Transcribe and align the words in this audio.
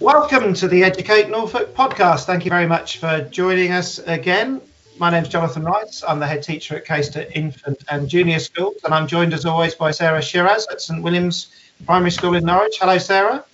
Welcome 0.00 0.52
to 0.54 0.68
the 0.68 0.84
Educate 0.84 1.30
Norfolk 1.30 1.74
podcast. 1.74 2.26
Thank 2.26 2.44
you 2.44 2.50
very 2.50 2.66
much 2.66 2.98
for 2.98 3.22
joining 3.30 3.72
us 3.72 3.98
again. 4.00 4.60
My 4.98 5.10
name 5.10 5.22
is 5.22 5.28
Jonathan 5.28 5.64
Rice. 5.64 6.04
I'm 6.06 6.20
the 6.20 6.26
head 6.26 6.42
teacher 6.42 6.76
at 6.76 6.84
Caister 6.84 7.30
Infant 7.34 7.82
and 7.88 8.08
Junior 8.08 8.38
Schools, 8.38 8.76
and 8.84 8.92
I'm 8.92 9.06
joined 9.06 9.32
as 9.32 9.46
always 9.46 9.74
by 9.74 9.90
Sarah 9.90 10.20
Shirras 10.20 10.66
at 10.70 10.80
St 10.80 11.02
William's 11.02 11.50
Primary 11.86 12.10
School 12.10 12.34
in 12.34 12.44
Norwich. 12.44 12.76
Hello, 12.80 12.98
Sarah. 12.98 13.44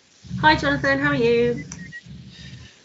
Hi, 0.40 0.56
Jonathan. 0.56 0.98
How 0.98 1.11
are 1.11 1.14
you? 1.14 1.64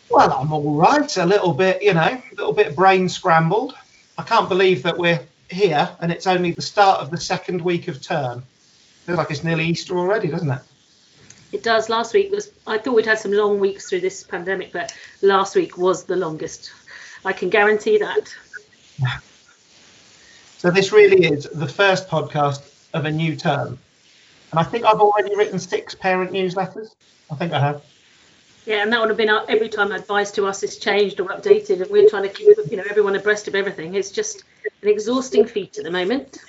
Well, 0.10 0.32
I'm 0.32 0.54
all 0.54 0.76
right. 0.76 1.18
A 1.18 1.26
little 1.26 1.54
bit, 1.54 1.82
you 1.82 1.94
know, 1.94 2.02
a 2.02 2.36
little 2.38 2.54
bit 2.54 2.76
brain 2.76 3.10
scrambled. 3.10 3.76
I 4.18 4.24
can't 4.24 4.48
believe 4.48 4.84
that 4.84 4.98
we're 4.98 5.20
here 5.50 5.90
and 6.00 6.12
it's 6.12 6.28
only 6.28 6.52
the 6.52 6.62
start 6.62 7.02
of 7.02 7.12
the 7.12 7.20
second 7.20 7.62
week 7.62 7.88
of 7.88 8.02
term. 8.02 8.44
Feels 9.06 9.18
like 9.18 9.32
it's 9.32 9.44
nearly 9.44 9.66
Easter 9.66 9.98
already, 9.98 10.28
doesn't 10.28 10.50
it? 10.50 10.62
It 11.52 11.64
does. 11.64 11.90
Last 11.90 12.14
week 12.14 12.32
was, 12.32 12.52
I 12.68 12.78
thought 12.78 12.96
we'd 12.96 13.06
had 13.06 13.20
some 13.20 13.32
long 13.32 13.60
weeks 13.60 13.90
through 13.90 14.02
this 14.02 14.24
pandemic, 14.24 14.74
but 14.74 14.96
last 15.22 15.56
week 15.56 15.78
was 15.78 16.04
the 16.04 16.16
longest. 16.16 16.72
I 17.24 17.34
can 17.34 17.50
guarantee 17.50 17.98
that. 18.00 18.36
So, 20.58 20.72
this 20.72 20.92
really 20.92 21.28
is 21.28 21.44
the 21.54 21.68
first 21.68 22.08
podcast 22.08 22.88
of 22.96 23.06
a 23.06 23.12
new 23.12 23.36
term. 23.36 23.78
And 24.50 24.60
I 24.60 24.64
think 24.64 24.84
I've 24.84 25.00
already 25.00 25.36
written 25.36 25.60
six 25.60 25.94
parent 25.94 26.32
newsletters. 26.32 26.96
I 27.30 27.36
think 27.36 27.54
I 27.54 27.60
have. 27.60 27.84
Yeah, 28.66 28.82
and 28.82 28.92
that 28.92 29.00
would 29.00 29.10
have 29.10 29.18
been 29.18 29.30
our, 29.30 29.46
every 29.48 29.70
time 29.70 29.92
advice 29.92 30.32
to 30.32 30.46
us 30.46 30.64
is 30.64 30.78
changed 30.78 31.20
or 31.20 31.30
updated, 31.30 31.82
and 31.82 31.92
we're 31.92 32.10
trying 32.10 32.24
to 32.24 32.30
keep 32.30 32.58
you 32.70 32.78
know 32.78 32.84
everyone 32.90 33.16
abreast 33.16 33.48
of 33.48 33.56
everything. 33.56 33.94
It's 33.94 34.12
just 34.12 34.44
an 34.82 34.90
exhausting 34.90 35.46
feat 35.46 35.78
at 35.78 35.84
the 35.84 35.92
moment. 35.92 36.40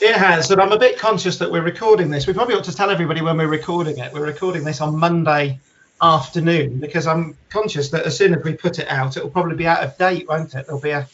It 0.00 0.14
has, 0.14 0.50
and 0.50 0.60
I'm 0.60 0.72
a 0.72 0.78
bit 0.78 0.98
conscious 0.98 1.38
that 1.38 1.50
we're 1.50 1.62
recording 1.62 2.10
this. 2.10 2.26
We 2.26 2.32
probably 2.32 2.54
ought 2.54 2.64
to 2.64 2.74
tell 2.74 2.90
everybody 2.90 3.22
when 3.22 3.38
we're 3.38 3.48
recording 3.48 3.98
it. 3.98 4.12
We're 4.12 4.26
recording 4.26 4.62
this 4.62 4.80
on 4.80 4.96
Monday 4.96 5.58
afternoon 6.00 6.78
because 6.78 7.06
I'm 7.06 7.36
conscious 7.48 7.88
that 7.90 8.04
as 8.04 8.16
soon 8.16 8.34
as 8.34 8.44
we 8.44 8.54
put 8.54 8.78
it 8.78 8.88
out, 8.88 9.16
it'll 9.16 9.30
probably 9.30 9.56
be 9.56 9.66
out 9.66 9.82
of 9.82 9.96
date, 9.96 10.28
won't 10.28 10.54
it? 10.54 10.66
There'll 10.66 10.80
be 10.80 10.90
a 10.90 11.08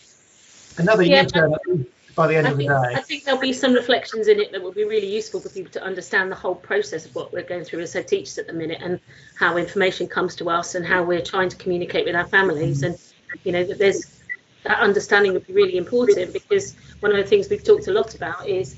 another 0.79 1.05
Yeah, 1.05 1.23
U-turn 1.23 1.87
by 2.15 2.27
the 2.27 2.37
end 2.37 2.47
I 2.47 2.51
of 2.51 2.57
the 2.57 2.67
think, 2.67 2.71
day. 2.71 2.95
I 2.95 3.01
think 3.01 3.25
there'll 3.25 3.41
be 3.41 3.53
some 3.53 3.73
reflections 3.73 4.29
in 4.29 4.41
it 4.41 4.53
that 4.53 4.63
will 4.63 4.73
be 4.73 4.85
really 4.85 5.13
useful 5.13 5.41
for 5.41 5.49
people 5.49 5.73
to 5.73 5.83
understand 5.83 6.31
the 6.31 6.37
whole 6.37 6.55
process 6.55 7.07
of 7.07 7.15
what 7.15 7.33
we're 7.33 7.43
going 7.43 7.65
through 7.65 7.81
as 7.81 7.93
head 7.93 8.09
teachers 8.09 8.39
at 8.39 8.47
the 8.47 8.53
minute 8.53 8.81
and 8.83 9.01
how 9.37 9.57
information 9.57 10.07
comes 10.07 10.37
to 10.37 10.51
us 10.51 10.75
and 10.75 10.85
how 10.85 11.03
we're 11.03 11.23
trying 11.23 11.49
to 11.49 11.57
communicate 11.57 12.05
with 12.05 12.15
our 12.15 12.27
families. 12.27 12.83
And 12.83 12.99
you 13.45 13.53
know 13.53 13.65
that 13.65 13.79
there's 13.79 14.21
that 14.65 14.81
understanding 14.81 15.33
would 15.33 15.47
be 15.47 15.53
really 15.53 15.77
important 15.77 16.33
because 16.33 16.77
one 17.01 17.11
of 17.11 17.19
the 17.19 17.25
things 17.25 17.49
we've 17.49 17.65
talked 17.65 17.89
a 17.89 17.93
lot 17.93 18.15
about 18.15 18.47
is 18.47 18.77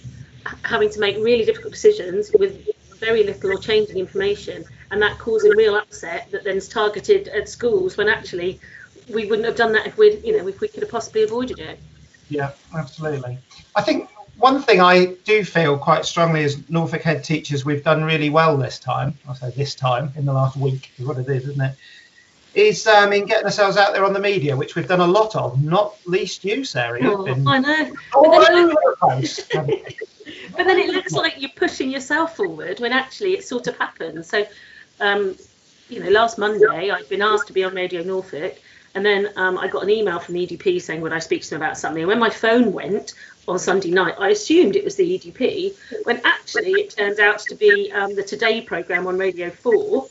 having 0.65 0.91
to 0.91 1.01
make 1.01 1.17
really 1.17 1.45
difficult 1.45 1.73
decisions 1.73 2.31
with 2.39 2.67
very 2.99 3.25
little 3.25 3.53
or 3.53 3.59
changing 3.59 3.99
information. 3.99 4.65
And 4.91 5.03
that 5.03 5.19
causing 5.19 5.51
real 5.53 5.75
upset 5.75 6.31
that 6.31 6.45
then's 6.45 6.69
targeted 6.69 7.29
at 7.29 7.49
schools 7.49 7.97
when 7.97 8.09
actually 8.09 8.61
we 9.13 9.27
wouldn't 9.27 9.45
have 9.47 9.57
done 9.57 9.73
that 9.73 9.87
if 9.87 9.99
we'd 9.99 10.25
you 10.25 10.39
know 10.39 10.47
if 10.47 10.61
we 10.61 10.69
could 10.69 10.83
have 10.83 10.91
possibly 10.91 11.25
avoided 11.25 11.59
it 11.59 11.79
Yeah, 12.29 12.53
absolutely. 12.75 13.39
I 13.77 13.83
think 13.83 14.09
one 14.37 14.63
thing 14.63 14.81
I 14.81 15.07
do 15.25 15.45
feel 15.45 15.79
quite 15.79 16.05
strongly 16.05 16.45
as 16.45 16.69
Norfolk 16.69 17.03
head 17.03 17.23
teachers, 17.25 17.65
we've 17.65 17.85
done 17.85 18.05
really 18.05 18.31
well 18.31 18.57
this 18.57 18.79
time. 18.79 19.17
I 19.29 19.35
say 19.35 19.51
this 19.51 19.75
time 19.75 20.13
in 20.17 20.25
the 20.25 20.33
last 20.33 20.57
week 20.57 20.91
is 20.99 21.07
what 21.07 21.19
it 21.19 21.29
is, 21.29 21.49
isn't 21.49 21.61
it? 21.61 21.75
Is 22.55 22.87
um, 22.87 23.13
in 23.13 23.27
getting 23.27 23.47
ourselves 23.47 23.77
out 23.77 23.93
there 23.93 24.05
on 24.05 24.13
the 24.13 24.21
media, 24.21 24.57
which 24.57 24.77
we've 24.77 24.87
done 24.87 25.01
a 25.01 25.07
lot 25.07 25.35
of. 25.35 25.63
Not 25.63 25.97
least 26.07 26.45
you, 26.45 26.65
Sarah. 26.65 27.01
Oh, 27.03 27.25
been 27.25 27.47
I 27.47 27.59
know. 27.59 27.93
But 28.13 28.47
then, 28.47 28.55
over 28.55 28.71
it, 28.71 28.77
the 28.77 28.97
place. 29.01 29.49
but 30.57 30.65
then 30.65 30.79
it 30.79 30.89
looks 30.91 31.13
like 31.13 31.41
you're 31.41 31.51
pushing 31.57 31.91
yourself 31.91 32.37
forward 32.37 32.79
when 32.79 32.93
actually 32.93 33.33
it 33.33 33.45
sort 33.45 33.67
of 33.67 33.77
happens. 33.77 34.29
So, 34.29 34.47
um, 35.01 35.37
you 35.89 36.01
know, 36.01 36.11
last 36.11 36.39
Monday 36.39 36.91
I'd 36.91 37.09
been 37.09 37.23
asked 37.23 37.49
to 37.49 37.53
be 37.53 37.65
on 37.65 37.75
Radio 37.75 38.03
Norfolk, 38.03 38.57
and 38.95 39.05
then 39.05 39.31
um, 39.37 39.59
I 39.59 39.69
got 39.69 39.83
an 39.83 39.91
email 39.91 40.19
from 40.19 40.35
the 40.35 40.47
EDP 40.47 40.81
saying 40.81 41.01
would 41.01 41.13
I 41.13 41.19
speak 41.19 41.43
to 41.43 41.51
them 41.51 41.63
about 41.63 41.77
something. 41.77 42.03
And 42.03 42.09
when 42.09 42.21
my 42.21 42.31
phone 42.31 42.73
went 42.73 43.15
on 43.49 43.59
Sunday 43.59 43.91
night, 43.91 44.15
I 44.19 44.31
assumed 44.31 44.77
it 44.77 44.85
was 44.85 44.97
the 44.97 45.19
EDP, 45.19 45.75
when 46.05 46.21
actually 46.25 46.73
it 46.73 46.91
turned 46.91 47.21
out 47.21 47.41
to 47.41 47.55
be 47.55 47.93
um, 47.93 48.15
the 48.15 48.23
Today 48.23 48.61
programme 48.61 49.07
on 49.07 49.19
Radio 49.19 49.51
4. 49.51 50.09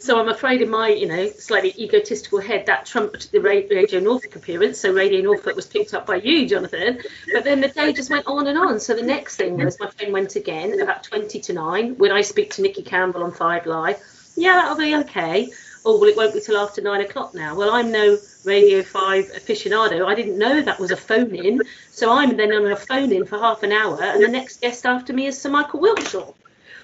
So 0.00 0.20
I'm 0.20 0.28
afraid 0.28 0.62
in 0.62 0.70
my, 0.70 0.90
you 0.90 1.08
know, 1.08 1.28
slightly 1.30 1.74
egotistical 1.76 2.40
head, 2.40 2.66
that 2.66 2.86
trumped 2.86 3.32
the 3.32 3.40
Ra- 3.40 3.66
Radio 3.68 3.98
Norfolk 3.98 4.36
appearance. 4.36 4.78
So 4.78 4.92
Radio 4.92 5.22
Norfolk 5.22 5.56
was 5.56 5.66
picked 5.66 5.92
up 5.92 6.06
by 6.06 6.16
you, 6.16 6.46
Jonathan. 6.46 7.00
But 7.32 7.42
then 7.42 7.60
the 7.60 7.68
day 7.68 7.92
just 7.92 8.08
went 8.08 8.26
on 8.28 8.46
and 8.46 8.56
on. 8.56 8.78
So 8.78 8.94
the 8.94 9.02
next 9.02 9.36
thing 9.36 9.56
was 9.56 9.80
my 9.80 9.90
phone 9.90 10.12
went 10.12 10.36
again 10.36 10.80
about 10.80 11.02
20 11.02 11.40
to 11.40 11.52
9 11.52 11.96
when 11.96 12.12
I 12.12 12.20
speak 12.20 12.54
to 12.54 12.62
Nicky 12.62 12.82
Campbell 12.82 13.24
on 13.24 13.32
Five 13.32 13.66
Live. 13.66 14.00
Yeah, 14.36 14.54
that'll 14.54 14.76
be 14.76 14.94
okay. 14.96 15.50
Oh, 15.88 15.98
well, 15.98 16.10
it 16.10 16.18
won't 16.18 16.34
be 16.34 16.40
till 16.42 16.58
after 16.58 16.82
nine 16.82 17.00
o'clock 17.00 17.34
now. 17.34 17.54
Well, 17.54 17.70
I'm 17.70 17.90
no 17.90 18.18
Radio 18.44 18.82
5 18.82 19.24
aficionado. 19.32 20.06
I 20.06 20.14
didn't 20.14 20.36
know 20.36 20.60
that 20.60 20.78
was 20.78 20.90
a 20.90 20.96
phone 20.98 21.34
in. 21.34 21.62
So 21.90 22.12
I'm 22.12 22.36
then 22.36 22.52
on 22.52 22.70
a 22.70 22.76
phone 22.76 23.10
in 23.10 23.24
for 23.24 23.38
half 23.38 23.62
an 23.62 23.72
hour. 23.72 23.98
And 24.02 24.22
the 24.22 24.28
next 24.28 24.60
guest 24.60 24.84
after 24.84 25.14
me 25.14 25.28
is 25.28 25.40
Sir 25.40 25.48
Michael 25.48 25.80
Wilshaw. 25.80 26.34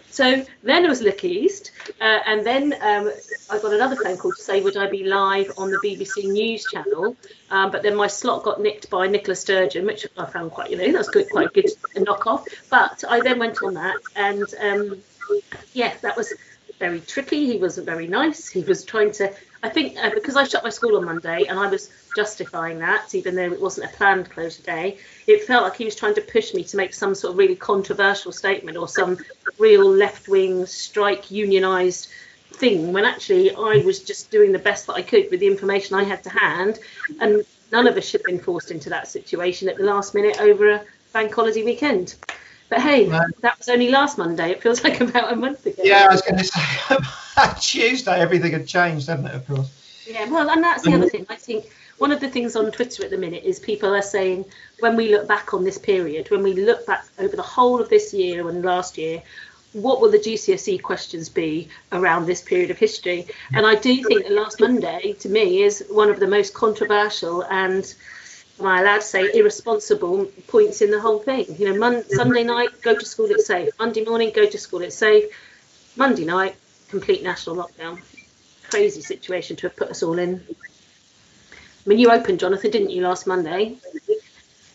So 0.09 0.47
then 0.62 0.87
it 0.87 0.88
was 0.88 1.03
Look 1.03 1.22
East, 1.22 1.72
uh, 2.00 2.20
and 2.25 2.47
then 2.47 2.72
um, 2.81 3.12
I 3.50 3.59
got 3.59 3.75
another 3.75 3.97
phone 3.97 4.16
call 4.16 4.32
to 4.32 4.41
say 4.41 4.62
would 4.62 4.76
I 4.76 4.88
be 4.88 5.04
live 5.04 5.53
on 5.59 5.70
the 5.70 5.78
BBC 5.78 6.31
News 6.31 6.64
channel, 6.64 7.16
um, 7.50 7.72
but 7.72 7.82
then 7.82 7.97
my 7.97 8.06
slot 8.06 8.44
got 8.44 8.60
nicked 8.60 8.88
by 8.88 9.09
Nicola 9.09 9.34
Sturgeon, 9.34 9.84
which 9.84 10.06
I 10.16 10.25
found 10.26 10.53
quite, 10.53 10.70
you 10.70 10.76
know, 10.76 10.93
that's 10.93 11.09
good, 11.09 11.28
quite 11.31 11.48
a 11.48 11.50
good 11.50 11.70
knock 11.97 12.28
off. 12.28 12.47
But 12.70 13.03
I 13.09 13.20
then 13.20 13.41
went 13.41 13.60
on 13.64 13.75
that, 13.75 13.97
and 14.14 14.44
um, 14.62 15.03
yeah, 15.72 15.94
that 16.03 16.16
was 16.16 16.32
very 16.79 17.01
tricky. 17.01 17.47
He 17.47 17.59
wasn't 17.59 17.87
very 17.87 18.07
nice. 18.07 18.49
He 18.49 18.62
was 18.62 18.85
trying 18.85 19.12
to, 19.12 19.33
I 19.62 19.69
think, 19.69 19.97
uh, 19.99 20.11
because 20.15 20.37
I 20.37 20.45
shut 20.45 20.65
my 20.65 20.71
school 20.71 20.97
on 20.97 21.05
Monday 21.05 21.45
and 21.45 21.59
I 21.59 21.69
was 21.69 21.91
justifying 22.15 22.79
that, 22.79 23.15
even 23.15 23.35
though 23.35 23.53
it 23.53 23.61
wasn't 23.61 23.93
a 23.93 23.97
planned 23.97 24.31
closure 24.31 24.62
day, 24.62 24.99
it 25.27 25.45
felt 25.45 25.65
like 25.65 25.77
he 25.77 25.85
was 25.85 25.97
trying 25.97 26.15
to 26.15 26.21
push 26.21 26.55
me 26.55 26.65
to 26.65 26.77
make 26.77 26.95
some 26.95 27.15
sort 27.15 27.33
of 27.33 27.39
really 27.39 27.57
controversial 27.57 28.33
statement 28.33 28.77
or 28.77 28.89
some 28.89 29.19
real 29.59 29.89
left 29.89 30.29
wing 30.29 30.67
strike 30.67 31.27
unionised 31.27 32.09
thing 32.53 32.93
when 32.93 33.05
actually 33.05 33.51
I 33.51 33.83
was 33.85 34.05
just 34.05 34.31
doing 34.31 34.53
the 34.53 34.59
best 34.59 34.87
that 34.87 34.95
I 34.95 35.03
could 35.03 35.31
with 35.31 35.41
the 35.41 35.47
information 35.47 35.97
I 35.97 36.05
had 36.05 36.23
to 36.25 36.31
hand. 36.31 36.79
And 37.21 37.45
none 37.73 37.87
of 37.87 37.97
us 37.97 38.06
should 38.06 38.21
have 38.21 38.27
been 38.27 38.41
forced 38.41 38.71
into 38.71 38.91
that 38.91 39.09
situation 39.09 39.69
at 39.69 39.77
the 39.77 39.85
last 39.85 40.15
minute 40.15 40.41
over 40.41 40.71
a 40.71 40.85
bank 41.12 41.35
holiday 41.35 41.65
weekend. 41.65 42.15
But 42.69 42.80
hey, 42.80 43.06
No. 43.06 43.22
that 43.41 43.58
was 43.58 43.69
only 43.69 43.88
last 43.88 44.19
Monday. 44.19 44.50
It 44.50 44.62
feels 44.62 44.82
like 44.82 45.00
about 45.08 45.32
a 45.32 45.36
month 45.36 45.64
ago. 45.66 45.82
Yeah, 45.84 46.06
I 46.08 46.12
was 46.12 46.22
going 46.22 46.38
to 46.38 46.44
say 46.44 46.60
Tuesday 47.60 48.20
everything 48.20 48.52
had 48.52 48.66
changed, 48.66 49.08
hadn't 49.08 49.26
it? 49.26 49.34
Of 49.34 49.47
course. 49.47 50.04
Yeah, 50.06 50.30
well, 50.30 50.50
and 50.50 50.62
that's 50.62 50.82
the 50.82 50.92
other 50.92 51.08
thing. 51.08 51.26
I 51.30 51.36
think 51.36 51.66
one 51.98 52.12
of 52.12 52.20
the 52.20 52.28
things 52.28 52.56
on 52.56 52.70
Twitter 52.72 53.04
at 53.04 53.10
the 53.10 53.16
minute 53.16 53.44
is 53.44 53.58
people 53.58 53.94
are 53.94 54.02
saying 54.02 54.44
when 54.80 54.97
we 54.97 55.08
look 55.08 55.26
back 55.26 55.54
on 55.54 55.64
this 55.64 55.78
period, 55.78 56.30
when 56.30 56.42
we 56.42 56.52
look 56.52 56.86
back 56.86 57.06
over 57.19 57.36
the 57.36 57.42
whole 57.42 57.80
of 57.80 57.88
this 57.88 58.12
year 58.12 58.48
and 58.48 58.64
last 58.64 58.98
year, 58.98 59.22
what 59.72 60.00
will 60.00 60.10
the 60.10 60.19
GCSE 60.19 60.82
questions 60.82 61.28
be 61.28 61.69
around 61.92 62.26
this 62.26 62.42
period 62.42 62.70
of 62.70 62.78
history? 62.78 63.26
And 63.54 63.66
I 63.66 63.75
do 63.75 64.02
think 64.04 64.25
that 64.25 64.32
last 64.32 64.60
Monday, 64.60 65.14
to 65.20 65.28
me, 65.28 65.62
is 65.62 65.84
one 65.91 66.10
of 66.10 66.20
the 66.20 66.26
most 66.26 66.54
controversial 66.54 67.42
and, 67.44 67.92
am 68.60 68.66
I 68.66 68.81
allowed 68.81 69.00
to 69.00 69.06
say, 69.06 69.31
irresponsible 69.34 70.26
points 70.47 70.81
in 70.81 70.91
the 70.91 71.00
whole 71.00 71.19
thing. 71.19 71.47
You 71.59 71.72
know, 71.72 71.78
Mon- 71.78 72.04
Sunday 72.04 72.44
night, 72.44 72.81
go 72.82 72.94
to 72.94 73.04
school, 73.04 73.26
it's 73.26 73.47
safe. 73.47 73.70
Monday 73.78 74.04
morning, 74.04 74.32
go 74.34 74.47
to 74.47 74.59
school, 74.59 74.82
it's 74.82 74.97
safe. 74.97 75.25
Monday 75.97 76.25
night, 76.25 76.56
complete 76.88 77.22
national 77.22 77.56
lockdown. 77.56 78.00
Crazy 78.70 79.00
situation 79.00 79.56
to 79.56 79.69
have 79.69 79.76
put 79.76 79.88
us 79.88 80.03
all 80.03 80.19
in. 80.19 80.43
I 80.50 81.88
mean, 81.88 81.98
you 81.98 82.10
opened, 82.10 82.41
Jonathan, 82.41 82.70
didn't 82.70 82.91
you, 82.91 83.03
last 83.03 83.26
Monday? 83.26 83.76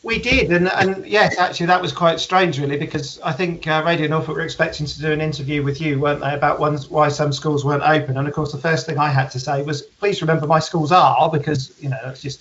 We 0.01 0.17
did, 0.17 0.51
and 0.53 0.69
and 0.69 1.05
yes, 1.05 1.37
actually, 1.37 1.65
that 1.65 1.81
was 1.81 1.91
quite 1.91 2.21
strange, 2.21 2.57
really, 2.57 2.77
because 2.77 3.19
I 3.19 3.33
think 3.33 3.67
uh, 3.67 3.83
Radio 3.85 4.07
Norfolk 4.07 4.37
were 4.37 4.43
expecting 4.43 4.85
to 4.85 5.01
do 5.01 5.11
an 5.11 5.19
interview 5.19 5.61
with 5.61 5.81
you, 5.81 5.99
weren't 5.99 6.21
they, 6.21 6.33
about 6.33 6.57
ones, 6.57 6.87
why 6.87 7.09
some 7.09 7.33
schools 7.33 7.65
weren't 7.65 7.83
open. 7.83 8.15
And 8.15 8.25
of 8.25 8.33
course, 8.33 8.53
the 8.53 8.59
first 8.59 8.85
thing 8.85 8.97
I 8.97 9.09
had 9.09 9.29
to 9.31 9.39
say 9.41 9.61
was, 9.61 9.81
please 9.81 10.21
remember 10.21 10.47
my 10.47 10.59
schools 10.59 10.93
are, 10.93 11.29
because 11.29 11.73
you 11.81 11.89
know 11.89 11.99
it's 12.05 12.21
just 12.21 12.39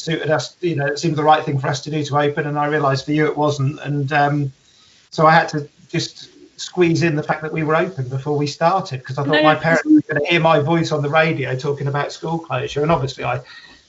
suited 0.00 0.30
us. 0.30 0.56
You 0.60 0.76
know, 0.76 0.86
it 0.86 0.98
seemed 0.98 1.16
the 1.16 1.24
right 1.24 1.44
thing 1.44 1.58
for 1.58 1.68
us 1.68 1.80
to 1.82 1.90
do 1.90 2.02
to 2.04 2.18
open, 2.18 2.46
and 2.46 2.58
I 2.58 2.66
realised 2.66 3.04
for 3.04 3.12
you 3.12 3.26
it 3.26 3.36
wasn't, 3.36 3.80
and 3.80 4.12
um, 4.12 4.52
so 5.10 5.26
I 5.26 5.32
had 5.32 5.48
to 5.50 5.68
just 5.88 6.30
squeeze 6.60 7.02
in 7.02 7.16
the 7.16 7.22
fact 7.22 7.42
that 7.42 7.52
we 7.52 7.62
were 7.62 7.74
open 7.74 8.08
before 8.08 8.36
we 8.36 8.46
started 8.46 9.00
because 9.00 9.16
I 9.16 9.24
thought 9.24 9.32
No, 9.32 9.42
my 9.42 9.54
parents 9.54 9.84
were 9.84 10.02
going 10.02 10.22
to 10.22 10.30
hear 10.30 10.40
my 10.40 10.60
voice 10.60 10.92
on 10.92 11.02
the 11.02 11.08
radio 11.08 11.56
talking 11.56 11.86
about 11.86 12.12
school 12.12 12.38
closure, 12.38 12.82
and 12.82 12.90
obviously 12.90 13.24
I 13.24 13.40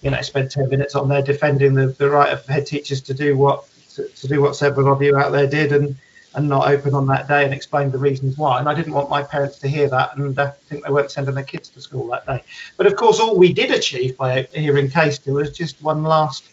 you 0.01 0.09
know, 0.09 0.21
spent 0.21 0.51
10 0.51 0.69
minutes 0.69 0.95
on 0.95 1.07
there 1.07 1.21
defending 1.21 1.73
the, 1.73 1.87
the 1.87 2.09
right 2.09 2.33
of 2.33 2.45
head 2.45 2.65
teachers 2.65 3.01
to 3.01 3.13
do 3.13 3.37
what 3.37 3.65
to, 3.95 4.07
to 4.07 4.27
do 4.27 4.41
what 4.41 4.55
several 4.55 4.91
of 4.91 5.01
you 5.01 5.15
out 5.17 5.31
there 5.31 5.47
did 5.47 5.71
and 5.71 5.95
and 6.33 6.47
not 6.47 6.67
open 6.67 6.93
on 6.93 7.05
that 7.07 7.27
day 7.27 7.43
and 7.43 7.53
explained 7.53 7.91
the 7.91 7.97
reasons 7.97 8.37
why. 8.37 8.59
And 8.59 8.69
I 8.69 8.73
didn't 8.73 8.93
want 8.93 9.09
my 9.09 9.21
parents 9.21 9.57
to 9.59 9.67
hear 9.67 9.89
that 9.89 10.15
and 10.15 10.37
uh, 10.37 10.51
think 10.67 10.85
they 10.85 10.91
weren't 10.91 11.11
sending 11.11 11.35
their 11.35 11.43
kids 11.43 11.69
to 11.69 11.81
school 11.81 12.07
that 12.07 12.25
day. 12.25 12.43
But 12.77 12.87
of 12.87 12.95
course, 12.95 13.19
all 13.19 13.37
we 13.37 13.51
did 13.51 13.71
achieve 13.71 14.17
by 14.17 14.43
hearing 14.53 14.89
Caister 14.89 15.33
was 15.33 15.51
just 15.51 15.81
one 15.81 16.03
last 16.03 16.45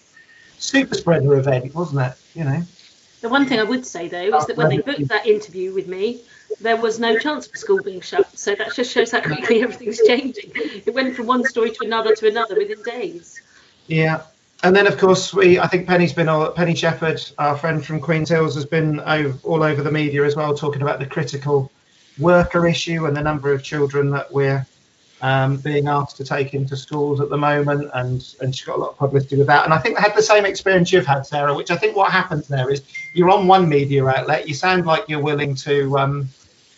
super 0.59 0.95
spreader 0.95 1.35
event, 1.37 1.75
wasn't 1.75 2.01
it? 2.01 2.19
You 2.35 2.45
know. 2.45 2.63
The 3.21 3.29
one 3.29 3.47
thing 3.47 3.59
I 3.59 3.65
would 3.65 3.85
say 3.85 4.09
though 4.09 4.37
is 4.37 4.47
that 4.47 4.57
when 4.57 4.69
they 4.69 4.79
booked 4.79 5.09
that 5.09 5.27
interview 5.27 5.73
with 5.73 5.89
me, 5.89 6.23
there 6.61 6.77
was 6.77 6.99
no 6.99 7.19
chance 7.19 7.47
of 7.47 7.57
school 7.57 7.83
being 7.83 8.01
shut. 8.01 8.37
So 8.39 8.55
that 8.55 8.75
just 8.75 8.93
shows 8.93 9.13
how 9.13 9.21
quickly 9.21 9.63
everything's 9.63 10.01
changing. 10.07 10.53
It 10.55 10.95
went 10.95 11.17
from 11.17 11.27
one 11.27 11.45
story 11.45 11.71
to 11.71 11.85
another 11.85 12.15
to 12.15 12.29
another 12.29 12.57
within 12.57 12.83
days. 12.83 13.41
Yeah. 13.87 14.23
And 14.65 14.75
then, 14.75 14.89
of 14.89 14.99
course, 14.99 15.33
we 15.33 15.59
I 15.59 15.69
think 15.69 15.87
Penny's 15.87 16.13
been 16.13 16.29
all, 16.29 16.51
Penny 16.51 16.75
Shepherd, 16.75 17.23
our 17.39 17.57
friend 17.57 17.85
from 17.85 18.01
Queen's 18.01 18.29
Hills, 18.29 18.55
has 18.57 18.67
been 18.67 18.99
over, 19.01 19.39
all 19.45 19.63
over 19.63 19.83
the 19.83 19.93
media 19.93 20.25
as 20.25 20.35
well, 20.35 20.53
talking 20.53 20.83
about 20.83 20.99
the 20.99 21.07
critical 21.07 21.71
worker 22.19 22.67
issue 22.67 23.07
and 23.07 23.17
the 23.17 23.23
number 23.23 23.53
of 23.53 23.63
children 23.63 24.11
that 24.11 24.33
we're 24.33 24.67
um, 25.21 25.59
being 25.59 25.87
asked 25.87 26.17
to 26.17 26.25
take 26.25 26.55
into 26.55 26.77
schools 26.77 27.21
at 27.21 27.29
the 27.29 27.37
moment, 27.37 27.89
and 27.95 28.35
and 28.41 28.55
she 28.55 28.65
got 28.67 28.77
a 28.77 28.81
lot 28.81 28.91
of 28.91 28.99
publicity 28.99 29.37
with 29.37 29.47
that. 29.47 29.65
And 29.65 29.73
I 29.73 29.79
think 29.79 29.97
they 29.97 30.03
had 30.03 30.17
the 30.17 30.23
same 30.23 30.45
experience 30.45 30.93
you've 30.93 31.07
had, 31.07 31.25
Sarah. 31.25 31.55
Which 31.55 31.71
I 31.71 31.77
think 31.77 31.95
what 31.95 32.11
happens 32.11 32.49
there 32.49 32.71
is 32.71 32.83
you're 33.13 33.31
on 33.31 33.47
one 33.47 33.69
media 33.69 34.07
outlet, 34.07 34.49
you 34.49 34.55
sound 34.55 34.87
like 34.87 35.05
you're 35.09 35.23
willing 35.23 35.55
to 35.57 35.97
um, 35.99 36.29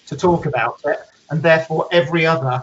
to 0.06 0.16
talk 0.16 0.44
about 0.44 0.80
it, 0.84 0.98
and 1.30 1.42
therefore 1.42 1.88
every 1.92 2.26
other 2.26 2.62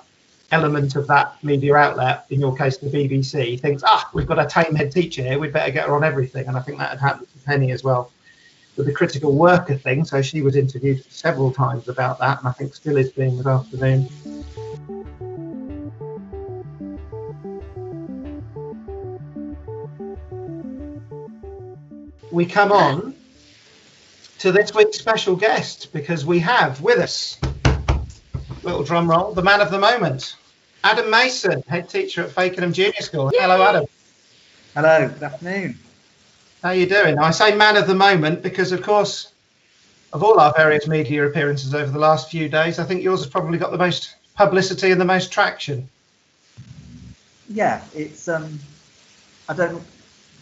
element 0.52 0.96
of 0.96 1.08
that 1.08 1.42
media 1.44 1.76
outlet, 1.76 2.26
in 2.30 2.40
your 2.40 2.56
case 2.56 2.78
the 2.78 2.90
BBC, 2.90 3.60
thinks, 3.60 3.84
ah, 3.86 4.10
we've 4.14 4.28
got 4.28 4.40
a 4.40 4.46
tame 4.46 4.76
head 4.76 4.92
teacher 4.92 5.22
here, 5.22 5.40
we'd 5.40 5.54
better 5.54 5.72
get 5.72 5.88
her 5.88 5.96
on 5.96 6.04
everything. 6.04 6.48
And 6.48 6.58
I 6.58 6.62
think 6.62 6.78
that 6.78 6.92
had 6.92 7.00
happened 7.00 7.28
to 7.34 7.40
Penny 7.46 7.72
as 7.72 7.84
well 7.84 8.12
with 8.76 8.86
the 8.86 8.94
critical 8.94 9.36
worker 9.36 9.76
thing. 9.76 10.06
So 10.06 10.22
she 10.22 10.42
was 10.42 10.56
interviewed 10.56 11.04
several 11.12 11.52
times 11.52 11.88
about 11.90 12.20
that, 12.20 12.40
and 12.40 12.48
I 12.48 12.52
think 12.52 12.76
still 12.76 12.98
is 12.98 13.12
being 13.12 13.38
this 13.38 13.48
afternoon. 13.48 14.08
we 22.38 22.46
come 22.46 22.72
on 22.72 23.16
to 24.38 24.52
this 24.52 24.72
week's 24.72 25.00
special 25.00 25.36
guest 25.36 25.92
because 25.92 26.24
we 26.24 26.38
have 26.38 26.80
with 26.82 27.00
us, 27.00 27.40
little 28.68 28.84
drum 28.84 29.10
roll, 29.10 29.34
the 29.34 29.42
man 29.42 29.62
of 29.62 29.72
the 29.72 29.80
moment, 29.80 30.36
Adam 30.84 31.10
Mason, 31.10 31.64
head 31.68 31.90
teacher 31.90 32.24
at 32.24 32.30
Fakenham 32.30 32.74
Junior 32.74 33.02
School. 33.02 33.32
Yay! 33.34 33.42
Hello, 33.42 33.62
Adam. 33.62 33.86
Hello, 34.76 35.08
good 35.08 35.24
afternoon. 35.24 35.80
How 36.62 36.70
are 36.70 36.76
you 36.76 36.86
doing? 36.86 37.18
I 37.18 37.32
say 37.32 37.56
man 37.56 37.78
of 37.78 37.88
the 37.88 37.96
moment 37.96 38.42
because, 38.42 38.72
of 38.72 38.82
course, 38.84 39.32
of 40.14 40.22
all 40.22 40.40
our 40.40 40.54
various 40.56 40.88
media 40.88 41.26
appearances 41.26 41.74
over 41.74 41.90
the 41.90 42.00
last 42.00 42.30
few 42.30 42.50
days, 42.50 42.78
I 42.78 42.84
think 42.84 43.04
yours 43.04 43.22
has 43.22 43.30
probably 43.30 43.58
got 43.58 43.72
the 43.72 43.78
most 43.78 44.16
publicity 44.36 44.92
and 44.92 45.00
the 45.00 45.06
most 45.06 45.32
traction. 45.32 45.88
Yeah, 47.50 47.82
it's 47.96 48.28
um, 48.28 48.60
I 49.48 49.54
don't 49.54 49.82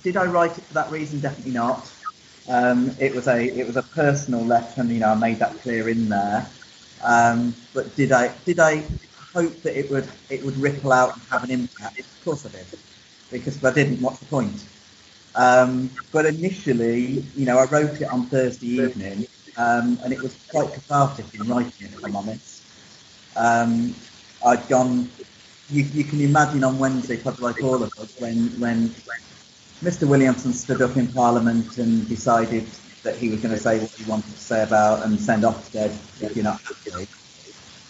did 0.03 0.17
I 0.17 0.25
write 0.25 0.57
it 0.57 0.63
for 0.63 0.73
that 0.75 0.91
reason? 0.91 1.19
Definitely 1.19 1.53
not. 1.53 1.91
Um, 2.47 2.91
it 2.99 3.13
was 3.13 3.27
a 3.27 3.47
it 3.57 3.65
was 3.65 3.75
a 3.75 3.83
personal 3.83 4.43
letter, 4.43 4.81
and 4.81 4.89
you 4.89 4.99
know 4.99 5.09
I 5.09 5.15
made 5.15 5.39
that 5.39 5.59
clear 5.61 5.89
in 5.89 6.09
there. 6.09 6.47
Um, 7.05 7.55
but 7.73 7.95
did 7.95 8.11
I 8.11 8.33
did 8.45 8.59
I 8.59 8.83
hope 9.33 9.61
that 9.61 9.77
it 9.77 9.89
would 9.91 10.09
it 10.29 10.43
would 10.43 10.57
ripple 10.57 10.91
out 10.91 11.13
and 11.13 11.21
have 11.29 11.43
an 11.43 11.51
impact? 11.51 11.99
Of 11.99 12.23
course 12.25 12.45
I 12.45 12.49
did, 12.49 12.65
because 13.31 13.57
if 13.57 13.63
I 13.63 13.71
didn't, 13.71 14.01
what's 14.01 14.19
the 14.19 14.25
point? 14.25 14.65
Um, 15.35 15.91
but 16.11 16.25
initially, 16.25 17.23
you 17.35 17.45
know, 17.45 17.57
I 17.59 17.65
wrote 17.65 18.01
it 18.01 18.09
on 18.09 18.25
Thursday 18.27 18.67
evening, 18.67 19.27
um, 19.57 19.99
and 20.03 20.13
it 20.13 20.21
was 20.21 20.35
quite 20.49 20.73
cathartic 20.73 21.25
in 21.33 21.47
writing 21.47 21.73
it, 21.79 21.93
if 21.93 22.03
I'm 22.03 22.15
honest. 22.15 22.63
Um, 23.35 23.93
I'd 24.45 24.67
gone. 24.67 25.09
You, 25.69 25.83
you 25.83 26.03
can 26.03 26.21
imagine 26.21 26.63
on 26.63 26.79
Wednesday, 26.79 27.17
probably 27.17 27.43
like 27.43 27.61
all 27.63 27.83
of 27.83 27.91
us, 27.99 28.15
when 28.19 28.47
when 28.59 28.95
Mr. 29.83 30.07
Williamson 30.07 30.53
stood 30.53 30.81
up 30.81 30.97
in 30.97 31.07
Parliament 31.07 31.77
and 31.77 32.07
decided 32.07 32.65
that 33.05 33.17
he 33.17 33.29
was 33.29 33.39
going 33.39 33.53
to 33.53 33.59
say 33.59 33.79
what 33.79 33.91
he 33.91 34.03
wanted 34.03 34.31
to 34.33 34.39
say 34.39 34.63
about 34.63 35.05
and 35.05 35.19
send 35.21 35.43
Ofsted 35.43 35.95
if 36.19 36.35
you're 36.35 36.43
not 36.43 36.59
happy. 36.61 37.07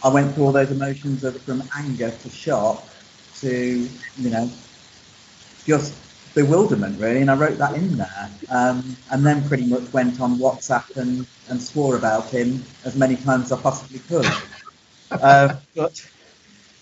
I 0.04 0.10
went 0.10 0.36
through 0.36 0.46
all 0.46 0.52
those 0.52 0.70
emotions 0.70 1.24
of 1.24 1.42
from 1.42 1.68
anger 1.76 2.12
to 2.12 2.30
shock 2.30 2.88
to, 3.40 3.90
you 4.20 4.30
know, 4.30 4.52
just 5.66 5.96
bewilderment 6.36 7.00
really, 7.00 7.22
and 7.22 7.32
I 7.32 7.36
wrote 7.36 7.58
that 7.58 7.74
in 7.74 7.98
there. 7.98 8.30
Um, 8.50 8.96
and 9.10 9.26
then 9.26 9.48
pretty 9.48 9.66
much 9.66 9.92
went 9.94 10.20
on 10.22 10.38
WhatsApp 10.38 10.96
and, 10.98 11.26
and 11.50 11.62
swore 11.62 11.98
about 11.98 12.30
him 12.30 12.64
as 12.84 12.96
many 12.96 13.16
times 13.16 13.52
as 13.52 13.54
I 13.54 13.62
possibly 13.62 14.00
could. 14.00 14.28
Uh, 15.12 15.56
but 15.76 16.06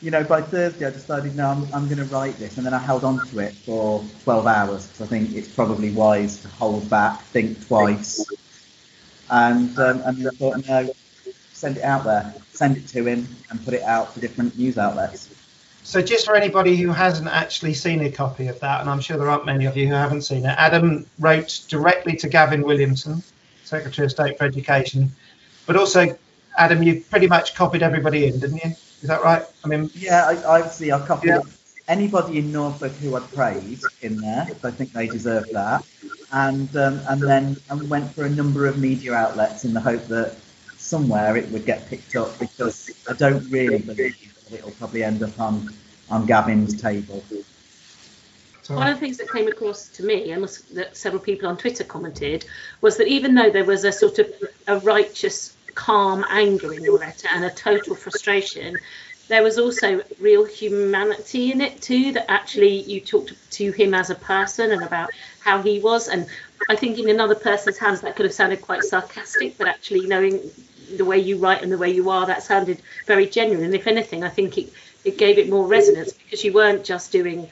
you 0.04 0.12
know, 0.12 0.22
by 0.22 0.42
Thursday 0.42 0.86
I 0.86 0.90
decided, 0.90 1.34
no, 1.38 1.48
I'm, 1.48 1.64
I'm 1.74 1.86
going 1.86 1.98
to 1.98 2.14
write 2.14 2.38
this. 2.38 2.58
And 2.58 2.66
then 2.66 2.74
I 2.74 2.78
held 2.78 3.06
on 3.06 3.26
to 3.26 3.40
it 3.40 3.54
for 3.54 4.04
12 4.26 4.48
hours 4.48 4.88
because 4.88 5.02
I 5.02 5.06
think 5.06 5.34
it's 5.34 5.48
probably 5.48 5.92
wise 5.92 6.42
to 6.42 6.50
hold 6.50 6.90
back, 6.90 7.22
think 7.22 7.66
twice. 7.68 8.26
And, 9.32 9.80
um, 9.80 10.02
and 10.06 10.28
I 10.28 10.32
thought, 10.32 10.68
no, 10.68 10.94
send 11.54 11.78
it 11.78 11.84
out 11.84 12.04
there, 12.04 12.34
send 12.52 12.76
it 12.76 12.86
to 12.90 13.06
him 13.08 13.26
and 13.50 13.64
put 13.64 13.74
it 13.74 13.82
out 13.84 14.14
to 14.16 14.20
different 14.20 14.58
news 14.58 14.78
outlets. 14.78 15.30
So, 15.86 16.02
just 16.02 16.26
for 16.26 16.36
anybody 16.36 16.76
who 16.76 16.90
hasn't 16.90 17.30
actually 17.30 17.74
seen 17.74 18.02
a 18.02 18.12
copy 18.12 18.48
of 18.48 18.60
that, 18.60 18.82
and 18.82 18.90
I'm 18.90 19.00
sure 19.00 19.18
there 19.18 19.30
aren't 19.30 19.46
many 19.46 19.66
of 19.66 19.78
you 19.78 19.88
who 19.88 19.94
haven't 19.94 20.24
seen 20.24 20.46
it, 20.46 20.56
Adam 20.58 21.06
wrote 21.20 21.62
directly 21.70 22.16
to 22.18 22.30
Gavin 22.30 22.64
Williamson, 22.64 23.24
Secretary 23.64 24.06
of 24.06 24.12
State 24.12 24.38
for 24.38 24.44
Education, 24.46 25.12
but 25.66 25.76
also, 25.76 26.18
Adam, 26.58 26.84
you 26.84 27.02
pretty 27.10 27.28
much 27.28 27.56
copied 27.56 27.84
everybody 27.84 28.26
in, 28.26 28.40
didn't 28.40 28.64
you? 28.64 28.76
Is 29.04 29.10
that 29.10 29.22
right? 29.22 29.46
I 29.66 29.68
mean, 29.68 29.90
yeah, 29.96 30.26
I, 30.26 30.60
obviously 30.60 30.94
I 30.94 31.06
copied 31.06 31.28
yeah. 31.28 31.42
anybody 31.90 32.40
in 32.40 32.54
Norfolk 32.54 32.94
who 32.94 33.18
I'd 33.18 33.30
praised 33.34 33.86
in 34.02 34.16
there. 34.22 34.48
I 34.64 34.72
think 34.72 34.94
they 34.94 35.08
deserve 35.08 35.50
that, 35.52 35.84
and 36.32 36.74
um, 36.78 37.02
and 37.10 37.22
then 37.22 37.58
and 37.70 37.90
went 37.90 38.10
for 38.12 38.24
a 38.24 38.30
number 38.30 38.66
of 38.66 38.80
media 38.80 39.14
outlets 39.14 39.66
in 39.66 39.74
the 39.74 39.82
hope 39.82 40.06
that 40.06 40.38
somewhere 40.78 41.36
it 41.36 41.50
would 41.50 41.66
get 41.66 41.90
picked 41.90 42.16
up 42.16 42.40
because 42.40 42.92
I 43.10 43.14
don't 43.14 43.44
really 43.50 43.80
believe 43.80 44.46
that 44.50 44.60
it'll 44.60 44.72
probably 44.72 45.04
end 45.04 45.22
up 45.22 45.38
on 45.38 45.74
on 46.10 46.26
Gavin's 46.26 46.82
table. 46.82 47.22
One 48.70 48.88
of 48.88 48.96
the 48.96 49.00
things 49.02 49.18
that 49.18 49.30
came 49.30 49.50
across 49.50 49.90
to 49.90 50.04
me, 50.06 50.32
and 50.32 50.46
that 50.76 50.96
several 50.96 51.22
people 51.22 51.50
on 51.50 51.58
Twitter 51.58 51.84
commented, 51.84 52.46
was 52.80 52.96
that 52.96 53.10
even 53.10 53.36
though 53.36 53.50
there 53.50 53.66
was 53.66 53.84
a 53.84 53.92
sort 53.92 54.20
of 54.20 54.34
a 54.66 54.80
righteous 54.80 55.53
calm 55.76 56.26
anger 56.30 56.74
in 56.74 56.84
your 56.84 57.00
letter 57.00 57.28
and 57.32 57.44
a 57.44 57.50
total 57.50 57.96
frustration, 57.96 58.80
there 59.28 59.44
was 59.44 59.58
also 59.58 60.02
real 60.20 60.46
humanity 60.46 61.52
in 61.52 61.62
it 61.62 61.82
too. 61.82 62.12
That 62.12 62.30
actually 62.30 62.82
you 62.82 63.00
talked 63.00 63.34
to 63.52 63.72
him 63.72 63.94
as 63.94 64.10
a 64.10 64.16
person 64.16 64.72
and 64.72 64.84
about 64.84 65.12
how 65.40 65.62
he 65.62 65.80
was. 65.80 66.08
And 66.08 66.28
I 66.70 66.76
think 66.76 67.00
in 67.00 67.10
another 67.10 67.36
person's 67.36 67.78
hands 67.78 68.02
that 68.02 68.16
could 68.16 68.26
have 68.26 68.34
sounded 68.34 68.62
quite 68.62 68.84
sarcastic, 68.84 69.58
but 69.58 69.68
actually 69.68 70.08
knowing 70.08 70.52
the 70.98 71.06
way 71.06 71.18
you 71.18 71.38
write 71.38 71.64
and 71.64 71.72
the 71.72 71.78
way 71.78 71.92
you 71.92 72.10
are, 72.10 72.26
that 72.26 72.44
sounded 72.44 72.82
very 73.08 73.28
genuine. 73.28 73.66
And 73.66 73.76
if 73.76 73.88
anything, 73.88 74.24
I 74.24 74.30
think 74.30 74.58
it, 74.58 74.74
it 75.04 75.18
gave 75.18 75.38
it 75.38 75.50
more 75.50 75.66
resonance 75.66 76.14
because 76.14 76.44
you 76.44 76.54
weren't 76.54 76.84
just 76.84 77.12
doing, 77.12 77.50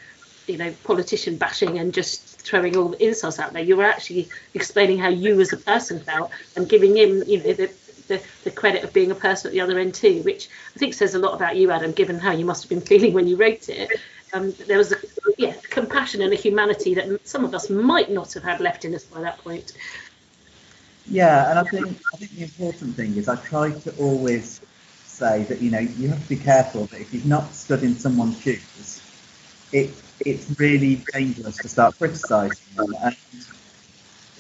you 0.48 0.58
know, 0.58 0.74
politician 0.84 1.38
bashing 1.38 1.80
and 1.80 1.94
just 1.94 2.42
throwing 2.42 2.76
all 2.78 2.90
the 2.90 3.04
insults 3.04 3.40
out 3.40 3.54
there. 3.54 3.64
You 3.64 3.78
were 3.78 3.86
actually 3.86 4.30
explaining 4.54 5.00
how 5.00 5.10
you 5.10 5.40
as 5.40 5.54
a 5.54 5.58
person 5.58 6.00
felt 6.00 6.32
and 6.56 6.68
giving 6.68 6.98
him, 6.98 7.24
you 7.26 7.38
know, 7.38 7.54
the, 7.54 7.72
the, 8.12 8.22
the 8.44 8.52
credit 8.52 8.84
of 8.84 8.94
being 8.94 9.12
a 9.12 9.16
person 9.16 9.50
at 9.50 9.54
the 9.54 9.62
other 9.62 9.80
end 9.80 9.94
too, 9.94 10.22
which 10.24 10.50
I 10.76 10.80
think 10.80 10.94
says 10.94 11.16
a 11.16 11.20
lot 11.20 11.34
about 11.34 11.56
you, 11.56 11.72
Adam, 11.72 11.92
given 11.92 12.20
how 12.20 12.32
you 12.32 12.46
must 12.46 12.64
have 12.64 12.70
been 12.70 12.82
feeling 12.82 13.14
when 13.14 13.28
you 13.28 13.38
wrote 13.38 13.70
it. 13.70 13.90
Um, 14.34 14.54
there 14.68 14.78
was 14.78 14.92
a 14.92 14.98
yeah, 15.38 15.54
compassion 15.70 16.22
and 16.22 16.32
a 16.32 16.36
humanity 16.36 16.94
that 16.96 17.28
some 17.28 17.44
of 17.44 17.54
us 17.54 17.70
might 17.70 18.12
not 18.12 18.34
have 18.34 18.44
had 18.44 18.62
left 18.62 18.86
in 18.86 18.96
us 18.96 19.04
by 19.04 19.22
that 19.22 19.38
point. 19.40 19.74
Yeah, 21.10 21.50
and 21.50 21.60
I 21.60 21.64
think 21.64 22.00
I 22.14 22.18
think 22.18 22.32
the 22.32 22.44
important 22.44 22.96
thing 22.96 23.18
is 23.18 23.28
I 23.28 23.36
try 23.36 23.72
to 23.72 23.96
always 23.98 24.62
say 25.06 25.44
that 25.44 25.62
you 25.62 25.72
know 25.72 25.80
you 25.80 26.08
have 26.10 26.22
to 26.22 26.30
be 26.30 26.38
careful 26.38 26.86
that 26.86 27.02
if 27.02 27.14
you've 27.14 27.26
not 27.26 27.54
stood 27.54 27.84
in 27.84 27.96
someone's 27.98 28.40
shoes, 28.40 29.02
it 29.74 29.90
it's 30.22 30.48
really 30.60 31.04
dangerous 31.12 31.58
to 31.58 31.68
start 31.68 31.98
criticising 31.98 32.58
them. 32.76 32.96
And 33.04 33.16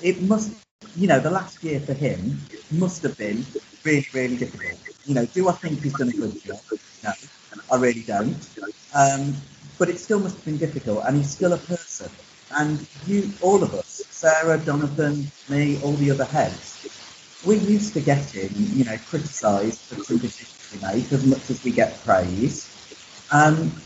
it 0.01 0.21
must 0.21 0.53
you 0.95 1.07
know, 1.07 1.19
the 1.19 1.29
last 1.31 1.63
year 1.63 1.79
for 1.79 1.93
him 1.93 2.39
must 2.71 3.03
have 3.03 3.17
been 3.17 3.45
really, 3.83 4.05
really 4.13 4.37
difficult. 4.37 4.79
You 5.05 5.15
know, 5.15 5.25
do 5.25 5.49
I 5.49 5.53
think 5.53 5.81
he's 5.81 5.95
done 5.95 6.09
a 6.09 6.13
good 6.13 6.43
job? 6.43 6.59
No, 7.03 7.11
I 7.71 7.77
really 7.77 8.03
don't. 8.03 8.47
Um, 8.95 9.35
but 9.77 9.89
it 9.89 9.99
still 9.99 10.19
must 10.19 10.35
have 10.35 10.45
been 10.45 10.57
difficult, 10.57 11.03
and 11.05 11.17
he's 11.17 11.31
still 11.31 11.53
a 11.53 11.57
person. 11.57 12.11
And 12.57 12.85
you, 13.07 13.31
all 13.41 13.63
of 13.63 13.73
us, 13.73 14.03
Sarah, 14.09 14.59
Jonathan, 14.63 15.31
me, 15.49 15.81
all 15.81 15.93
the 15.93 16.11
other 16.11 16.25
heads, 16.25 17.41
we're 17.45 17.59
used 17.59 17.93
to 17.93 18.01
getting, 18.01 18.51
you 18.55 18.83
know, 18.83 18.97
criticised 19.07 19.81
for 19.81 20.03
some 20.03 20.17
decisions 20.17 20.71
we 20.71 20.79
make 20.79 21.11
as 21.11 21.25
much 21.25 21.49
as 21.49 21.63
we 21.63 21.71
get 21.71 21.99
praise. 22.03 22.69
Um, 23.31 23.81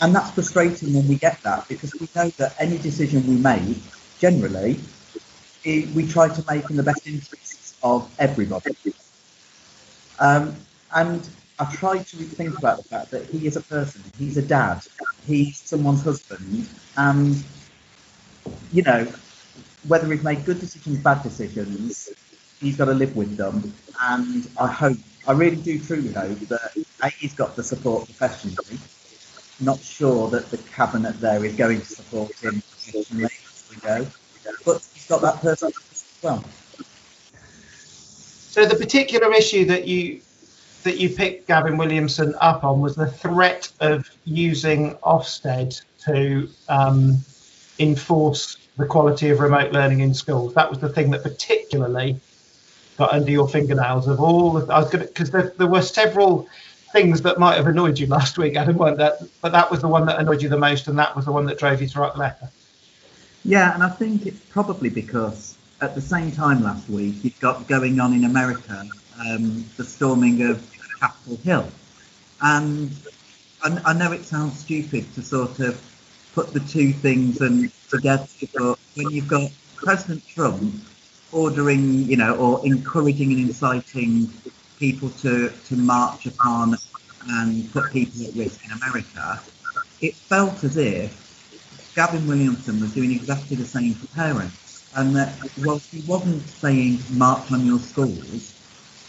and 0.00 0.14
that's 0.14 0.30
frustrating 0.30 0.94
when 0.94 1.06
we 1.08 1.16
get 1.16 1.42
that 1.42 1.68
because 1.68 1.92
we 2.00 2.08
know 2.14 2.30
that 2.38 2.54
any 2.58 2.78
decision 2.78 3.26
we 3.26 3.36
make, 3.36 3.76
generally, 4.18 4.80
we 5.64 6.06
try 6.06 6.28
to 6.28 6.44
make 6.50 6.68
in 6.70 6.76
the 6.76 6.82
best 6.82 7.06
interests 7.06 7.74
of 7.82 8.10
everybody. 8.18 8.74
Um, 10.20 10.54
and 10.94 11.28
I 11.58 11.64
try 11.74 11.98
to 11.98 12.16
think 12.16 12.58
about 12.58 12.78
the 12.78 12.84
fact 12.84 13.10
that 13.10 13.26
he 13.26 13.46
is 13.46 13.56
a 13.56 13.60
person, 13.60 14.02
he's 14.18 14.36
a 14.36 14.42
dad, 14.42 14.80
he's 15.26 15.58
someone's 15.58 16.02
husband, 16.02 16.68
and 16.96 17.42
you 18.72 18.82
know, 18.82 19.06
whether 19.86 20.10
he's 20.12 20.22
made 20.22 20.44
good 20.44 20.60
decisions, 20.60 20.98
bad 20.98 21.22
decisions, 21.22 22.10
he's 22.60 22.76
got 22.76 22.86
to 22.86 22.94
live 22.94 23.16
with 23.16 23.36
them. 23.36 23.72
And 24.00 24.48
I 24.58 24.66
hope, 24.66 24.98
I 25.26 25.32
really 25.32 25.56
do 25.56 25.78
truly 25.78 26.12
hope 26.12 26.38
that 26.40 26.72
he's 27.18 27.34
got 27.34 27.56
the 27.56 27.62
support 27.62 28.06
professionally. 28.06 28.78
Not 29.60 29.80
sure 29.80 30.28
that 30.30 30.50
the 30.50 30.58
cabinet 30.58 31.20
there 31.20 31.44
is 31.44 31.54
going 31.54 31.80
to 31.80 31.86
support 31.86 32.32
him 32.40 32.62
professionally 32.70 33.24
as 33.24 33.70
we 33.70 33.76
go, 33.76 34.06
but 34.64 34.82
got 35.08 35.22
that 35.22 35.40
person 35.40 35.68
as 35.68 36.18
well. 36.22 36.44
So 38.54 38.66
the 38.66 38.76
particular 38.76 39.32
issue 39.32 39.64
that 39.66 39.86
you 39.86 40.20
that 40.84 40.98
you 40.98 41.08
picked 41.08 41.48
Gavin 41.48 41.76
Williamson 41.76 42.34
up 42.40 42.62
on 42.62 42.80
was 42.80 42.94
the 42.94 43.06
threat 43.06 43.72
of 43.80 44.08
using 44.24 44.94
Ofsted 44.96 45.82
to 46.04 46.48
um, 46.68 47.18
enforce 47.78 48.58
the 48.76 48.86
quality 48.86 49.30
of 49.30 49.40
remote 49.40 49.72
learning 49.72 50.00
in 50.00 50.12
schools. 50.12 50.54
That 50.54 50.68
was 50.68 50.78
the 50.78 50.88
thing 50.88 51.10
that 51.10 51.22
particularly 51.22 52.20
got 52.96 53.12
under 53.12 53.30
your 53.30 53.48
fingernails 53.48 54.06
of 54.06 54.20
all. 54.20 54.58
I 54.70 54.78
was 54.78 54.90
going 54.90 55.06
because 55.06 55.30
there, 55.30 55.52
there 55.56 55.66
were 55.66 55.82
several 55.82 56.48
things 56.92 57.22
that 57.22 57.38
might 57.38 57.56
have 57.56 57.66
annoyed 57.66 57.98
you 57.98 58.06
last 58.06 58.38
week, 58.38 58.56
Adam, 58.56 58.76
weren't 58.76 58.98
that? 58.98 59.14
But 59.40 59.52
that 59.52 59.70
was 59.70 59.80
the 59.80 59.88
one 59.88 60.06
that 60.06 60.20
annoyed 60.20 60.42
you 60.42 60.48
the 60.48 60.58
most, 60.58 60.86
and 60.86 60.98
that 60.98 61.16
was 61.16 61.24
the 61.24 61.32
one 61.32 61.46
that 61.46 61.58
drove 61.58 61.82
you 61.82 61.88
to 61.88 62.00
write 62.00 62.12
the 62.12 62.20
letter. 62.20 62.50
Yeah, 63.44 63.74
and 63.74 63.82
I 63.82 63.90
think 63.90 64.26
it's 64.26 64.40
probably 64.50 64.88
because 64.88 65.56
at 65.80 65.94
the 65.94 66.00
same 66.00 66.32
time 66.32 66.62
last 66.62 66.88
week 66.88 67.22
you've 67.22 67.38
got 67.40 67.66
going 67.68 68.00
on 68.00 68.14
in 68.14 68.24
America 68.24 68.86
um, 69.20 69.64
the 69.76 69.84
storming 69.84 70.42
of 70.50 70.66
Capitol 70.98 71.36
Hill, 71.44 71.68
and 72.40 72.90
I, 73.62 73.80
I 73.84 73.92
know 73.92 74.12
it 74.12 74.24
sounds 74.24 74.58
stupid 74.58 75.12
to 75.14 75.22
sort 75.22 75.60
of 75.60 75.80
put 76.34 76.52
the 76.52 76.60
two 76.60 76.92
things 76.92 77.40
and 77.42 77.70
together, 77.90 78.26
but 78.54 78.78
when 78.94 79.10
you've 79.10 79.28
got 79.28 79.50
President 79.76 80.26
Trump 80.26 80.74
ordering, 81.30 82.04
you 82.08 82.16
know, 82.16 82.36
or 82.36 82.64
encouraging 82.66 83.32
and 83.32 83.40
inciting 83.40 84.32
people 84.78 85.10
to, 85.10 85.50
to 85.66 85.76
march 85.76 86.26
upon 86.26 86.76
and 87.28 87.70
put 87.72 87.92
people 87.92 88.26
at 88.26 88.34
risk 88.34 88.64
in 88.64 88.70
America, 88.72 89.40
it 90.00 90.14
felt 90.14 90.64
as 90.64 90.76
if 90.76 91.23
Gavin 91.94 92.26
Williamson 92.26 92.80
was 92.80 92.92
doing 92.92 93.12
exactly 93.12 93.56
the 93.56 93.64
same 93.64 93.94
for 93.94 94.06
parents. 94.08 94.84
And 94.94 95.14
that 95.16 95.34
whilst 95.58 95.90
he 95.90 96.00
wasn't 96.00 96.48
saying 96.48 96.98
march 97.10 97.50
on 97.52 97.66
your 97.66 97.78
schools, 97.78 98.54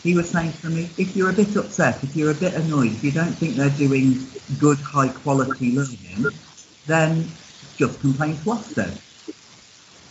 he 0.03 0.15
was 0.15 0.29
saying 0.29 0.53
to 0.61 0.69
me, 0.69 0.89
if 0.97 1.15
you're 1.15 1.29
a 1.29 1.33
bit 1.33 1.55
upset, 1.55 2.03
if 2.03 2.15
you're 2.15 2.31
a 2.31 2.35
bit 2.35 2.53
annoyed, 2.53 2.91
if 2.91 3.03
you 3.03 3.11
don't 3.11 3.33
think 3.33 3.55
they're 3.55 3.69
doing 3.71 4.27
good, 4.59 4.77
high 4.79 5.09
quality 5.09 5.71
learning, 5.71 6.31
then 6.85 7.31
just 7.77 7.99
complain 8.01 8.37
to 8.37 8.43
Ofsted. 8.43 8.97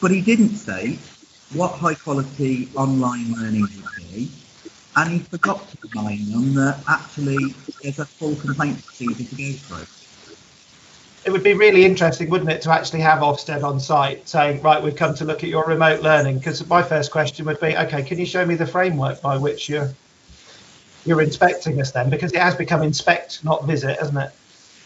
But 0.00 0.10
he 0.10 0.20
didn't 0.20 0.56
say 0.56 0.98
what 1.52 1.72
high 1.72 1.94
quality 1.94 2.68
online 2.74 3.32
learning 3.32 3.68
would 3.76 4.12
be, 4.12 4.28
and 4.96 5.12
he 5.12 5.18
forgot 5.20 5.68
to 5.68 5.78
remind 5.88 6.32
them 6.32 6.54
that 6.54 6.82
actually 6.88 7.54
there's 7.82 8.00
a 8.00 8.04
full 8.04 8.34
complaint 8.36 8.84
procedure 8.84 9.24
to 9.24 9.36
go 9.36 9.52
through. 9.58 9.86
It 11.24 11.30
would 11.30 11.42
be 11.42 11.54
really 11.54 11.84
interesting, 11.84 12.28
wouldn't 12.28 12.50
it, 12.50 12.60
to 12.62 12.70
actually 12.70 13.00
have 13.00 13.20
Ofsted 13.20 13.62
on 13.62 13.80
site 13.80 14.28
saying, 14.28 14.60
right, 14.60 14.82
we've 14.82 14.94
come 14.94 15.14
to 15.14 15.24
look 15.24 15.42
at 15.42 15.48
your 15.48 15.64
remote 15.64 16.02
learning. 16.02 16.38
Because 16.38 16.66
my 16.68 16.82
first 16.82 17.10
question 17.10 17.46
would 17.46 17.58
be, 17.60 17.76
okay, 17.76 18.02
can 18.02 18.18
you 18.18 18.26
show 18.26 18.44
me 18.44 18.56
the 18.56 18.66
framework 18.66 19.22
by 19.22 19.36
which 19.38 19.68
you're 19.68 19.90
you're 21.06 21.22
inspecting 21.22 21.80
us 21.80 21.92
then? 21.92 22.10
Because 22.10 22.32
it 22.32 22.40
has 22.40 22.54
become 22.54 22.82
inspect, 22.82 23.44
not 23.44 23.64
visit, 23.64 23.98
hasn't 23.98 24.18
it? 24.18 24.30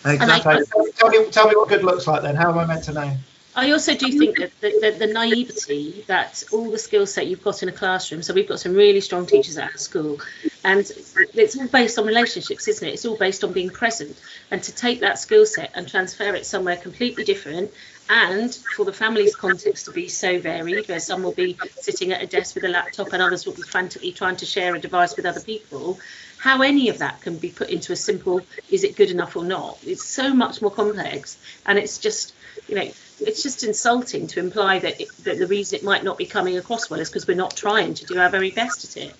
Exactly. 0.04 0.64
So 0.64 0.86
tell 0.96 1.08
me, 1.08 1.30
tell 1.30 1.48
me 1.48 1.56
what 1.56 1.68
good 1.68 1.82
looks 1.82 2.06
like 2.06 2.22
then. 2.22 2.36
How 2.36 2.50
am 2.50 2.58
I 2.58 2.66
meant 2.66 2.84
to 2.84 2.92
know? 2.92 3.12
I 3.58 3.72
also 3.72 3.96
do 3.96 4.16
think 4.16 4.38
that 4.38 4.52
the, 4.60 4.70
the, 4.80 5.06
the 5.06 5.12
naivety 5.12 6.04
that 6.06 6.44
all 6.52 6.70
the 6.70 6.78
skill 6.78 7.06
set 7.06 7.26
you've 7.26 7.42
got 7.42 7.60
in 7.60 7.68
a 7.68 7.72
classroom. 7.72 8.22
So 8.22 8.32
we've 8.32 8.46
got 8.48 8.60
some 8.60 8.72
really 8.72 9.00
strong 9.00 9.26
teachers 9.26 9.58
at 9.58 9.72
our 9.72 9.78
school, 9.78 10.20
and 10.62 10.88
it's 11.34 11.56
all 11.56 11.66
based 11.66 11.98
on 11.98 12.06
relationships, 12.06 12.68
isn't 12.68 12.86
it? 12.86 12.92
It's 12.92 13.04
all 13.04 13.16
based 13.16 13.42
on 13.42 13.52
being 13.52 13.70
present, 13.70 14.16
and 14.52 14.62
to 14.62 14.72
take 14.72 15.00
that 15.00 15.18
skill 15.18 15.44
set 15.44 15.72
and 15.74 15.88
transfer 15.88 16.36
it 16.36 16.46
somewhere 16.46 16.76
completely 16.76 17.24
different, 17.24 17.72
and 18.08 18.54
for 18.76 18.84
the 18.84 18.92
family's 18.92 19.34
context 19.34 19.86
to 19.86 19.90
be 19.90 20.06
so 20.06 20.38
varied, 20.38 20.86
where 20.86 21.00
some 21.00 21.24
will 21.24 21.34
be 21.34 21.58
sitting 21.80 22.12
at 22.12 22.22
a 22.22 22.28
desk 22.28 22.54
with 22.54 22.62
a 22.62 22.68
laptop 22.68 23.12
and 23.12 23.20
others 23.20 23.44
will 23.44 23.54
be 23.54 23.62
frantically 23.62 24.12
trying 24.12 24.36
to 24.36 24.46
share 24.46 24.76
a 24.76 24.78
device 24.78 25.16
with 25.16 25.26
other 25.26 25.40
people. 25.40 25.98
How 26.38 26.62
any 26.62 26.90
of 26.90 26.98
that 26.98 27.22
can 27.22 27.38
be 27.38 27.50
put 27.50 27.70
into 27.70 27.92
a 27.92 27.96
simple, 27.96 28.40
is 28.70 28.84
it 28.84 28.94
good 28.94 29.10
enough 29.10 29.34
or 29.34 29.42
not? 29.42 29.78
It's 29.84 30.04
so 30.04 30.32
much 30.32 30.62
more 30.62 30.70
complex, 30.70 31.36
and 31.66 31.76
it's 31.76 31.98
just, 31.98 32.34
you 32.68 32.76
know 32.76 32.88
it's 33.20 33.42
just 33.42 33.64
insulting 33.64 34.26
to 34.28 34.40
imply 34.40 34.78
that, 34.78 35.00
it, 35.00 35.08
that 35.24 35.38
the 35.38 35.46
reason 35.46 35.78
it 35.78 35.84
might 35.84 36.04
not 36.04 36.18
be 36.18 36.26
coming 36.26 36.56
across 36.56 36.88
well 36.88 37.00
is 37.00 37.08
because 37.08 37.26
we're 37.26 37.36
not 37.36 37.56
trying 37.56 37.94
to 37.94 38.06
do 38.06 38.18
our 38.18 38.28
very 38.28 38.50
best 38.50 38.84
at 38.84 39.02
it. 39.04 39.14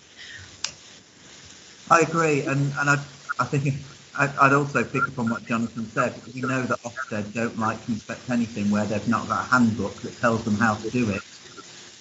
I 1.90 2.00
agree, 2.00 2.42
and, 2.42 2.72
and 2.78 2.90
I, 2.90 3.04
I 3.38 3.44
think 3.44 3.74
I'd 4.18 4.52
also 4.52 4.84
pick 4.84 5.04
up 5.04 5.18
on 5.18 5.30
what 5.30 5.46
Jonathan 5.46 5.88
said. 5.90 6.20
We 6.34 6.40
know 6.40 6.62
that 6.62 6.82
Ofsted 6.82 7.32
don't 7.32 7.58
like 7.58 7.84
to 7.86 7.92
inspect 7.92 8.28
anything 8.30 8.70
where 8.70 8.84
they've 8.84 9.06
not 9.08 9.28
got 9.28 9.46
a 9.46 9.48
handbook 9.48 9.94
that 10.02 10.18
tells 10.18 10.44
them 10.44 10.56
how 10.56 10.74
to 10.74 10.90
do 10.90 11.10
it. 11.10 11.22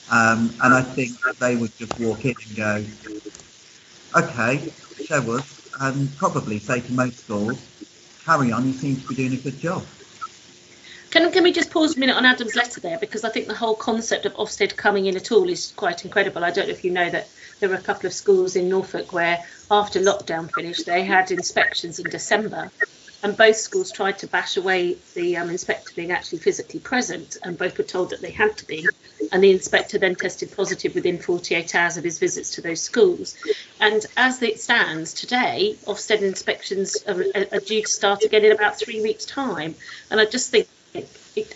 Um, 0.10 0.54
and 0.64 0.74
I 0.74 0.82
think 0.82 1.22
that 1.26 1.40
they 1.40 1.56
would 1.56 1.76
just 1.78 2.00
walk 2.00 2.26
in 2.26 2.34
and 2.48 2.56
go, 2.56 2.86
okay, 4.16 4.74
show 5.06 5.32
us, 5.34 5.70
and 5.80 6.16
probably 6.18 6.60
say 6.60 6.80
to 6.80 6.92
most 6.92 7.20
schools, 7.20 7.60
carry 8.26 8.52
on, 8.52 8.66
you 8.66 8.74
seem 8.74 8.96
to 8.96 9.08
be 9.08 9.16
doing 9.16 9.34
a 9.34 9.38
good 9.38 9.60
job. 9.60 9.86
Can, 11.12 11.32
can 11.32 11.44
we 11.44 11.54
just 11.54 11.72
pause 11.72 11.96
a 11.96 12.00
minute 12.00 12.18
on 12.18 12.26
Adam's 12.26 12.56
letter 12.56 12.82
there? 12.82 12.98
Because 13.00 13.24
I 13.24 13.30
think 13.30 13.48
the 13.48 13.56
whole 13.56 13.76
concept 13.76 14.26
of 14.26 14.34
Ofsted 14.34 14.76
coming 14.76 15.06
in 15.06 15.16
at 15.16 15.32
all 15.32 15.50
is 15.50 15.72
quite 15.76 16.04
incredible. 16.04 16.44
I 16.44 16.52
don't 16.52 16.68
know 16.68 16.74
if 16.74 16.84
you 16.84 16.92
know 16.92 17.10
that 17.10 17.30
there 17.60 17.70
were 17.70 17.76
a 17.76 17.82
couple 17.82 18.08
of 18.08 18.14
schools 18.14 18.56
in 18.56 18.70
Norfolk 18.70 19.14
where, 19.14 19.44
after 19.72 20.00
lockdown 20.00 20.52
finished, 20.54 20.86
they 20.86 21.06
had 21.06 21.32
inspections 21.32 22.00
in 22.00 22.10
December. 22.10 22.72
And 23.24 23.36
both 23.36 23.56
schools 23.56 23.92
tried 23.92 24.20
to 24.20 24.28
bash 24.28 24.58
away 24.58 24.98
the 25.16 25.38
um, 25.38 25.50
inspector 25.50 25.92
being 25.96 26.12
actually 26.12 26.38
physically 26.38 26.80
present, 26.80 27.38
and 27.42 27.58
both 27.58 27.78
were 27.78 27.84
told 27.84 28.12
that 28.12 28.22
they 28.22 28.30
had 28.30 28.56
to 28.58 28.68
be. 28.68 28.86
And 29.32 29.44
the 29.44 29.52
inspector 29.52 29.98
then 29.98 30.16
tested 30.16 30.56
positive 30.56 30.94
within 30.94 31.18
48 31.18 31.74
hours 31.74 31.98
of 31.98 32.04
his 32.04 32.20
visits 32.20 32.52
to 32.56 32.62
those 32.62 32.82
schools. 32.82 33.36
And 33.80 34.06
as 34.18 34.42
it 34.44 34.60
stands 34.60 35.14
today, 35.14 35.78
Ofsted 35.86 36.22
inspections 36.22 36.98
are, 37.08 37.24
are 37.52 37.60
due 37.60 37.82
to 37.82 37.88
start 37.88 38.24
again 38.24 38.46
in 38.46 38.52
about 38.52 38.78
three 38.78 39.02
weeks' 39.02 39.26
time. 39.26 39.74
And 40.12 40.20
I 40.20 40.26
just 40.26 40.52
think 40.52 40.68
it, 41.36 41.56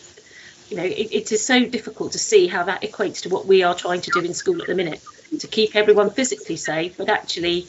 you 0.70 0.78
know, 0.78 0.84
it, 0.84 1.12
it 1.12 1.32
is 1.32 1.46
so 1.46 1.66
difficult 1.66 2.14
to 2.14 2.20
see 2.20 2.48
how 2.48 2.64
that 2.64 2.82
equates 2.82 3.22
to 3.24 3.30
what 3.30 3.46
we 3.46 3.64
are 3.64 3.76
trying 3.76 4.02
to 4.02 4.12
do 4.12 4.20
in 4.22 4.34
school 4.34 4.62
at 4.62 4.68
the 4.68 4.76
minute 4.76 5.02
to 5.40 5.48
keep 5.48 5.76
everyone 5.76 6.12
physically 6.12 6.58
safe, 6.58 6.98
but 6.98 7.10
actually, 7.10 7.68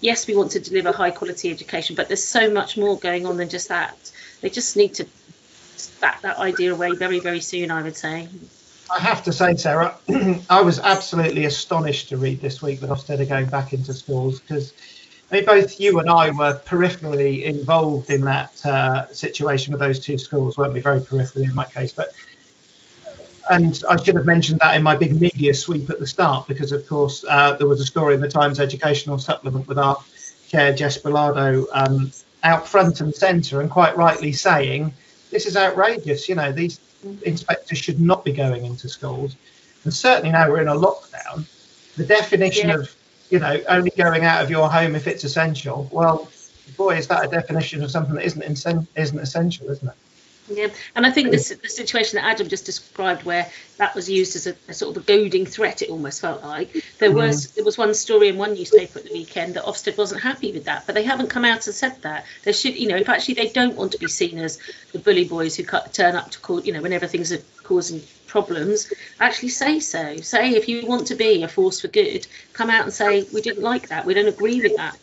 yes, 0.00 0.26
we 0.26 0.34
want 0.34 0.52
to 0.52 0.60
deliver 0.60 0.92
high 0.92 1.10
quality 1.10 1.50
education, 1.50 1.96
but 1.96 2.08
there's 2.08 2.24
so 2.24 2.50
much 2.50 2.76
more 2.76 2.98
going 2.98 3.26
on 3.26 3.36
than 3.36 3.48
just 3.48 3.68
that. 3.68 3.96
They 4.40 4.50
just 4.50 4.76
need 4.76 4.94
to 4.94 5.06
back 6.00 6.22
that 6.22 6.38
idea 6.38 6.72
away 6.72 6.94
very, 6.94 7.20
very 7.20 7.40
soon, 7.40 7.70
I 7.70 7.82
would 7.82 7.96
say. 7.96 8.28
I 8.92 8.98
have 8.98 9.22
to 9.24 9.32
say, 9.32 9.54
Sarah, 9.56 9.96
I 10.50 10.62
was 10.62 10.80
absolutely 10.80 11.44
astonished 11.44 12.08
to 12.08 12.16
read 12.16 12.40
this 12.40 12.60
week 12.60 12.80
that 12.80 12.90
Ofsted 12.90 13.20
are 13.20 13.24
going 13.24 13.46
back 13.46 13.72
into 13.72 13.94
schools 13.94 14.40
because 14.40 14.72
I 15.30 15.36
mean, 15.36 15.44
both 15.44 15.78
you 15.78 16.00
and 16.00 16.10
I 16.10 16.30
were 16.30 16.60
peripherally 16.66 17.44
involved 17.44 18.10
in 18.10 18.22
that 18.22 18.66
uh, 18.66 19.06
situation 19.12 19.72
with 19.72 19.80
those 19.80 20.00
two 20.00 20.18
schools, 20.18 20.58
weren't 20.58 20.72
we? 20.72 20.80
Very 20.80 21.00
peripherally 21.00 21.44
in 21.44 21.54
my 21.54 21.64
case, 21.66 21.92
but 21.92 22.12
and 23.50 23.82
I 23.88 24.00
should 24.00 24.14
have 24.14 24.26
mentioned 24.26 24.60
that 24.60 24.76
in 24.76 24.82
my 24.82 24.96
big 24.96 25.20
media 25.20 25.52
sweep 25.54 25.90
at 25.90 25.98
the 25.98 26.06
start 26.06 26.46
because, 26.46 26.70
of 26.72 26.86
course, 26.88 27.24
uh, 27.28 27.54
there 27.56 27.66
was 27.66 27.80
a 27.80 27.86
story 27.86 28.14
in 28.14 28.20
the 28.20 28.28
Times 28.28 28.60
Educational 28.60 29.18
Supplement 29.18 29.66
with 29.66 29.78
our 29.78 29.96
chair 30.48 30.72
Jess 30.72 30.98
Bilardo 30.98 31.66
um, 31.72 32.12
out 32.42 32.66
front 32.66 33.00
and 33.00 33.14
centre, 33.14 33.60
and 33.60 33.70
quite 33.70 33.96
rightly 33.96 34.32
saying 34.32 34.92
this 35.30 35.46
is 35.46 35.56
outrageous. 35.56 36.28
You 36.28 36.36
know, 36.36 36.52
these 36.52 36.80
inspectors 37.22 37.78
should 37.78 38.00
not 38.00 38.24
be 38.24 38.32
going 38.32 38.64
into 38.64 38.88
schools, 38.88 39.36
and 39.84 39.94
certainly 39.94 40.32
now 40.32 40.48
we're 40.48 40.62
in 40.62 40.68
a 40.68 40.74
lockdown. 40.74 41.44
The 41.96 42.04
definition 42.04 42.68
yeah. 42.68 42.76
of 42.76 42.94
you 43.30 43.38
know, 43.38 43.60
only 43.68 43.90
going 43.90 44.24
out 44.24 44.42
of 44.42 44.50
your 44.50 44.68
home 44.68 44.94
if 44.94 45.06
it's 45.06 45.24
essential. 45.24 45.88
Well, 45.90 46.28
boy, 46.76 46.96
is 46.96 47.08
that 47.08 47.24
a 47.24 47.28
definition 47.28 47.82
of 47.82 47.90
something 47.90 48.14
that 48.14 48.24
isn't 48.24 48.42
in, 48.42 48.86
isn't 48.96 49.18
essential, 49.18 49.70
isn't 49.70 49.88
it? 49.88 49.94
Yeah, 50.52 50.68
and 50.96 51.06
I 51.06 51.10
think 51.10 51.30
this 51.30 51.50
the 51.50 51.68
situation 51.68 52.16
that 52.16 52.24
Adam 52.24 52.48
just 52.48 52.66
described, 52.66 53.24
where 53.24 53.48
that 53.76 53.94
was 53.94 54.10
used 54.10 54.34
as 54.34 54.48
a, 54.48 54.54
a 54.68 54.74
sort 54.74 54.96
of 54.96 55.02
a 55.02 55.06
goading 55.06 55.46
threat, 55.46 55.80
it 55.80 55.90
almost 55.90 56.20
felt 56.20 56.42
like 56.42 56.84
there 56.98 57.12
was 57.12 57.46
mm. 57.46 57.54
there 57.54 57.64
was 57.64 57.78
one 57.78 57.94
story 57.94 58.28
in 58.28 58.36
one 58.36 58.54
newspaper 58.54 58.98
at 58.98 59.04
the 59.04 59.12
weekend 59.12 59.54
that 59.54 59.64
Ofsted 59.64 59.96
wasn't 59.96 60.22
happy 60.22 60.50
with 60.52 60.64
that, 60.64 60.86
but 60.86 60.96
they 60.96 61.04
haven't 61.04 61.28
come 61.28 61.44
out 61.44 61.66
and 61.66 61.74
said 61.74 62.02
that. 62.02 62.26
They 62.42 62.52
should, 62.52 62.76
you 62.76 62.88
know, 62.88 62.96
if 62.96 63.08
actually 63.08 63.34
they 63.34 63.48
don't 63.48 63.76
want 63.76 63.92
to 63.92 63.98
be 63.98 64.08
seen 64.08 64.38
as 64.38 64.58
the 64.92 64.98
bully 64.98 65.24
boys 65.24 65.54
who 65.54 65.62
cut, 65.62 65.92
turn 65.92 66.16
up 66.16 66.32
to 66.32 66.40
call, 66.40 66.60
you 66.60 66.72
know, 66.72 66.82
whenever 66.82 67.06
things 67.06 67.32
are 67.32 67.42
causing 67.70 68.02
problems, 68.26 68.92
actually 69.20 69.48
say 69.48 69.78
so. 69.78 70.16
Say 70.16 70.50
if 70.50 70.68
you 70.68 70.86
want 70.86 71.06
to 71.06 71.14
be 71.14 71.44
a 71.44 71.48
force 71.48 71.80
for 71.80 71.86
good, 71.88 72.26
come 72.52 72.68
out 72.68 72.82
and 72.82 72.92
say 72.92 73.24
we 73.32 73.40
didn't 73.40 73.62
like 73.62 73.88
that, 73.90 74.04
we 74.04 74.12
don't 74.12 74.26
agree 74.26 74.60
with 74.60 74.76
that. 74.76 74.98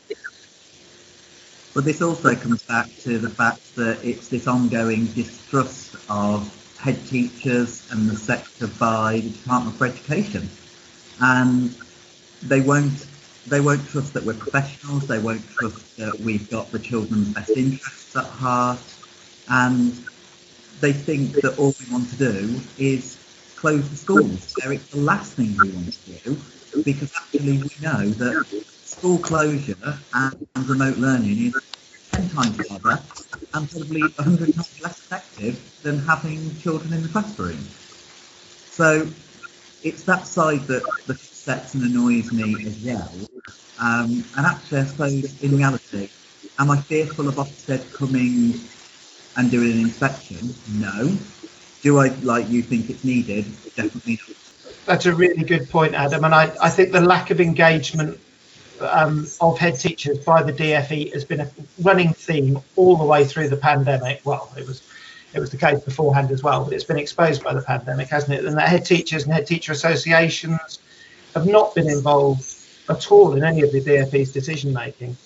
But 1.73 1.85
this 1.85 2.01
also 2.01 2.35
comes 2.35 2.61
back 2.63 2.89
to 3.05 3.19
the 3.19 3.29
fact 3.29 3.73
that 3.75 4.03
it's 4.03 4.27
this 4.27 4.47
ongoing 4.47 5.05
distrust 5.05 5.95
of 6.09 6.53
head 6.77 6.99
teachers 7.07 7.87
and 7.91 8.09
the 8.09 8.17
sector 8.17 8.67
by 8.67 9.21
the 9.21 9.29
Department 9.29 9.77
for 9.77 9.85
Education, 9.85 10.49
and 11.21 11.73
they 12.43 12.59
won't 12.59 13.07
they 13.47 13.61
won't 13.61 13.87
trust 13.87 14.13
that 14.13 14.23
we're 14.25 14.33
professionals. 14.33 15.07
They 15.07 15.19
won't 15.19 15.47
trust 15.51 15.95
that 15.95 16.19
we've 16.19 16.49
got 16.49 16.69
the 16.71 16.79
children's 16.79 17.29
best 17.33 17.51
interests 17.51 18.13
at 18.17 18.25
heart, 18.25 18.87
and 19.47 19.93
they 20.79 20.93
think 20.93 21.39
that 21.41 21.57
all 21.57 21.73
we 21.79 21.91
want 21.91 22.09
to 22.09 22.15
do 22.15 22.59
is 22.77 23.17
close 23.55 23.89
the 23.89 23.95
schools. 23.95 24.55
So 24.59 24.71
it's 24.71 24.85
the 24.87 24.99
last 24.99 25.33
thing 25.33 25.57
we 25.61 25.69
want 25.69 25.93
to 25.93 26.11
do 26.23 26.37
because 26.83 27.11
actually 27.15 27.57
we 27.57 27.69
know 27.81 28.09
that 28.09 28.45
school 28.83 29.17
closure 29.17 29.99
and, 30.13 30.47
remote 30.67 30.97
learning 30.97 31.47
is 31.47 31.61
10 32.11 32.29
times 32.29 32.67
harder 32.67 33.01
and 33.53 33.69
probably 33.69 34.01
100 34.01 34.53
times 34.53 34.81
less 34.81 34.99
effective 34.99 35.59
than 35.83 35.99
having 35.99 36.57
children 36.59 36.93
in 36.93 37.03
the 37.03 37.09
classroom. 37.09 37.67
So 38.71 39.07
it's 39.83 40.03
that 40.03 40.27
side 40.27 40.67
that, 40.67 40.83
upsets 41.09 41.75
and 41.75 41.83
annoys 41.83 42.31
me 42.31 42.65
as 42.67 42.77
well. 42.79 43.09
Um, 43.79 44.25
and 44.35 44.45
actually, 44.45 44.79
I 44.79 44.85
suppose 44.85 45.41
in 45.41 45.55
reality, 45.55 46.09
am 46.59 46.71
I 46.71 46.81
fearful 46.81 47.29
of 47.29 47.35
Ofsted 47.35 47.93
coming 47.93 48.67
and 49.37 49.49
doing 49.49 49.71
an 49.71 49.79
inspection? 49.79 50.53
No. 50.73 51.15
Do 51.81 51.99
I, 51.99 52.07
like 52.23 52.49
you, 52.49 52.61
think 52.61 52.89
it's 52.89 53.03
needed? 53.03 53.45
Definitely 53.75 54.19
not. 54.27 54.37
That's 54.85 55.05
a 55.05 55.15
really 55.15 55.43
good 55.43 55.69
point, 55.69 55.93
Adam. 55.93 56.23
And 56.23 56.33
I, 56.33 56.51
I 56.61 56.69
think 56.69 56.91
the 56.91 57.01
lack 57.01 57.29
of 57.29 57.39
engagement 57.39 58.19
um, 58.81 59.27
of 59.41 59.57
head 59.57 59.79
teachers 59.79 60.19
by 60.19 60.43
the 60.43 60.53
DFE 60.53 61.13
has 61.13 61.25
been 61.25 61.41
a 61.41 61.49
running 61.81 62.13
theme 62.13 62.59
all 62.75 62.95
the 62.97 63.05
way 63.05 63.25
through 63.25 63.49
the 63.49 63.57
pandemic. 63.57 64.21
Well, 64.23 64.51
it 64.57 64.65
was 64.67 64.81
it 65.33 65.39
was 65.39 65.51
the 65.51 65.57
case 65.57 65.81
beforehand 65.81 66.31
as 66.31 66.41
well, 66.41 66.63
but 66.63 66.73
it's 66.73 66.85
been 66.85 66.97
exposed 66.97 67.43
by 67.43 67.53
the 67.53 67.61
pandemic, 67.61 68.07
hasn't 68.07 68.33
it? 68.33 68.45
And 68.45 68.57
that 68.57 68.69
head 68.69 68.85
teachers 68.85 69.25
and 69.25 69.33
head 69.33 69.45
teacher 69.45 69.71
associations 69.71 70.79
have 71.33 71.45
not 71.45 71.75
been 71.75 71.89
involved 71.89 72.49
at 72.89 73.11
all 73.11 73.33
in 73.35 73.43
any 73.43 73.61
of 73.61 73.71
the 73.71 73.81
DFE's 73.81 74.31
decision 74.31 74.73
making. 74.73 75.17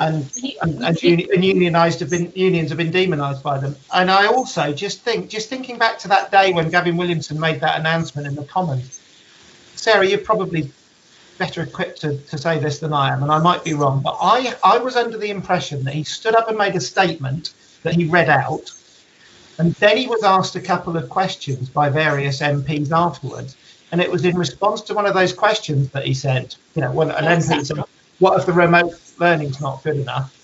And, 0.00 0.30
and, 0.62 0.74
and, 0.84 0.84
and 0.84 0.96
unionised 0.96 1.98
have 2.00 2.10
been 2.10 2.32
unions 2.36 2.68
have 2.68 2.78
been 2.78 2.92
demonised 2.92 3.42
by 3.42 3.58
them. 3.58 3.74
And 3.92 4.10
I 4.10 4.26
also 4.26 4.72
just 4.72 5.00
think, 5.00 5.28
just 5.28 5.48
thinking 5.48 5.76
back 5.76 5.98
to 6.00 6.08
that 6.08 6.30
day 6.30 6.52
when 6.52 6.70
Gavin 6.70 6.96
Williamson 6.96 7.38
made 7.40 7.60
that 7.60 7.80
announcement 7.80 8.28
in 8.28 8.36
the 8.36 8.44
Commons, 8.44 9.00
Sarah, 9.74 10.06
you're 10.06 10.18
probably 10.18 10.70
better 11.38 11.62
equipped 11.62 12.00
to, 12.00 12.18
to 12.18 12.36
say 12.36 12.58
this 12.58 12.80
than 12.80 12.92
I 12.92 13.12
am, 13.12 13.22
and 13.22 13.32
I 13.32 13.38
might 13.38 13.64
be 13.64 13.72
wrong, 13.72 14.02
but 14.02 14.18
I 14.20 14.54
I 14.62 14.78
was 14.78 14.96
under 14.96 15.16
the 15.16 15.30
impression 15.30 15.84
that 15.84 15.94
he 15.94 16.04
stood 16.04 16.34
up 16.34 16.48
and 16.48 16.58
made 16.58 16.74
a 16.74 16.80
statement 16.80 17.54
that 17.84 17.94
he 17.94 18.04
read 18.04 18.28
out, 18.28 18.70
and 19.58 19.72
then 19.74 19.96
he 19.96 20.06
was 20.06 20.22
asked 20.24 20.56
a 20.56 20.60
couple 20.60 20.96
of 20.96 21.08
questions 21.08 21.68
by 21.68 21.88
various 21.88 22.40
MPs 22.40 22.90
afterwards, 22.90 23.56
and 23.92 24.00
it 24.00 24.10
was 24.10 24.24
in 24.24 24.36
response 24.36 24.80
to 24.82 24.94
one 24.94 25.06
of 25.06 25.14
those 25.14 25.32
questions 25.32 25.90
that 25.90 26.04
he 26.04 26.12
said, 26.12 26.54
you 26.74 26.82
know, 26.82 26.90
when 26.90 27.10
an 27.10 27.24
MP 27.24 27.64
said, 27.64 27.84
"What 28.18 28.38
if 28.38 28.46
the 28.46 28.52
remote 28.52 28.94
learning's 29.18 29.60
not 29.60 29.82
good 29.82 29.96
enough?" 29.96 30.34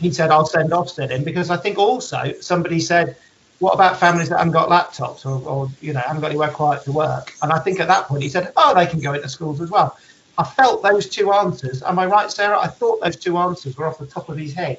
He 0.00 0.12
said, 0.12 0.30
"I'll 0.30 0.46
send 0.46 0.70
Ofsted 0.70 1.10
in," 1.10 1.24
because 1.24 1.50
I 1.50 1.56
think 1.56 1.78
also 1.78 2.34
somebody 2.40 2.80
said, 2.80 3.16
"What 3.58 3.74
about 3.74 3.98
families 3.98 4.28
that 4.28 4.38
haven't 4.38 4.52
got 4.52 4.68
laptops 4.68 5.26
or, 5.26 5.46
or 5.48 5.70
you 5.80 5.92
know 5.92 6.00
haven't 6.00 6.22
got 6.22 6.30
anywhere 6.30 6.50
quiet 6.50 6.84
to 6.84 6.92
work?" 6.92 7.32
And 7.42 7.52
I 7.52 7.58
think 7.58 7.80
at 7.80 7.88
that 7.88 8.06
point 8.06 8.22
he 8.22 8.28
said, 8.28 8.52
"Oh, 8.56 8.74
they 8.74 8.86
can 8.86 9.00
go 9.00 9.14
into 9.14 9.28
schools 9.28 9.60
as 9.60 9.70
well." 9.70 9.96
I 10.38 10.44
felt 10.44 10.82
those 10.82 11.08
two 11.08 11.32
answers. 11.32 11.82
Am 11.82 11.98
I 11.98 12.06
right, 12.06 12.30
Sarah? 12.30 12.58
I 12.58 12.68
thought 12.68 13.02
those 13.02 13.16
two 13.16 13.36
answers 13.36 13.76
were 13.76 13.86
off 13.86 13.98
the 13.98 14.06
top 14.06 14.28
of 14.28 14.38
his 14.38 14.54
head. 14.54 14.78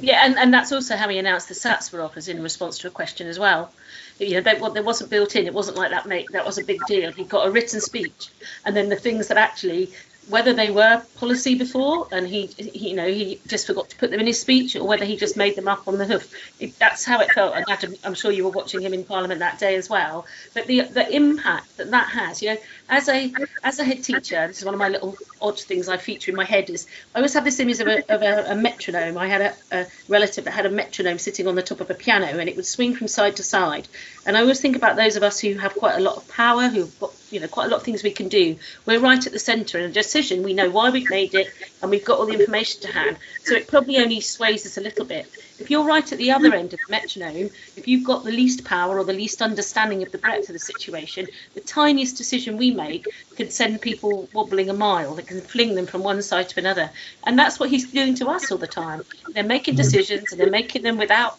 Yeah, 0.00 0.24
and, 0.24 0.36
and 0.36 0.52
that's 0.52 0.72
also 0.72 0.96
how 0.96 1.08
he 1.08 1.18
announced 1.18 1.48
the 1.48 1.54
SATs 1.54 1.92
were 1.92 2.02
offers 2.02 2.26
in 2.28 2.42
response 2.42 2.78
to 2.78 2.88
a 2.88 2.90
question 2.90 3.28
as 3.28 3.38
well. 3.38 3.72
You 4.18 4.34
know, 4.34 4.40
they, 4.40 4.58
there 4.72 4.82
wasn't 4.82 5.10
built 5.10 5.36
in. 5.36 5.46
It 5.46 5.54
wasn't 5.54 5.76
like 5.76 5.90
that. 5.90 6.06
Mate, 6.06 6.26
that 6.32 6.44
was 6.44 6.58
a 6.58 6.64
big 6.64 6.80
deal. 6.88 7.12
He 7.12 7.22
got 7.22 7.46
a 7.46 7.50
written 7.50 7.80
speech, 7.80 8.30
and 8.64 8.76
then 8.76 8.88
the 8.88 8.96
things 8.96 9.28
that 9.28 9.36
actually 9.36 9.90
whether 10.28 10.52
they 10.52 10.70
were 10.70 11.02
policy 11.16 11.54
before 11.54 12.08
and 12.10 12.26
he, 12.26 12.46
he, 12.46 12.90
you 12.90 12.96
know 12.96 13.06
he 13.06 13.40
just 13.46 13.66
forgot 13.66 13.90
to 13.90 13.96
put 13.96 14.10
them 14.10 14.20
in 14.20 14.26
his 14.26 14.40
speech 14.40 14.74
or 14.76 14.86
whether 14.86 15.04
he 15.04 15.16
just 15.16 15.36
made 15.36 15.56
them 15.56 15.68
up 15.68 15.86
on 15.86 15.98
the 15.98 16.06
hoof. 16.06 16.32
It, 16.60 16.78
that's 16.78 17.04
how 17.04 17.20
it 17.20 17.30
felt 17.32 17.54
and 17.54 17.98
i'm 18.04 18.14
sure 18.14 18.30
you 18.30 18.44
were 18.44 18.50
watching 18.50 18.80
him 18.80 18.94
in 18.94 19.04
parliament 19.04 19.40
that 19.40 19.58
day 19.58 19.76
as 19.76 19.88
well. 19.88 20.26
But 20.54 20.66
the 20.66 20.82
the 20.82 21.14
impact 21.14 21.76
that 21.76 21.90
that 21.90 22.08
has 22.08 22.42
you 22.42 22.50
know 22.50 22.56
as 22.88 23.08
a 23.08 23.32
as 23.62 23.78
a 23.78 23.84
head 23.84 24.02
teacher 24.02 24.46
this 24.46 24.58
is 24.58 24.64
one 24.64 24.74
of 24.74 24.80
my 24.80 24.88
little 24.88 25.16
odd 25.40 25.58
things 25.58 25.88
i 25.88 25.96
feature 25.96 26.30
in 26.30 26.36
my 26.36 26.44
head 26.44 26.70
is 26.70 26.86
i 27.14 27.18
always 27.18 27.34
have 27.34 27.44
this 27.44 27.60
image 27.60 27.80
of 27.80 27.88
a, 27.88 28.14
of 28.14 28.22
a, 28.22 28.52
a 28.52 28.54
metronome. 28.54 29.18
I 29.18 29.28
had 29.28 29.40
a, 29.40 29.54
a 29.72 29.86
relative 30.08 30.44
that 30.44 30.52
had 30.52 30.66
a 30.66 30.70
metronome 30.70 31.18
sitting 31.18 31.46
on 31.46 31.54
the 31.54 31.62
top 31.62 31.80
of 31.80 31.90
a 31.90 31.94
piano 31.94 32.26
and 32.26 32.48
it 32.48 32.56
would 32.56 32.66
swing 32.66 32.94
from 32.94 33.08
side 33.08 33.36
to 33.36 33.42
side. 33.42 33.88
And 34.26 34.36
i 34.36 34.40
always 34.40 34.60
think 34.60 34.76
about 34.76 34.96
those 34.96 35.16
of 35.16 35.22
us 35.22 35.38
who 35.40 35.54
have 35.54 35.74
quite 35.74 35.96
a 35.96 36.00
lot 36.00 36.16
of 36.16 36.28
power 36.28 36.68
who've 36.68 36.98
got 37.00 37.12
you 37.34 37.40
know 37.40 37.48
quite 37.48 37.66
a 37.66 37.68
lot 37.68 37.78
of 37.78 37.82
things 37.82 38.02
we 38.02 38.12
can 38.12 38.28
do. 38.28 38.56
We're 38.86 39.00
right 39.00 39.26
at 39.26 39.32
the 39.32 39.38
centre 39.38 39.78
in 39.78 39.84
a 39.84 39.92
decision. 39.92 40.44
We 40.44 40.54
know 40.54 40.70
why 40.70 40.90
we've 40.90 41.10
made 41.10 41.34
it 41.34 41.52
and 41.82 41.90
we've 41.90 42.04
got 42.04 42.18
all 42.18 42.26
the 42.26 42.38
information 42.38 42.82
to 42.82 42.92
hand. 42.92 43.16
So 43.42 43.54
it 43.56 43.66
probably 43.66 43.98
only 43.98 44.20
sways 44.20 44.64
us 44.64 44.78
a 44.78 44.80
little 44.80 45.04
bit. 45.04 45.26
If 45.58 45.70
you're 45.70 45.84
right 45.84 46.10
at 46.10 46.18
the 46.18 46.30
other 46.32 46.54
end 46.54 46.72
of 46.72 46.80
the 46.86 46.90
metronome 46.90 47.50
if 47.76 47.88
you've 47.88 48.04
got 48.04 48.24
the 48.24 48.30
least 48.30 48.64
power 48.64 48.98
or 48.98 49.04
the 49.04 49.12
least 49.12 49.42
understanding 49.42 50.02
of 50.02 50.12
the 50.12 50.18
breadth 50.18 50.48
of 50.48 50.52
the 50.52 50.58
situation 50.58 51.26
the 51.54 51.60
tiniest 51.60 52.16
decision 52.16 52.56
we 52.56 52.70
make 52.70 53.06
can 53.36 53.50
send 53.50 53.80
people 53.80 54.28
wobbling 54.32 54.70
a 54.70 54.74
mile. 54.74 55.14
That 55.14 55.26
can 55.26 55.40
fling 55.40 55.74
them 55.74 55.86
from 55.86 56.02
one 56.02 56.22
side 56.22 56.48
to 56.50 56.60
another. 56.60 56.90
And 57.24 57.38
that's 57.38 57.58
what 57.58 57.68
he's 57.70 57.90
doing 57.90 58.14
to 58.16 58.28
us 58.28 58.50
all 58.50 58.58
the 58.58 58.66
time. 58.66 59.02
They're 59.32 59.44
making 59.44 59.74
decisions 59.74 60.30
and 60.30 60.40
they're 60.40 60.50
making 60.50 60.82
them 60.82 60.98
without 60.98 61.38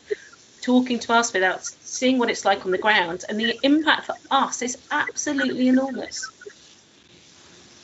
talking 0.66 0.98
to 0.98 1.14
us 1.14 1.32
without 1.32 1.64
seeing 1.64 2.18
what 2.18 2.30
it's 2.30 2.44
like 2.44 2.66
on 2.66 2.72
the 2.72 2.78
ground 2.78 3.24
and 3.30 3.40
the 3.40 3.60
impact 3.62 4.08
for 4.08 4.16
us 4.32 4.64
is 4.64 4.78
absolutely 4.90 5.68
enormous. 5.68 6.28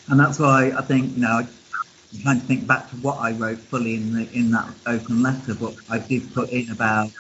And 0.10 0.20
that's 0.20 0.40
why 0.40 0.72
i 0.78 0.82
think 0.82 1.16
you 1.16 1.22
know 1.22 1.38
i'm 1.38 2.22
trying 2.24 2.42
to 2.42 2.46
think 2.48 2.68
back 2.68 2.90
to 2.90 2.96
what 2.98 3.18
i 3.20 3.32
wrote 3.32 3.60
fully 3.60 3.94
in 3.96 4.14
the 4.14 4.30
in 4.34 4.52
that 4.52 4.68
open 4.88 5.22
letter 5.22 5.54
but 5.54 5.74
i 5.90 6.00
did 6.00 6.34
put 6.34 6.50
in 6.50 6.70
about 6.72 7.12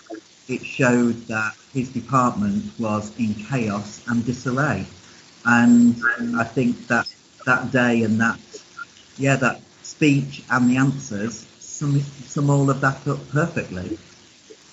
it 0.49 0.65
showed 0.65 1.15
that 1.27 1.53
his 1.73 1.89
department 1.89 2.65
was 2.79 3.17
in 3.17 3.33
chaos 3.35 4.01
and 4.07 4.25
disarray. 4.25 4.85
And 5.45 5.95
i 6.37 6.43
think 6.43 6.87
that 6.87 7.05
that 7.45 7.71
day 7.71 8.03
and 8.03 8.19
that 8.19 8.39
yeah 9.17 9.35
that 9.35 9.61
speech 9.83 10.43
and 10.49 10.69
the 10.69 10.77
answers 10.77 11.45
sum, 11.59 11.99
sum 12.01 12.49
all 12.49 12.69
of 12.69 12.81
that 12.81 13.07
up 13.07 13.29
perfectly 13.29 13.97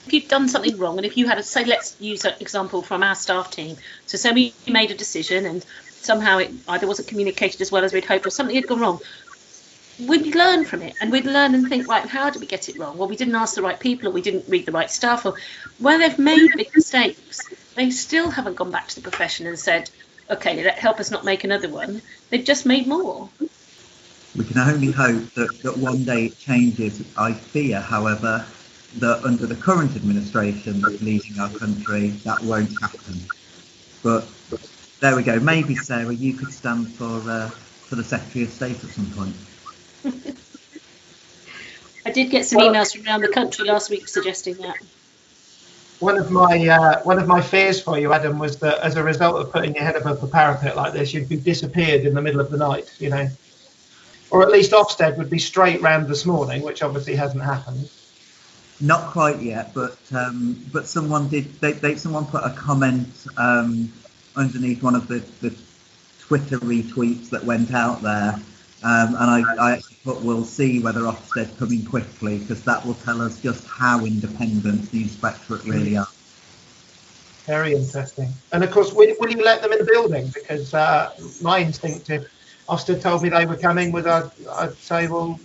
if 0.09 0.14
you've 0.14 0.29
done 0.29 0.49
something 0.49 0.79
wrong 0.79 0.97
and 0.97 1.05
if 1.05 1.18
you 1.18 1.29
had 1.29 1.37
a 1.37 1.42
say 1.42 1.64
let's 1.66 1.94
use 2.01 2.25
an 2.25 2.33
example 2.40 2.81
from 2.81 3.03
our 3.03 3.14
staff 3.14 3.51
team. 3.51 3.77
So 4.07 4.16
say 4.16 4.33
we 4.33 4.55
made 4.66 4.90
a 4.90 4.94
decision 4.94 5.44
and 5.44 5.64
somehow 6.01 6.38
it 6.38 6.51
either 6.66 6.87
wasn't 6.87 7.09
communicated 7.09 7.61
as 7.61 7.71
well 7.71 7.85
as 7.85 7.92
we'd 7.92 8.07
hoped 8.07 8.27
or 8.27 8.31
something 8.31 8.57
had 8.57 8.66
gone 8.66 8.81
wrong. 8.81 9.01
We'd 10.01 10.35
learn 10.35 10.64
from 10.64 10.81
it 10.81 10.94
and 11.01 11.12
we'd 11.12 11.27
learn 11.27 11.55
and 11.55 11.68
think 11.68 11.88
right 11.88 12.07
how 12.07 12.31
did 12.31 12.40
we 12.40 12.47
get 12.47 12.71
it 12.71 12.79
wrong? 12.79 12.97
Well 12.97 13.09
we 13.09 13.16
didn't 13.16 13.35
ask 13.35 13.55
the 13.55 13.61
right 13.61 13.79
people 13.79 14.09
or 14.09 14.12
we 14.12 14.23
didn't 14.23 14.49
read 14.49 14.64
the 14.64 14.73
right 14.73 14.90
stuff 14.90 15.27
or 15.27 15.35
where 15.79 15.99
they've 15.99 16.18
made 16.18 16.53
big 16.57 16.71
mistakes 16.75 17.51
they 17.75 17.90
still 17.90 18.31
haven't 18.31 18.55
gone 18.55 18.71
back 18.71 18.88
to 18.88 18.94
the 18.94 19.03
profession 19.03 19.47
and 19.47 19.59
said 19.59 19.90
okay 20.31 20.64
let 20.64 20.79
help 20.79 21.01
us 21.01 21.11
not 21.11 21.27
make 21.27 21.44
another 21.44 21.68
one. 21.68 22.01
They've 22.31 22.44
just 22.44 22.64
made 22.64 22.87
more. 22.87 23.29
We 24.35 24.44
can 24.44 24.59
only 24.59 24.90
hope 24.90 25.35
that, 25.35 25.62
that 25.64 25.77
one 25.77 26.05
day 26.05 26.27
it 26.27 26.38
changes. 26.38 27.03
I 27.18 27.35
fear 27.35 27.81
however 27.81 28.47
that 28.96 29.22
under 29.24 29.46
the 29.46 29.55
current 29.55 29.94
administration 29.96 30.81
that's 30.81 31.01
leading 31.03 31.38
our 31.38 31.51
country, 31.51 32.09
that 32.24 32.42
won't 32.42 32.70
happen. 32.81 33.20
But 34.03 34.27
there 35.01 35.14
we 35.14 35.22
go. 35.22 35.38
Maybe 35.38 35.77
Sarah, 35.77 36.12
you 36.12 36.33
could 36.35 36.53
stand 36.53 36.88
for 36.88 37.20
uh, 37.31 37.48
for 37.48 37.96
the 37.96 38.05
Secretary 38.05 38.44
of 38.44 38.51
State 38.51 38.83
at 38.83 38.90
some 38.90 39.11
point. 39.11 39.37
I 42.07 42.11
did 42.11 42.31
get 42.31 42.46
some 42.46 42.61
emails 42.61 42.96
from 42.96 43.07
around 43.07 43.20
the 43.20 43.29
country 43.29 43.66
last 43.66 43.90
week 43.90 44.09
suggesting 44.09 44.55
that. 44.57 44.77
One 46.01 46.16
of 46.16 46.31
my 46.31 46.66
uh, 46.66 47.03
one 47.03 47.18
of 47.18 47.27
my 47.27 47.42
fears 47.42 47.83
for 47.83 47.98
you, 47.98 48.12
Adam, 48.12 48.38
was 48.38 48.59
that 48.61 48.79
as 48.79 48.96
a 48.96 49.03
result 49.03 49.37
of 49.37 49.53
putting 49.53 49.74
your 49.74 49.85
head 49.85 49.96
above 49.96 50.20
the 50.20 50.29
parapet 50.29 50.77
like 50.77 50.92
this, 50.92 51.12
you'd 51.12 51.29
be 51.29 51.37
disappeared 51.37 52.07
in 52.07 52.14
the 52.14 52.22
middle 52.22 52.40
of 52.40 52.51
the 52.51 52.57
night. 52.57 52.94
You 52.98 53.11
know, 53.11 53.29
or 54.31 54.42
at 54.42 54.51
least 54.51 54.72
Ofsted 54.72 55.18
would 55.18 55.29
be 55.29 55.38
straight 55.38 55.83
round 55.83 56.09
this 56.09 56.24
morning, 56.24 56.62
which 56.62 56.83
obviously 56.83 57.14
hasn't 57.16 57.42
happened. 57.42 57.90
Not 58.81 59.11
quite 59.11 59.41
yet, 59.41 59.75
but 59.75 59.99
um, 60.14 60.64
but 60.73 60.87
someone 60.87 61.29
did. 61.29 61.53
They, 61.61 61.73
they 61.73 61.97
someone 61.97 62.27
put 62.27 62.45
a 62.45 62.51
comment 62.51 63.27
um, 63.37 63.93
underneath 64.37 64.85
one 64.85 64.95
of 64.95 65.09
the, 65.09 65.19
the 65.41 65.53
Twitter 66.21 66.59
retweets 66.61 67.29
that 67.31 67.43
went 67.43 67.75
out 67.75 68.03
there, 68.03 68.35
um, 68.85 69.17
and 69.17 69.17
I, 69.19 69.43
I 69.59 69.73
actually 69.73 69.97
put, 70.05 70.23
"We'll 70.23 70.45
see 70.45 70.79
whether 70.79 71.01
Ofsted 71.01 71.59
coming 71.59 71.85
quickly," 71.85 72.38
because 72.38 72.62
that 72.64 72.87
will 72.87 72.95
tell 72.95 73.21
us 73.21 73.43
just 73.43 73.67
how 73.67 74.05
independent 74.05 74.88
the 74.93 75.03
inspectorate 75.03 75.64
really 75.64 75.97
are. 75.97 76.07
Very 77.47 77.75
interesting. 77.75 78.33
And 78.53 78.62
of 78.62 78.71
course, 78.71 78.93
will, 78.93 79.12
will 79.19 79.31
you 79.31 79.43
let 79.43 79.61
them 79.62 79.73
in 79.73 79.79
the 79.79 79.85
building? 79.87 80.31
Because 80.33 80.73
uh, 80.73 81.11
my 81.43 81.61
instinct, 81.61 82.11
if 82.11 82.29
Ofsted 82.69 83.01
told 83.01 83.23
me 83.23 83.31
they 83.31 83.47
were 83.47 83.57
coming, 83.57 83.91
was 83.91 84.07
I'd, 84.07 84.31
I'd 84.53 84.75
say, 84.77 85.09
well, 85.09 85.41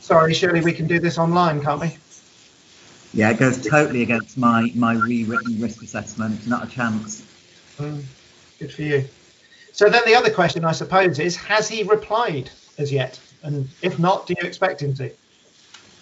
sorry, 0.00 0.34
surely 0.34 0.60
we 0.60 0.72
can 0.72 0.86
do 0.86 1.00
this 1.00 1.18
online, 1.18 1.62
can't 1.62 1.80
we? 1.80 1.96
Yeah, 3.14 3.30
it 3.30 3.38
goes 3.38 3.64
totally 3.64 4.02
against 4.02 4.36
my 4.36 4.72
my 4.74 4.94
rewritten 4.94 5.60
risk 5.60 5.82
assessment. 5.82 6.46
Not 6.48 6.64
a 6.64 6.70
chance. 6.70 7.22
Mm, 7.78 8.02
good 8.58 8.72
for 8.72 8.82
you. 8.82 9.08
So 9.72 9.88
then 9.88 10.02
the 10.04 10.16
other 10.16 10.30
question, 10.30 10.64
I 10.64 10.72
suppose, 10.72 11.20
is 11.20 11.36
has 11.36 11.68
he 11.68 11.84
replied 11.84 12.50
as 12.76 12.92
yet? 12.92 13.20
And 13.42 13.68
if 13.82 14.00
not, 14.00 14.26
do 14.26 14.34
you 14.40 14.46
expect 14.46 14.82
him 14.82 14.94
to? 14.94 15.10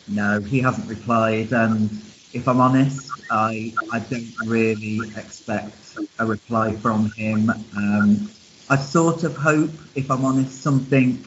No, 0.08 0.40
he 0.40 0.60
hasn't 0.60 0.88
replied. 0.88 1.52
And 1.52 1.90
if 2.32 2.48
I'm 2.48 2.60
honest, 2.62 3.10
I 3.30 3.74
I 3.92 3.98
don't 3.98 4.32
really 4.46 5.00
expect 5.14 5.98
a 6.18 6.24
reply 6.24 6.72
from 6.76 7.10
him. 7.12 7.50
Um, 7.76 8.30
I 8.70 8.76
sort 8.76 9.24
of 9.24 9.36
hope, 9.36 9.70
if 9.94 10.10
I'm 10.10 10.24
honest, 10.24 10.62
something 10.62 11.22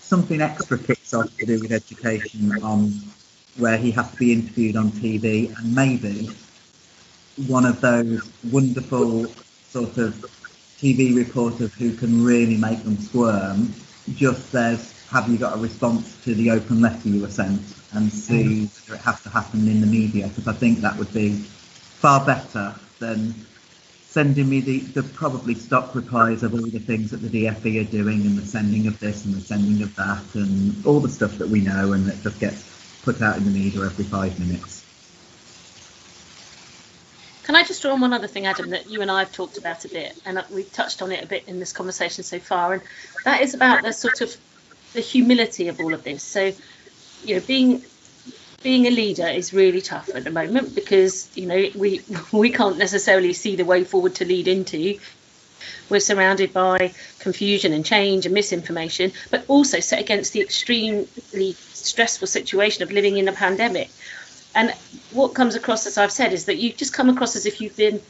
something 0.00 0.40
extra 0.40 0.78
kicks 0.78 1.12
off 1.12 1.36
to 1.36 1.44
do 1.44 1.60
with 1.60 1.70
education 1.70 2.50
on 2.62 2.94
where 3.58 3.76
he 3.76 3.90
has 3.92 4.10
to 4.10 4.16
be 4.16 4.32
interviewed 4.32 4.76
on 4.76 4.90
TV, 4.90 5.56
and 5.58 5.74
maybe 5.74 6.30
one 7.46 7.64
of 7.64 7.80
those 7.80 8.30
wonderful 8.50 9.26
sort 9.68 9.98
of 9.98 10.14
TV 10.78 11.14
reporters 11.14 11.72
who 11.74 11.92
can 11.94 12.24
really 12.24 12.56
make 12.56 12.82
them 12.84 12.96
squirm 12.96 13.72
just 14.14 14.50
says, 14.50 14.94
"Have 15.10 15.28
you 15.28 15.36
got 15.36 15.56
a 15.56 15.60
response 15.60 16.16
to 16.24 16.34
the 16.34 16.50
open 16.50 16.80
letter 16.80 17.08
you 17.08 17.20
were 17.20 17.30
sent?" 17.30 17.60
and 17.92 18.12
see 18.12 18.44
mm. 18.44 18.88
whether 18.88 19.00
it 19.00 19.04
has 19.04 19.22
to 19.22 19.30
happen 19.30 19.66
in 19.66 19.80
the 19.80 19.86
media 19.86 20.28
because 20.28 20.46
I 20.46 20.52
think 20.52 20.80
that 20.80 20.96
would 20.98 21.12
be 21.12 21.32
far 21.32 22.24
better 22.24 22.74
than 22.98 23.34
sending 24.06 24.48
me 24.48 24.60
the, 24.60 24.80
the 24.80 25.02
probably 25.02 25.54
stock 25.54 25.94
replies 25.94 26.42
of 26.42 26.54
all 26.54 26.60
the 26.60 26.78
things 26.78 27.10
that 27.10 27.18
the 27.18 27.28
DFE 27.28 27.80
are 27.80 27.90
doing 27.90 28.22
and 28.22 28.38
the 28.38 28.44
sending 28.44 28.86
of 28.86 28.98
this 29.00 29.24
and 29.24 29.34
the 29.34 29.40
sending 29.40 29.82
of 29.82 29.94
that 29.96 30.22
and 30.34 30.84
all 30.86 31.00
the 31.00 31.08
stuff 31.08 31.38
that 31.38 31.48
we 31.48 31.60
know 31.60 31.92
and 31.92 32.06
that 32.06 32.20
just 32.22 32.38
gets 32.40 32.67
put 33.12 33.22
out 33.22 33.38
in 33.38 33.44
the 33.44 33.50
media 33.50 33.80
every 33.82 34.04
five 34.04 34.38
minutes. 34.38 34.84
Can 37.44 37.56
I 37.56 37.64
just 37.64 37.80
draw 37.80 37.92
on 37.94 38.02
one 38.02 38.12
other 38.12 38.26
thing, 38.26 38.44
Adam, 38.44 38.68
that 38.70 38.90
you 38.90 39.00
and 39.00 39.10
I 39.10 39.20
have 39.20 39.32
talked 39.32 39.56
about 39.56 39.86
a 39.86 39.88
bit, 39.88 40.20
and 40.26 40.44
we've 40.50 40.70
touched 40.70 41.00
on 41.00 41.10
it 41.10 41.24
a 41.24 41.26
bit 41.26 41.44
in 41.48 41.58
this 41.58 41.72
conversation 41.72 42.22
so 42.22 42.38
far, 42.38 42.74
and 42.74 42.82
that 43.24 43.40
is 43.40 43.54
about 43.54 43.82
the 43.82 43.94
sort 43.94 44.20
of 44.20 44.36
the 44.92 45.00
humility 45.00 45.68
of 45.68 45.80
all 45.80 45.94
of 45.94 46.04
this. 46.04 46.22
So, 46.22 46.52
you 47.24 47.36
know, 47.36 47.40
being 47.40 47.82
being 48.62 48.86
a 48.86 48.90
leader 48.90 49.26
is 49.26 49.54
really 49.54 49.80
tough 49.80 50.10
at 50.14 50.24
the 50.24 50.30
moment 50.30 50.74
because 50.74 51.34
you 51.34 51.46
know 51.46 51.70
we 51.74 52.02
we 52.32 52.50
can't 52.50 52.76
necessarily 52.76 53.32
see 53.32 53.56
the 53.56 53.64
way 53.64 53.84
forward 53.84 54.16
to 54.16 54.26
lead 54.26 54.48
into. 54.48 54.98
We're 55.88 56.00
surrounded 56.00 56.52
by 56.52 56.92
confusion 57.28 57.70
and 57.76 57.84
change 57.84 58.24
and 58.26 58.34
misinformation, 58.34 59.12
but 59.30 59.44
also 59.48 59.78
set 59.80 60.00
against 60.00 60.32
the 60.32 60.40
extremely 60.40 61.50
stressful 61.88 62.26
situation 62.26 62.82
of 62.82 62.90
living 62.90 63.16
in 63.18 63.28
a 63.28 63.32
pandemic. 63.32 63.90
And 64.54 64.70
what 65.12 65.34
comes 65.34 65.54
across, 65.54 65.86
as 65.86 65.98
I've 65.98 66.16
said, 66.20 66.32
is 66.32 66.46
that 66.46 66.56
you 66.56 66.72
just 66.72 66.94
come 66.94 67.10
across 67.10 67.36
as 67.36 67.44
if 67.44 67.60
you've 67.60 67.76
been 67.76 68.00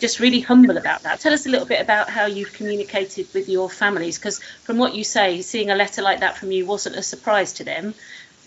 just 0.00 0.20
really 0.20 0.40
humble 0.40 0.76
about 0.76 1.00
that. 1.04 1.20
Tell 1.20 1.32
us 1.32 1.46
a 1.46 1.48
little 1.48 1.66
bit 1.74 1.80
about 1.80 2.10
how 2.10 2.26
you've 2.26 2.52
communicated 2.52 3.26
with 3.32 3.48
your 3.48 3.70
families, 3.70 4.18
because 4.18 4.42
from 4.66 4.76
what 4.78 4.94
you 4.94 5.04
say, 5.04 5.42
seeing 5.42 5.70
a 5.70 5.76
letter 5.76 6.02
like 6.02 6.20
that 6.20 6.36
from 6.36 6.50
you 6.50 6.66
wasn't 6.66 6.96
a 6.96 7.02
surprise 7.02 7.52
to 7.54 7.64
them. 7.64 7.94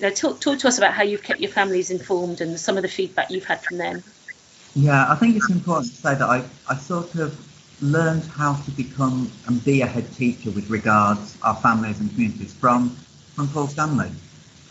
Know, 0.02 0.10
talk, 0.10 0.40
talk 0.42 0.60
to 0.60 0.68
us 0.68 0.78
about 0.78 0.94
how 0.94 1.04
you've 1.04 1.24
kept 1.24 1.40
your 1.40 1.52
families 1.52 1.90
informed 1.92 2.42
and 2.42 2.60
some 2.60 2.78
of 2.78 2.84
the 2.84 2.94
feedback 3.00 3.32
you've 3.32 3.50
had 3.54 3.62
from 3.62 3.78
them. 3.78 4.04
Yeah, 4.76 5.12
I 5.12 5.16
think 5.16 5.36
it's 5.38 5.50
important 5.50 5.92
to 5.96 5.98
say 6.06 6.14
that 6.16 6.30
I, 6.38 6.44
I 6.70 6.76
sort 6.78 7.16
of 7.16 7.32
learned 7.82 8.26
how 8.26 8.56
to 8.56 8.72
become 8.72 9.32
and 9.48 9.64
be 9.64 9.82
a 9.82 9.88
head 9.88 10.12
teacher 10.14 10.52
with 10.52 10.70
regards 10.70 11.38
our 11.44 11.56
families 11.58 12.00
and 12.00 12.10
communities 12.12 12.54
from 12.54 12.96
from 13.36 13.48
Paul 13.50 13.68
Stanley. 13.68 14.12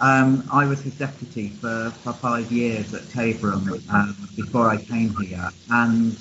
Um, 0.00 0.48
I 0.52 0.66
was 0.66 0.80
his 0.80 0.94
deputy 0.94 1.48
for, 1.60 1.90
for 2.02 2.12
five 2.12 2.52
years 2.52 2.92
at 2.94 3.02
Taborham 3.04 3.82
um, 3.90 4.28
before 4.36 4.68
I 4.70 4.76
came 4.76 5.16
here, 5.16 5.50
and 5.70 6.16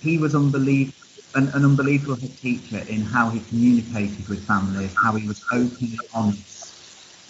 he 0.00 0.16
was 0.18 0.34
unbelievable, 0.34 0.96
an, 1.34 1.48
an 1.48 1.64
unbelievable 1.64 2.16
head 2.16 2.36
teacher 2.38 2.78
in 2.88 3.02
how 3.02 3.30
he 3.30 3.40
communicated 3.40 4.28
with 4.28 4.46
families, 4.46 4.94
how 4.94 5.14
he 5.14 5.26
was 5.26 5.44
open 5.52 5.76
and 5.80 6.00
honest, 6.14 6.74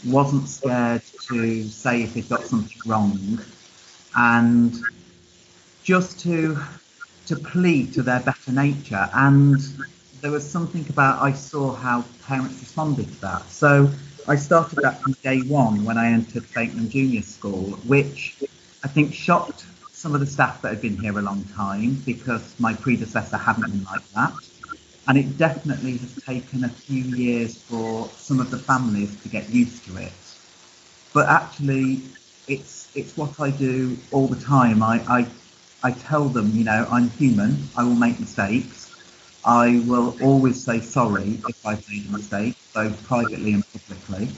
wasn't 0.05 0.48
scared 0.48 1.02
to 1.28 1.68
say 1.68 2.02
if 2.02 2.14
he'd 2.14 2.28
got 2.28 2.46
something 2.46 2.78
wrong, 2.87 3.40
and 4.14 4.76
just 5.83 6.20
to 6.20 6.59
to 7.33 7.40
plead 7.40 7.95
to 7.95 8.03
their 8.03 8.21
better 8.21 8.53
nature. 8.53 9.09
And 9.14 9.59
there 10.21 10.31
was 10.31 10.49
something 10.49 10.85
about 10.90 11.23
I 11.23 11.33
saw 11.33 11.75
how 11.75 12.05
parents 12.27 12.61
responded 12.61 13.11
to 13.11 13.21
that. 13.23 13.51
So 13.51 13.90
I 14.29 14.37
started 14.37 14.81
that 14.83 15.01
from 15.03 15.14
day 15.23 15.40
one 15.42 15.83
when 15.85 15.97
I 15.97 16.12
entered 16.12 16.42
Fakenham 16.45 16.90
Junior 16.90 17.23
School, 17.23 17.71
which 17.87 18.37
I 18.85 18.88
think 18.88 19.14
shocked 19.14 19.64
some 19.92 20.14
of 20.14 20.21
the 20.21 20.27
staff 20.27 20.61
that 20.62 20.68
had 20.68 20.83
been 20.83 20.99
here 20.99 21.18
a 21.18 21.23
long 21.23 21.42
time 21.57 22.03
because 22.05 22.55
my 22.59 22.75
predecessor 22.75 23.38
hadn't 23.38 23.64
been 23.64 23.85
like 23.85 24.07
that. 24.14 24.35
And 25.09 25.16
it 25.16 25.38
definitely 25.38 25.97
has 25.97 26.14
taken 26.27 26.64
a 26.64 26.68
few 26.68 27.03
years 27.03 27.57
for 27.62 28.09
some 28.18 28.40
of 28.40 28.51
the 28.51 28.59
families 28.59 29.16
to 29.23 29.29
get 29.29 29.49
used 29.49 29.85
to 29.87 29.97
it. 29.97 30.12
But 31.14 31.29
actually, 31.29 32.03
it's 32.47 32.88
it's 32.95 33.16
what 33.16 33.40
I 33.40 33.51
do 33.51 33.97
all 34.12 34.27
the 34.27 34.40
time. 34.40 34.83
I, 34.83 34.97
I 35.09 35.27
I 35.83 35.90
tell 35.92 36.29
them, 36.29 36.53
you 36.55 36.64
know, 36.64 36.87
I'm 36.90 37.11
human. 37.11 37.68
I 37.77 37.85
will 37.85 37.95
make 37.95 38.21
mistakes. 38.21 38.90
I 39.45 39.83
will 39.87 40.16
always 40.23 40.62
say 40.62 40.81
sorry 40.81 41.40
if 41.49 41.57
I've 41.66 41.87
made 41.88 42.07
a 42.07 42.12
mistake, 42.12 42.57
both 42.75 43.03
privately 43.05 43.55
and 43.55 43.64
publicly. 43.73 44.29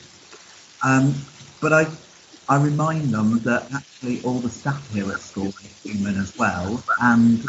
Um, 0.83 1.15
but 1.61 1.73
I, 1.73 1.87
I 2.49 2.63
remind 2.63 3.13
them 3.13 3.41
that 3.41 3.71
actually 3.75 4.23
all 4.23 4.39
the 4.39 4.49
staff 4.49 4.91
here 4.93 5.11
at 5.11 5.19
school 5.21 5.49
are 5.49 5.89
human 5.89 6.19
as 6.19 6.37
well, 6.39 6.83
and 7.01 7.43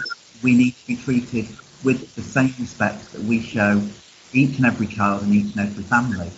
we 0.43 0.55
need 0.55 0.75
to 0.75 0.88
be 0.88 0.95
treated 0.97 1.47
with 1.84 2.13
the 2.15 2.21
same 2.21 2.53
respect 2.60 3.12
that 3.13 3.21
we 3.23 3.41
show 3.41 3.81
each 4.34 4.58
and 4.58 4.65
every 4.65 4.88
child 4.88 5.23
and 5.23 5.34
each 5.34 5.55
and 5.55 5.69
every 5.69 5.84
family. 5.84 6.31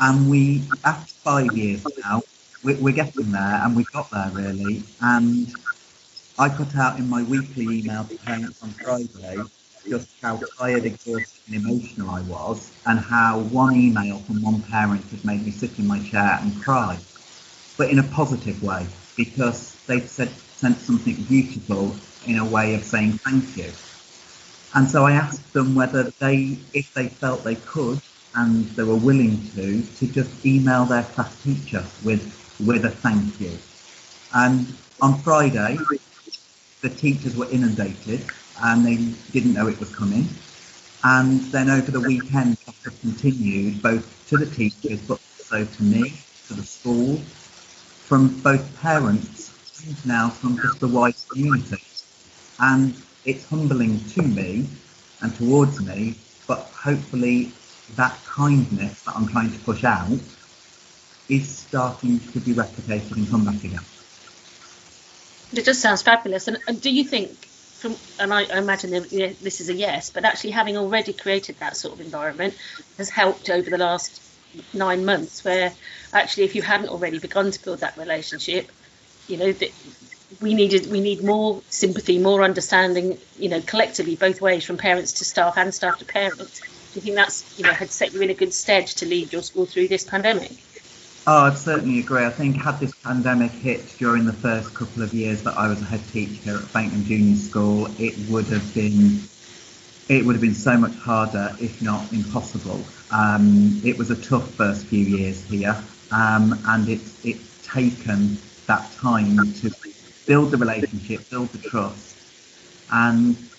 And 0.00 0.30
we, 0.30 0.62
after 0.84 1.12
five 1.24 1.56
years 1.56 1.84
now, 2.04 2.22
we're, 2.62 2.92
getting 2.92 3.32
there, 3.32 3.60
and 3.64 3.76
we've 3.76 3.90
got 3.92 4.10
there 4.10 4.30
really. 4.34 4.82
And 5.00 5.48
I 6.40 6.48
put 6.48 6.76
out 6.76 6.98
in 7.00 7.08
my 7.08 7.24
weekly 7.24 7.80
email 7.80 8.04
to 8.04 8.16
parents 8.18 8.62
on 8.62 8.70
Friday 8.70 9.42
just 9.88 10.08
how 10.22 10.40
tired, 10.58 10.84
exhausted, 10.84 11.40
and 11.46 11.56
emotional 11.56 12.10
I 12.10 12.20
was, 12.20 12.70
and 12.86 13.00
how 13.00 13.40
one 13.40 13.74
email 13.74 14.18
from 14.20 14.42
one 14.42 14.62
parent 14.62 15.04
had 15.10 15.24
made 15.24 15.44
me 15.44 15.50
sit 15.50 15.76
in 15.78 15.86
my 15.88 15.98
chair 15.98 16.38
and 16.40 16.62
cry, 16.62 16.96
but 17.76 17.90
in 17.90 17.98
a 17.98 18.04
positive 18.04 18.62
way 18.62 18.86
because 19.16 19.74
they'd 19.86 20.08
said, 20.08 20.28
sent 20.28 20.78
something 20.78 21.14
beautiful 21.24 21.96
in 22.26 22.38
a 22.38 22.44
way 22.44 22.74
of 22.76 22.84
saying 22.84 23.18
thank 23.24 23.56
you. 23.56 23.72
And 24.74 24.88
so 24.88 25.06
I 25.06 25.12
asked 25.12 25.52
them 25.54 25.74
whether 25.74 26.12
they, 26.20 26.58
if 26.72 26.94
they 26.94 27.08
felt 27.08 27.42
they 27.42 27.56
could 27.56 28.00
and 28.36 28.64
they 28.76 28.84
were 28.84 28.94
willing 28.94 29.42
to, 29.56 29.82
to 29.82 30.06
just 30.06 30.46
email 30.46 30.84
their 30.84 31.02
class 31.02 31.34
teacher 31.42 31.84
with 32.04 32.22
with 32.64 32.84
a 32.84 32.90
thank 32.90 33.40
you. 33.40 33.56
And 34.34 34.76
on 35.00 35.18
Friday, 35.22 35.78
the 36.82 36.88
teachers 36.88 37.36
were 37.36 37.50
inundated 37.50 38.24
and 38.62 38.84
they 38.84 38.96
didn't 39.32 39.54
know 39.54 39.68
it 39.68 39.78
was 39.78 39.94
coming. 39.94 40.28
And 41.04 41.40
then 41.52 41.70
over 41.70 41.90
the 41.90 42.00
weekend, 42.00 42.56
it 42.84 43.00
continued 43.00 43.82
both 43.82 44.04
to 44.28 44.36
the 44.36 44.46
teachers 44.46 45.00
but 45.02 45.20
also 45.38 45.64
to 45.64 45.82
me, 45.82 46.12
to 46.48 46.54
the 46.54 46.62
school, 46.62 47.16
from 48.08 48.40
both 48.40 48.64
parents 48.80 49.52
and 49.86 50.06
now 50.06 50.28
from 50.28 50.60
just 50.60 50.80
the 50.80 50.88
wider 50.88 51.16
community. 51.30 51.82
And 52.60 52.94
it's 53.24 53.44
humbling 53.44 54.04
to 54.10 54.22
me 54.22 54.66
and 55.20 55.34
towards 55.36 55.80
me, 55.80 56.14
but 56.46 56.60
hopefully 56.72 57.52
that 57.96 58.18
kindness 58.24 59.02
that 59.02 59.14
I'm 59.16 59.28
trying 59.28 59.52
to 59.52 59.58
push 59.60 59.84
out 59.84 60.18
is 61.28 61.48
starting 61.48 62.18
to 62.32 62.40
be 62.40 62.52
replicated 62.54 63.12
and 63.12 63.28
come 63.30 63.44
back 63.44 63.62
again. 63.62 63.84
It 65.52 65.64
just 65.64 65.80
sounds 65.80 66.02
fabulous. 66.02 66.48
And, 66.48 66.58
and 66.66 66.80
do 66.80 66.90
you 66.90 67.04
think 67.04 67.50
from, 67.74 68.00
and 68.18 68.32
I, 68.34 68.44
I 68.44 68.58
imagine 68.58 68.90
this 68.90 69.60
is 69.60 69.68
a 69.70 69.74
yes, 69.74 70.10
but 70.10 70.24
actually 70.24 70.50
having 70.52 70.76
already 70.76 71.12
created 71.14 71.58
that 71.58 71.76
sort 71.76 71.94
of 71.94 72.00
environment 72.04 72.56
has 72.98 73.10
helped 73.10 73.48
over 73.50 73.70
the 73.70 73.78
last 73.78 74.22
nine 74.72 75.04
months. 75.04 75.44
Where 75.44 75.76
actually, 76.12 76.44
if 76.44 76.54
you 76.54 76.62
hadn't 76.62 76.88
already 76.90 77.18
begun 77.18 77.50
to 77.50 77.62
build 77.62 77.80
that 77.80 77.96
relationship, 77.96 78.72
you 79.26 79.38
know, 79.38 79.52
that 79.52 79.72
we 80.40 80.54
needed 80.54 80.90
we 80.90 81.00
need 81.00 81.24
more 81.24 81.64
sympathy, 81.68 82.18
more 82.18 82.42
understanding, 82.42 83.18
you 83.36 83.48
know, 83.48 83.62
collectively 83.62 84.16
both 84.16 84.40
ways 84.40 84.64
from 84.64 84.76
parents 84.78 85.14
to 85.14 85.24
staff 85.24 85.54
and 85.56 85.74
staff 85.74 85.98
to 85.98 86.04
parents. 86.06 86.60
Do 86.92 87.00
you 87.00 87.02
think 87.02 87.16
that's 87.16 87.46
you 87.56 87.64
know 87.64 87.72
had 87.74 87.92
set 87.92 88.12
you 88.12 88.20
in 88.22 88.30
a 88.30 88.34
good 88.34 88.52
stead 88.54 88.86
to 88.88 89.06
lead 89.06 89.32
your 89.32 89.42
school 89.42 89.66
through 89.66 89.88
this 89.88 90.04
pandemic? 90.04 90.67
Oh, 91.30 91.44
I'd 91.44 91.58
certainly 91.58 91.98
agree. 91.98 92.24
I 92.24 92.30
think 92.30 92.56
had 92.56 92.80
this 92.80 92.94
pandemic 93.04 93.50
hit 93.50 93.94
during 93.98 94.24
the 94.24 94.32
first 94.32 94.72
couple 94.72 95.02
of 95.02 95.12
years 95.12 95.42
that 95.42 95.58
I 95.58 95.68
was 95.68 95.82
a 95.82 95.84
head 95.84 96.00
teacher 96.10 96.56
at 96.56 96.62
Fakenham 96.72 97.04
Junior 97.04 97.36
School, 97.36 97.86
it 98.00 98.16
would 98.30 98.46
have 98.46 98.74
been 98.74 99.28
it 100.08 100.24
would 100.24 100.34
have 100.34 100.40
been 100.40 100.54
so 100.54 100.78
much 100.78 100.96
harder, 100.96 101.54
if 101.60 101.82
not 101.82 102.10
impossible. 102.14 102.82
Um, 103.10 103.78
it 103.84 103.98
was 103.98 104.10
a 104.10 104.16
tough 104.16 104.54
first 104.54 104.86
few 104.86 105.04
years 105.04 105.44
here, 105.50 105.84
um, 106.12 106.62
and 106.66 106.88
it's 106.88 107.12
it's 107.22 107.58
taken 107.62 108.40
that 108.66 108.90
time 108.92 109.52
to 109.52 109.70
build 110.24 110.50
the 110.50 110.56
relationship, 110.56 111.28
build 111.28 111.52
the 111.52 111.58
trust, 111.58 112.16
and 112.90 113.50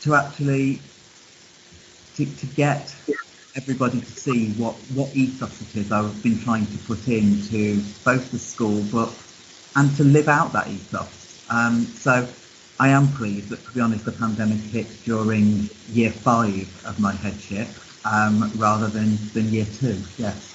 to 0.00 0.14
actually 0.14 0.82
to, 2.16 2.26
to 2.26 2.44
get 2.44 2.94
everybody 3.56 4.00
to 4.00 4.06
see 4.06 4.50
what, 4.52 4.74
what 4.94 5.16
ethos 5.16 5.62
it 5.62 5.80
is 5.80 5.90
I've 5.90 6.22
been 6.22 6.38
trying 6.38 6.66
to 6.66 6.78
put 6.84 7.08
into 7.08 7.82
both 8.04 8.30
the 8.30 8.38
school 8.38 8.82
but 8.92 9.10
and 9.74 9.94
to 9.96 10.04
live 10.04 10.28
out 10.28 10.52
that 10.52 10.68
ethos. 10.68 11.40
Um, 11.48 11.86
so 11.86 12.28
I 12.78 12.88
am 12.88 13.12
pleased 13.12 13.48
that, 13.48 13.64
to 13.64 13.70
be 13.72 13.80
honest, 13.80 14.04
the 14.04 14.12
pandemic 14.12 14.58
hit 14.58 15.04
during 15.04 15.70
year 15.92 16.10
five 16.10 16.68
of 16.84 16.98
my 16.98 17.12
headship 17.12 17.68
um, 18.04 18.52
rather 18.56 18.88
than, 18.88 19.18
than 19.32 19.52
year 19.52 19.66
two, 19.80 19.98
yes. 20.18 20.54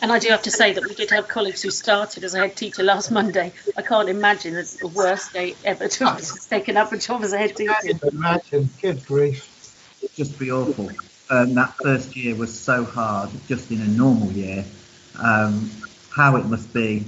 And 0.00 0.12
I 0.12 0.18
do 0.18 0.28
have 0.28 0.42
to 0.42 0.50
say 0.50 0.74
that 0.74 0.84
we 0.86 0.94
did 0.94 1.10
have 1.10 1.26
colleagues 1.26 1.62
who 1.62 1.70
started 1.70 2.22
as 2.22 2.34
a 2.34 2.38
head 2.38 2.56
teacher 2.56 2.84
last 2.84 3.10
Monday. 3.10 3.52
I 3.76 3.82
can't 3.82 4.08
imagine 4.08 4.56
it's 4.56 4.76
the 4.76 4.88
worst 4.88 5.32
day 5.32 5.56
ever 5.64 5.88
to 5.88 6.04
have 6.04 6.22
taken 6.48 6.76
up 6.76 6.92
a 6.92 6.98
job 6.98 7.22
as 7.24 7.32
a 7.32 7.38
head 7.38 7.56
teacher. 7.56 7.98
Imagine, 8.02 8.70
good 8.80 9.04
grief. 9.04 9.50
It'd 10.00 10.14
just 10.14 10.38
be 10.38 10.52
awful. 10.52 10.90
Um, 11.30 11.54
that 11.54 11.74
first 11.76 12.16
year 12.16 12.34
was 12.34 12.58
so 12.58 12.84
hard, 12.84 13.30
just 13.48 13.70
in 13.70 13.80
a 13.82 13.86
normal 13.86 14.32
year. 14.32 14.64
Um, 15.22 15.70
how 16.10 16.36
it 16.36 16.46
must 16.46 16.72
be 16.72 17.04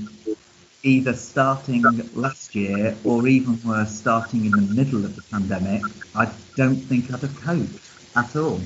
either 0.82 1.12
starting 1.14 1.82
last 2.14 2.54
year 2.54 2.96
or 3.04 3.26
even 3.26 3.60
worse, 3.64 3.90
starting 3.90 4.44
in 4.44 4.52
the 4.52 4.74
middle 4.74 5.04
of 5.04 5.16
the 5.16 5.22
pandemic, 5.22 5.82
I 6.14 6.30
don't 6.56 6.76
think 6.76 7.12
I'd 7.12 7.20
have 7.20 7.40
coped 7.40 7.90
at 8.16 8.36
all. 8.36 8.60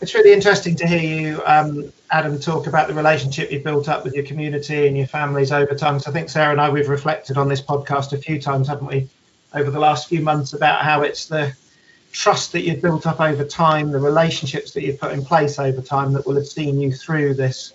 It's 0.00 0.14
really 0.14 0.32
interesting 0.32 0.76
to 0.76 0.86
hear 0.86 1.00
you, 1.00 1.42
um, 1.44 1.92
Adam, 2.12 2.38
talk 2.38 2.68
about 2.68 2.86
the 2.86 2.94
relationship 2.94 3.50
you've 3.50 3.64
built 3.64 3.88
up 3.88 4.04
with 4.04 4.14
your 4.14 4.24
community 4.24 4.86
and 4.86 4.96
your 4.96 5.08
families 5.08 5.50
over 5.50 5.74
time. 5.74 5.98
So 5.98 6.10
I 6.10 6.12
think 6.12 6.28
Sarah 6.28 6.52
and 6.52 6.60
I, 6.60 6.70
we've 6.70 6.88
reflected 6.88 7.36
on 7.36 7.48
this 7.48 7.60
podcast 7.60 8.12
a 8.12 8.18
few 8.18 8.40
times, 8.40 8.68
haven't 8.68 8.86
we, 8.86 9.08
over 9.54 9.70
the 9.70 9.80
last 9.80 10.08
few 10.08 10.20
months 10.20 10.52
about 10.52 10.82
how 10.82 11.02
it's 11.02 11.26
the 11.26 11.52
trust 12.18 12.50
that 12.50 12.62
you've 12.62 12.82
built 12.82 13.06
up 13.06 13.20
over 13.20 13.44
time, 13.44 13.92
the 13.92 14.00
relationships 14.00 14.72
that 14.72 14.82
you've 14.82 14.98
put 14.98 15.12
in 15.12 15.24
place 15.24 15.56
over 15.60 15.80
time 15.80 16.12
that 16.12 16.26
will 16.26 16.34
have 16.34 16.48
seen 16.48 16.80
you 16.80 16.92
through 16.92 17.32
this 17.34 17.72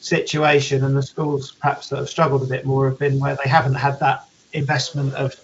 situation. 0.00 0.82
And 0.82 0.96
the 0.96 1.02
schools 1.02 1.52
perhaps 1.52 1.90
that 1.90 1.98
have 1.98 2.08
struggled 2.08 2.42
a 2.42 2.46
bit 2.46 2.64
more 2.64 2.88
have 2.88 2.98
been 2.98 3.20
where 3.20 3.36
they 3.36 3.48
haven't 3.48 3.74
had 3.74 4.00
that 4.00 4.28
investment 4.52 5.12
of 5.14 5.38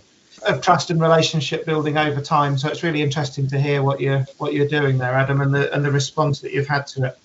of 0.47 0.61
trust 0.62 0.90
and 0.90 1.01
relationship 1.01 1.66
building 1.66 1.99
over 1.99 2.21
time. 2.23 2.57
So 2.57 2.68
it's 2.68 2.83
really 2.83 3.03
interesting 3.03 3.49
to 3.49 3.61
hear 3.61 3.83
what 3.83 4.01
you're 4.01 4.25
what 4.38 4.55
you're 4.55 4.66
doing 4.66 4.97
there, 4.97 5.12
Adam, 5.12 5.42
and 5.42 5.55
the 5.55 5.73
and 5.75 5.85
the 5.85 5.90
response 5.90 6.40
that 6.40 6.53
you've 6.53 6.66
had 6.66 6.87
to 6.88 7.05
it. 7.09 7.18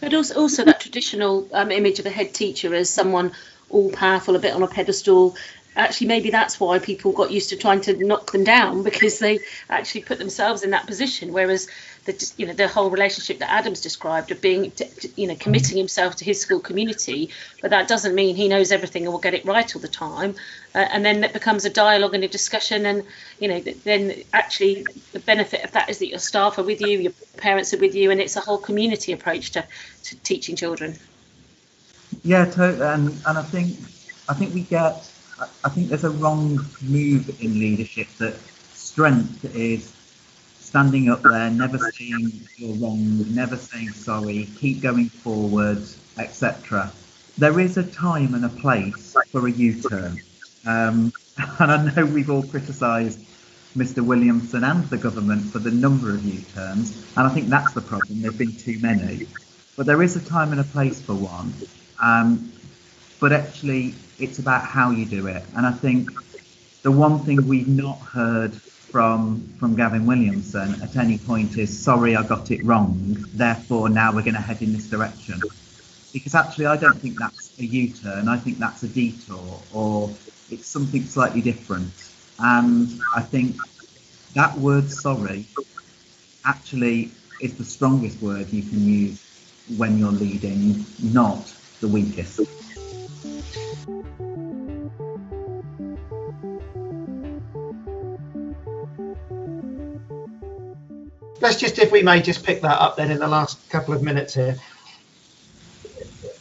But 0.00 0.14
also, 0.14 0.36
also 0.36 0.64
that 0.64 0.80
traditional 0.80 1.48
um, 1.52 1.72
image 1.72 1.98
of 1.98 2.06
a 2.06 2.10
head 2.10 2.32
teacher 2.32 2.72
as 2.74 2.88
someone 2.88 3.32
all 3.70 3.90
powerful, 3.90 4.36
a 4.36 4.38
bit 4.38 4.54
on 4.54 4.62
a 4.62 4.68
pedestal. 4.68 5.36
Actually, 5.76 6.06
maybe 6.08 6.30
that's 6.30 6.60
why 6.60 6.78
people 6.78 7.12
got 7.12 7.30
used 7.30 7.50
to 7.50 7.56
trying 7.56 7.80
to 7.82 7.96
knock 7.96 8.30
them 8.32 8.44
down 8.44 8.82
because 8.82 9.18
they 9.18 9.40
actually 9.68 10.02
put 10.02 10.18
themselves 10.18 10.62
in 10.62 10.70
that 10.70 10.86
position. 10.86 11.32
Whereas 11.32 11.68
the 12.04 12.32
you 12.36 12.46
know 12.46 12.52
the 12.52 12.68
whole 12.68 12.90
relationship 12.90 13.38
that 13.38 13.50
Adam's 13.50 13.80
described 13.80 14.30
of 14.30 14.40
being 14.40 14.72
you 15.16 15.26
know 15.26 15.34
committing 15.34 15.76
himself 15.78 16.16
to 16.16 16.24
his 16.24 16.40
school 16.40 16.60
community, 16.60 17.30
but 17.60 17.70
that 17.70 17.88
doesn't 17.88 18.14
mean 18.14 18.36
he 18.36 18.48
knows 18.48 18.72
everything 18.72 19.04
and 19.04 19.12
will 19.12 19.20
get 19.20 19.34
it 19.34 19.44
right 19.44 19.74
all 19.74 19.82
the 19.82 19.88
time. 19.88 20.34
Uh, 20.74 20.78
and 20.78 21.04
then 21.04 21.24
it 21.24 21.32
becomes 21.32 21.64
a 21.64 21.70
dialogue 21.70 22.14
and 22.14 22.24
a 22.24 22.28
discussion, 22.28 22.86
and 22.86 23.04
you 23.38 23.48
know 23.48 23.60
then 23.60 24.22
actually 24.32 24.86
the 25.12 25.20
benefit 25.20 25.64
of 25.64 25.72
that 25.72 25.88
is 25.88 25.98
that 25.98 26.08
your 26.08 26.18
staff 26.18 26.58
are 26.58 26.64
with 26.64 26.80
you, 26.80 26.98
your 26.98 27.12
parents 27.36 27.72
are 27.72 27.78
with 27.78 27.94
you, 27.94 28.10
and 28.10 28.20
it's 28.20 28.36
a 28.36 28.40
whole 28.40 28.58
community 28.58 29.12
approach 29.12 29.52
to, 29.52 29.64
to 30.02 30.16
teaching 30.16 30.56
children. 30.56 30.98
Yeah, 32.22 32.44
totally. 32.44 32.86
And 32.86 33.08
and 33.26 33.38
I 33.38 33.42
think 33.42 33.78
I 34.28 34.34
think 34.34 34.54
we 34.54 34.62
get 34.62 35.10
I 35.38 35.68
think 35.68 35.88
there's 35.88 36.04
a 36.04 36.10
wrong 36.10 36.64
move 36.82 37.42
in 37.42 37.58
leadership 37.58 38.08
that 38.18 38.34
strength 38.72 39.44
is 39.56 39.92
standing 40.60 41.08
up 41.08 41.22
there, 41.22 41.50
never 41.50 41.78
saying 41.78 42.32
you're 42.56 42.74
wrong, 42.74 43.34
never 43.34 43.56
saying 43.56 43.90
sorry, 43.90 44.48
keep 44.58 44.80
going 44.80 45.08
forward, 45.08 45.82
etc. 46.18 46.92
There 47.38 47.58
is 47.60 47.76
a 47.76 47.82
time 47.82 48.34
and 48.34 48.44
a 48.44 48.48
place 48.48 49.16
for 49.30 49.46
a 49.46 49.50
U-turn. 49.50 50.20
Um, 50.66 51.12
and 51.58 51.72
I 51.72 51.92
know 51.92 52.04
we've 52.04 52.30
all 52.30 52.42
criticised 52.42 53.18
Mr. 53.76 54.04
Williamson 54.04 54.62
and 54.62 54.88
the 54.90 54.96
government 54.96 55.42
for 55.52 55.58
the 55.58 55.70
number 55.70 56.10
of 56.10 56.24
U-turns, 56.24 56.96
and 57.16 57.26
I 57.26 57.30
think 57.30 57.48
that's 57.48 57.72
the 57.72 57.80
problem. 57.80 58.22
There've 58.22 58.38
been 58.38 58.56
too 58.56 58.78
many. 58.80 59.26
But 59.76 59.86
there 59.86 60.02
is 60.02 60.14
a 60.14 60.24
time 60.24 60.52
and 60.52 60.60
a 60.60 60.64
place 60.64 61.00
for 61.00 61.14
one. 61.14 61.52
Um, 62.00 62.52
but 63.20 63.32
actually, 63.32 63.94
it's 64.18 64.38
about 64.38 64.64
how 64.64 64.90
you 64.90 65.06
do 65.06 65.26
it. 65.26 65.42
And 65.56 65.66
I 65.66 65.72
think 65.72 66.10
the 66.82 66.90
one 66.90 67.20
thing 67.20 67.46
we've 67.48 67.68
not 67.68 67.98
heard 67.98 68.54
from 68.54 69.42
from 69.58 69.74
Gavin 69.74 70.06
Williamson 70.06 70.80
at 70.82 70.96
any 70.96 71.18
point 71.18 71.58
is 71.58 71.76
sorry 71.76 72.14
I 72.14 72.22
got 72.22 72.50
it 72.50 72.64
wrong. 72.64 73.16
Therefore 73.34 73.88
now 73.88 74.12
we're 74.14 74.22
going 74.22 74.34
to 74.34 74.40
head 74.40 74.62
in 74.62 74.72
this 74.72 74.86
direction. 74.86 75.42
Because 76.12 76.34
actually 76.34 76.66
I 76.66 76.76
don't 76.76 76.98
think 77.00 77.18
that's 77.18 77.50
a 77.58 77.64
U-turn. 77.64 78.28
I 78.28 78.36
think 78.36 78.58
that's 78.58 78.82
a 78.84 78.88
detour 78.88 79.60
or 79.72 80.10
it's 80.50 80.66
something 80.66 81.04
slightly 81.04 81.40
different. 81.40 81.92
And 82.38 82.88
I 83.14 83.22
think 83.22 83.56
that 84.34 84.56
word 84.58 84.90
sorry 84.90 85.46
actually 86.44 87.10
is 87.40 87.54
the 87.54 87.64
strongest 87.64 88.20
word 88.20 88.52
you 88.52 88.62
can 88.62 88.86
use 88.86 89.20
when 89.76 89.98
you're 89.98 90.12
leading, 90.12 90.84
not 91.02 91.52
the 91.80 91.88
weakest. 91.88 92.40
Let's 101.44 101.60
just, 101.60 101.78
if 101.78 101.92
we 101.92 102.02
may, 102.02 102.22
just 102.22 102.44
pick 102.44 102.62
that 102.62 102.80
up 102.80 102.96
then 102.96 103.10
in 103.10 103.18
the 103.18 103.28
last 103.28 103.68
couple 103.68 103.94
of 103.94 104.02
minutes 104.02 104.34
here. 104.34 104.56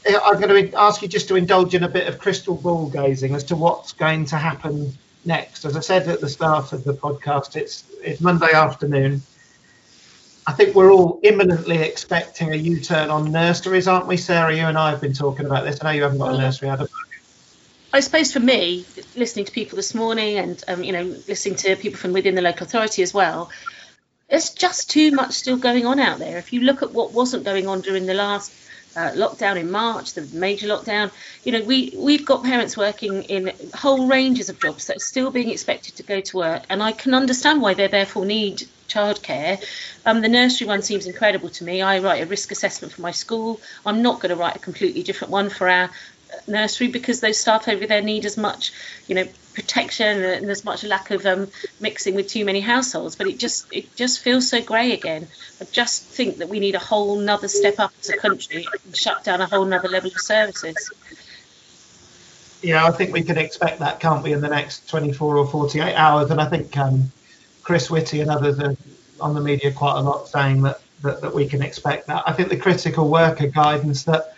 I'm 0.08 0.40
going 0.40 0.70
to 0.70 0.78
ask 0.78 1.02
you 1.02 1.08
just 1.08 1.28
to 1.28 1.36
indulge 1.36 1.76
in 1.76 1.84
a 1.84 1.90
bit 1.90 2.08
of 2.08 2.20
crystal 2.20 2.56
ball 2.56 2.90
gazing 2.90 3.36
as 3.36 3.44
to 3.46 3.56
what's 3.56 3.92
going 3.92 4.26
to 4.26 4.38
happen 4.38 4.98
next. 5.26 5.66
As 5.66 5.78
I 5.78 5.82
said 5.82 6.08
at 6.08 6.22
the 6.22 6.30
start 6.30 6.74
of 6.74 6.84
the 6.84 6.94
podcast, 6.94 7.56
it's 7.56 7.86
it's 8.02 8.20
Monday 8.20 8.52
afternoon. 8.52 9.22
I 10.46 10.52
think 10.52 10.76
we're 10.76 10.92
all 10.92 11.22
imminently 11.24 11.78
expecting 11.78 12.52
a 12.52 12.56
U-turn 12.56 13.10
on 13.10 13.32
nurseries, 13.32 13.88
aren't 13.88 14.08
we, 14.08 14.18
Sarah? 14.18 14.54
You 14.54 14.66
and 14.66 14.78
I 14.78 14.90
have 14.90 15.00
been 15.00 15.14
talking 15.14 15.46
about 15.46 15.64
this. 15.64 15.82
I 15.82 15.86
know 15.86 15.92
you 15.92 16.04
haven't 16.04 16.18
got 16.18 16.36
a 16.36 16.38
nursery, 16.38 16.68
Adam. 16.68 16.88
I 17.94 18.00
suppose 18.00 18.34
for 18.34 18.40
me, 18.40 18.86
listening 19.16 19.46
to 19.46 19.52
people 19.52 19.76
this 19.76 19.94
morning 19.94 20.40
and 20.40 20.64
um, 20.68 20.84
you 20.84 20.92
know 20.92 21.04
listening 21.28 21.56
to 21.58 21.76
people 21.76 22.00
from 22.00 22.12
within 22.12 22.34
the 22.34 22.42
local 22.42 22.66
authority 22.66 23.04
as 23.04 23.14
well, 23.14 23.52
there's 24.32 24.50
just 24.50 24.90
too 24.90 25.12
much 25.12 25.34
still 25.34 25.58
going 25.58 25.86
on 25.86 26.00
out 26.00 26.18
there. 26.18 26.40
If 26.40 26.54
you 26.54 26.62
look 26.62 26.82
at 26.82 26.92
what 26.92 27.14
wasn't 27.14 27.44
going 27.44 27.68
on 27.68 27.82
during 27.82 28.08
the 28.08 28.16
last 28.16 28.52
uh, 28.96 29.12
lockdown 29.12 29.58
in 29.58 29.70
March, 29.70 30.14
the 30.14 30.24
major 30.34 30.66
lockdown, 30.66 31.12
you 31.44 31.52
know, 31.52 31.62
we 31.62 31.94
we've 31.96 32.26
got 32.26 32.44
parents 32.44 32.76
working 32.76 33.24
in 33.24 33.52
whole 33.76 34.08
ranges 34.08 34.50
of 34.50 34.60
jobs 34.60 34.88
that 34.88 34.98
are 34.98 35.08
still 35.12 35.30
being 35.30 35.52
expected 35.52 35.96
to 35.98 36.04
go 36.04 36.20
to 36.20 36.38
work, 36.38 36.64
and 36.72 36.82
I 36.82 36.94
can 36.94 37.14
understand 37.14 37.62
why 37.62 37.76
they 37.76 37.86
therefore 37.86 38.26
need 38.26 38.64
childcare. 38.90 39.64
Um, 40.06 40.22
the 40.22 40.30
nursery 40.30 40.68
one 40.68 40.82
seems 40.82 41.06
incredible 41.06 41.50
to 41.50 41.64
me. 41.64 41.82
I 41.82 42.00
write 42.00 42.24
a 42.24 42.26
risk 42.26 42.52
assessment 42.52 42.94
for 42.94 43.02
my 43.02 43.12
school. 43.12 43.60
I'm 43.86 44.02
not 44.02 44.20
going 44.20 44.30
to 44.30 44.36
write 44.36 44.56
a 44.56 44.60
completely 44.60 45.04
different 45.04 45.32
one 45.32 45.50
for 45.50 45.68
our 45.70 45.90
nursery 46.48 46.88
because 46.88 47.20
those 47.20 47.38
staff 47.38 47.68
over 47.68 47.86
there 47.86 48.02
need 48.02 48.26
as 48.26 48.38
much, 48.38 48.72
you 49.08 49.16
know, 49.16 49.28
protection 49.54 50.24
and 50.24 50.48
there's 50.48 50.66
much 50.66 50.84
lack 50.84 51.12
of 51.12 51.26
um, 51.26 51.48
mixing 51.80 52.16
with 52.16 52.28
too 52.28 52.46
many 52.46 52.60
households. 52.60 53.16
But 53.16 53.28
it 53.28 53.40
just 53.40 53.72
it 53.72 53.96
just 53.96 54.20
feels 54.20 54.50
so 54.50 54.62
grey 54.62 54.94
again. 54.94 55.28
I 55.62 55.66
just 55.66 56.04
think 56.04 56.38
that 56.38 56.50
we 56.50 56.60
need 56.60 56.76
a 56.76 56.80
whole 56.80 57.16
nother 57.16 57.48
step 57.48 57.80
up 57.80 57.94
as 58.00 58.10
a 58.10 58.18
country 58.18 58.68
and 58.86 58.96
shut 58.96 59.24
down 59.24 59.42
a 59.42 59.46
whole 59.46 59.66
nother 59.66 59.90
level 59.90 60.12
of 60.12 60.20
services. 60.20 60.92
Yeah, 62.62 62.86
I 62.86 62.92
think 62.92 63.12
we 63.12 63.24
can 63.24 63.38
expect 63.38 63.80
that, 63.80 64.00
can't 64.00 64.24
we, 64.24 64.32
in 64.32 64.40
the 64.40 64.48
next 64.48 64.88
24 64.88 65.38
or 65.38 65.46
48 65.46 65.96
hours? 65.96 66.32
And 66.32 66.40
I 66.40 66.46
think 66.46 66.78
um, 66.78 67.12
Chris 67.62 67.92
Whitty 67.92 68.22
and 68.22 68.32
others 68.32 68.58
are 68.60 68.76
on 69.20 69.34
the 69.34 69.42
media 69.42 69.72
quite 69.72 69.98
a 69.98 70.02
lot 70.02 70.30
saying 70.30 70.62
that, 70.62 70.82
that, 71.02 71.22
that 71.22 71.34
we 71.34 71.46
can 71.46 71.62
expect 71.62 72.08
that. 72.08 72.24
I 72.26 72.32
think 72.32 72.48
the 72.48 72.58
critical 72.58 73.10
worker 73.10 73.48
guidance 73.48 74.06
that 74.06 74.33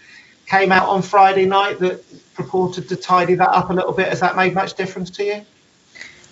came 0.47 0.71
out 0.71 0.89
on 0.89 1.01
Friday 1.01 1.45
night 1.45 1.79
that 1.79 2.03
purported 2.35 2.89
to 2.89 2.95
tidy 2.95 3.35
that 3.35 3.49
up 3.49 3.69
a 3.69 3.73
little 3.73 3.93
bit. 3.93 4.09
Has 4.09 4.19
that 4.19 4.35
made 4.35 4.53
much 4.53 4.73
difference 4.75 5.09
to 5.11 5.23
you? 5.23 5.45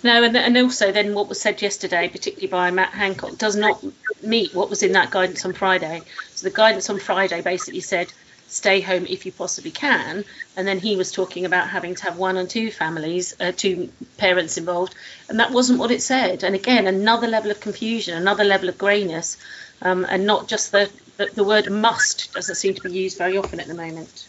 No, 0.02 0.22
and, 0.22 0.36
and 0.36 0.56
also 0.58 0.92
then 0.92 1.14
what 1.14 1.28
was 1.28 1.40
said 1.40 1.62
yesterday, 1.62 2.08
particularly 2.08 2.48
by 2.48 2.70
Matt 2.70 2.90
Hancock, 2.90 3.38
does 3.38 3.56
not 3.56 3.82
meet 4.22 4.54
what 4.54 4.68
was 4.68 4.82
in 4.82 4.92
that 4.92 5.10
guidance 5.10 5.44
on 5.46 5.54
Friday. 5.54 6.02
So 6.34 6.48
the 6.48 6.54
guidance 6.54 6.90
on 6.90 6.98
Friday 6.98 7.40
basically 7.40 7.80
said 7.80 8.12
stay 8.46 8.80
home 8.82 9.06
if 9.08 9.24
you 9.26 9.32
possibly 9.32 9.70
can, 9.70 10.24
and 10.56 10.68
then 10.68 10.78
he 10.78 10.96
was 10.96 11.10
talking 11.10 11.44
about 11.44 11.70
having 11.70 11.94
to 11.94 12.04
have 12.04 12.18
one 12.18 12.36
and 12.36 12.48
two 12.48 12.70
families, 12.70 13.34
uh, 13.40 13.50
two 13.50 13.90
parents 14.18 14.58
involved, 14.58 14.94
and 15.28 15.40
that 15.40 15.50
wasn't 15.50 15.78
what 15.78 15.90
it 15.90 16.02
said. 16.02 16.44
And 16.44 16.54
again, 16.54 16.86
another 16.86 17.26
level 17.26 17.50
of 17.50 17.60
confusion, 17.60 18.16
another 18.16 18.44
level 18.44 18.68
of 18.68 18.78
greyness, 18.78 19.38
um, 19.82 20.06
and 20.08 20.26
not 20.26 20.48
just 20.48 20.70
the 20.70 20.90
the, 21.16 21.30
the 21.34 21.44
word 21.44 21.70
must 21.70 22.32
doesn't 22.32 22.54
seem 22.56 22.74
to 22.74 22.82
be 22.82 22.92
used 22.92 23.18
very 23.18 23.36
often 23.36 23.60
at 23.60 23.66
the 23.66 23.74
moment. 23.74 24.28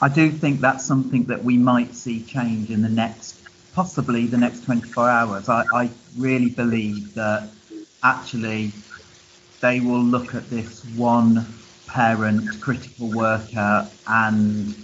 I 0.00 0.08
do 0.08 0.30
think 0.30 0.60
that's 0.60 0.84
something 0.84 1.24
that 1.24 1.42
we 1.42 1.56
might 1.56 1.94
see 1.94 2.22
change 2.22 2.70
in 2.70 2.82
the 2.82 2.88
next, 2.88 3.40
possibly 3.74 4.26
the 4.26 4.38
next 4.38 4.64
24 4.64 5.08
hours. 5.08 5.48
I, 5.48 5.64
I 5.74 5.90
really 6.16 6.50
believe 6.50 7.14
that 7.14 7.48
actually 8.02 8.72
they 9.60 9.80
will 9.80 10.02
look 10.02 10.34
at 10.34 10.48
this 10.50 10.84
one 10.96 11.44
parent 11.88 12.60
critical 12.60 13.08
worker 13.08 13.90
and 14.06 14.74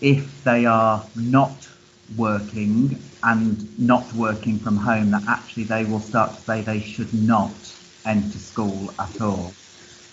if 0.00 0.42
they 0.42 0.66
are 0.66 1.06
not 1.14 1.68
working 2.16 2.98
and 3.22 3.78
not 3.78 4.12
working 4.14 4.58
from 4.58 4.76
home 4.76 5.12
that 5.12 5.22
actually 5.28 5.64
they 5.64 5.84
will 5.84 6.00
start 6.00 6.34
to 6.34 6.40
say 6.40 6.62
they 6.62 6.80
should 6.80 7.12
not 7.14 7.72
enter 8.04 8.38
school 8.38 8.92
at 8.98 9.20
all 9.20 9.54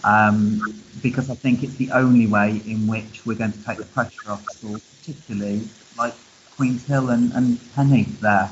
um, 0.04 0.84
because 1.02 1.30
I 1.30 1.36
think 1.36 1.64
it's 1.64 1.76
the 1.76 1.92
only 1.92 2.28
way 2.28 2.62
in 2.66 2.88
which 2.88 3.26
we're 3.26 3.36
going 3.36 3.52
to 3.54 3.64
take 3.64 3.78
the 3.78 3.86
pressure 3.86 4.32
off 4.32 4.50
schools, 4.52 4.82
particularly 5.00 5.68
like 5.98 6.14
Queen's 6.56 6.86
Hill 6.86 7.10
and, 7.10 7.32
and 7.34 7.60
Penny 7.74 8.04
there. 8.22 8.52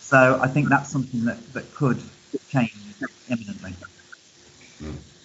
So 0.00 0.38
I 0.42 0.48
think 0.48 0.68
that's 0.68 0.90
something 0.90 1.24
that, 1.24 1.52
that 1.52 1.74
could 1.74 2.00
change 2.48 2.72
imminently. 3.28 3.74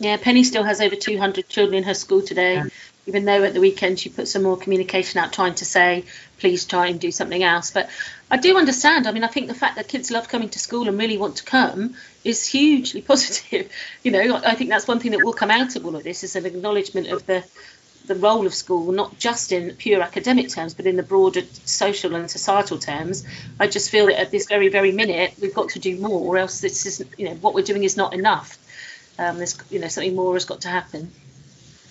Yeah, 0.01 0.17
Penny 0.17 0.43
still 0.43 0.63
has 0.63 0.81
over 0.81 0.95
200 0.95 1.47
children 1.47 1.75
in 1.75 1.83
her 1.83 1.93
school 1.93 2.23
today, 2.23 2.55
yeah. 2.55 2.65
even 3.05 3.23
though 3.25 3.43
at 3.43 3.53
the 3.53 3.59
weekend 3.59 3.99
she 3.99 4.09
put 4.09 4.27
some 4.27 4.41
more 4.41 4.57
communication 4.57 5.19
out 5.19 5.31
trying 5.31 5.53
to 5.55 5.65
say, 5.65 6.05
please 6.39 6.65
try 6.65 6.87
and 6.87 6.99
do 6.99 7.11
something 7.11 7.43
else. 7.43 7.69
But 7.69 7.87
I 8.31 8.37
do 8.37 8.57
understand. 8.57 9.05
I 9.05 9.11
mean, 9.11 9.23
I 9.23 9.27
think 9.27 9.47
the 9.47 9.53
fact 9.53 9.75
that 9.75 9.87
kids 9.87 10.09
love 10.09 10.27
coming 10.27 10.49
to 10.49 10.57
school 10.57 10.87
and 10.87 10.97
really 10.97 11.19
want 11.19 11.35
to 11.35 11.43
come 11.43 11.93
is 12.23 12.47
hugely 12.47 13.01
positive. 13.13 13.71
You 14.01 14.09
know, 14.09 14.41
I 14.43 14.55
think 14.55 14.71
that's 14.71 14.87
one 14.87 14.99
thing 14.99 15.11
that 15.11 15.23
will 15.23 15.33
come 15.33 15.51
out 15.51 15.75
of 15.75 15.85
all 15.85 15.95
of 15.95 16.03
this 16.03 16.23
is 16.23 16.35
an 16.35 16.47
acknowledgement 16.47 17.07
of 17.09 17.27
the 17.27 17.43
the 18.07 18.15
role 18.15 18.47
of 18.47 18.53
school, 18.55 18.91
not 18.91 19.19
just 19.19 19.51
in 19.51 19.75
pure 19.75 20.01
academic 20.01 20.49
terms, 20.49 20.73
but 20.73 20.87
in 20.87 20.95
the 20.95 21.03
broader 21.03 21.43
social 21.65 22.15
and 22.15 22.29
societal 22.29 22.79
terms. 22.79 23.23
I 23.59 23.67
just 23.67 23.91
feel 23.91 24.07
that 24.07 24.19
at 24.19 24.31
this 24.31 24.47
very, 24.47 24.69
very 24.69 24.91
minute, 24.91 25.35
we've 25.39 25.53
got 25.53 25.69
to 25.69 25.79
do 25.79 25.95
more, 25.97 26.19
or 26.19 26.37
else 26.39 26.59
this 26.59 26.87
isn't, 26.87 27.19
you 27.19 27.29
know, 27.29 27.35
what 27.35 27.53
we're 27.53 27.63
doing 27.63 27.83
is 27.83 27.95
not 27.95 28.15
enough. 28.15 28.57
Um, 29.21 29.37
there's, 29.37 29.55
you 29.69 29.79
know, 29.79 29.87
something 29.87 30.15
more 30.15 30.33
has 30.33 30.45
got 30.45 30.61
to 30.61 30.67
happen. 30.67 31.11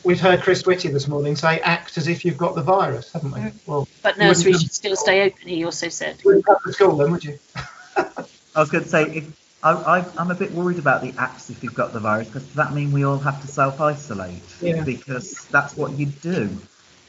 We've 0.02 0.18
heard 0.18 0.42
Chris 0.42 0.66
Whitty 0.66 0.88
this 0.88 1.06
morning 1.06 1.36
say, 1.36 1.60
"Act 1.60 1.96
as 1.96 2.08
if 2.08 2.24
you've 2.24 2.36
got 2.36 2.56
the 2.56 2.62
virus," 2.62 3.12
haven't 3.12 3.30
we? 3.30 3.52
Well, 3.66 3.86
but 4.02 4.18
nurseries 4.18 4.62
should 4.62 4.72
still 4.72 4.96
stay 4.96 5.26
open. 5.26 5.46
He 5.46 5.64
also 5.64 5.90
said. 5.90 6.16
Wouldn't 6.24 6.44
come 6.44 6.56
to 6.64 6.72
school 6.72 6.96
then, 6.96 7.12
would 7.12 7.24
you? 7.24 7.38
I 7.96 8.24
was 8.56 8.70
going 8.70 8.82
to 8.82 8.90
say, 8.90 9.04
if, 9.04 9.40
I, 9.62 10.04
am 10.18 10.32
a 10.32 10.34
bit 10.34 10.50
worried 10.50 10.80
about 10.80 11.02
the 11.02 11.14
acts 11.18 11.50
if 11.50 11.62
you've 11.62 11.74
got 11.74 11.92
the 11.92 12.00
virus, 12.00 12.26
because 12.26 12.44
does 12.44 12.54
that 12.54 12.72
mean 12.72 12.90
we 12.90 13.04
all 13.04 13.18
have 13.18 13.40
to 13.42 13.46
self-isolate? 13.46 14.42
Yeah. 14.60 14.82
Because 14.82 15.44
that's 15.52 15.76
what 15.76 15.92
you 15.92 16.06
do. 16.06 16.48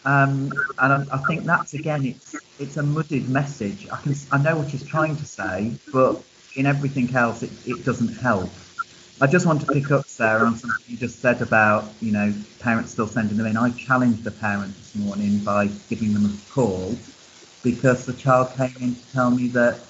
Um, 0.05 0.51
and 0.77 0.93
I, 0.93 1.05
I, 1.13 1.17
think 1.25 1.45
that's 1.45 1.73
again, 1.73 2.05
it's 2.05 2.35
it's 2.59 2.77
a 2.77 2.83
muddied 2.83 3.27
message. 3.27 3.87
I 3.91 3.97
can 3.97 4.13
I 4.31 4.37
know 4.37 4.57
what 4.57 4.67
he's 4.67 4.85
trying 4.85 5.15
to 5.15 5.25
say, 5.25 5.73
but 5.91 6.21
in 6.55 6.67
everything 6.67 7.15
else, 7.15 7.41
it, 7.41 7.51
it 7.65 7.85
doesn't 7.85 8.17
help. 8.17 8.51
I 9.21 9.27
just 9.27 9.45
want 9.45 9.61
to 9.61 9.67
pick 9.67 9.91
up, 9.91 10.09
Sarah, 10.09 10.47
on 10.47 10.57
something 10.57 10.83
you 10.87 10.97
just 10.97 11.21
said 11.21 11.43
about, 11.43 11.93
you 12.01 12.11
know, 12.11 12.33
parents 12.57 12.93
still 12.93 13.05
sending 13.05 13.37
them 13.37 13.45
in. 13.45 13.55
I 13.55 13.69
challenged 13.69 14.23
the 14.23 14.31
parent 14.31 14.75
this 14.79 14.95
morning 14.95 15.37
by 15.37 15.67
giving 15.91 16.11
them 16.11 16.25
a 16.25 16.51
call 16.51 16.97
because 17.61 18.03
the 18.07 18.13
child 18.13 18.49
came 18.57 18.75
in 18.79 18.95
to 18.95 19.01
tell 19.13 19.29
me 19.29 19.47
that 19.49 19.81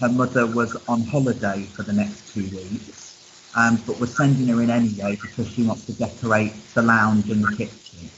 her 0.00 0.10
mother 0.10 0.46
was 0.46 0.76
on 0.88 1.00
holiday 1.06 1.62
for 1.74 1.84
the 1.84 1.94
next 1.94 2.34
two 2.34 2.42
weeks, 2.54 3.16
um, 3.56 3.82
but 3.86 3.98
was 3.98 4.14
sending 4.14 4.48
her 4.48 4.60
in 4.60 4.68
anyway 4.68 5.16
because 5.22 5.48
she 5.50 5.62
wants 5.62 5.86
to 5.86 5.94
decorate 5.94 6.52
the 6.74 6.82
lounge 6.82 7.30
and 7.30 7.42
the 7.42 7.56
kitchen. 7.56 8.10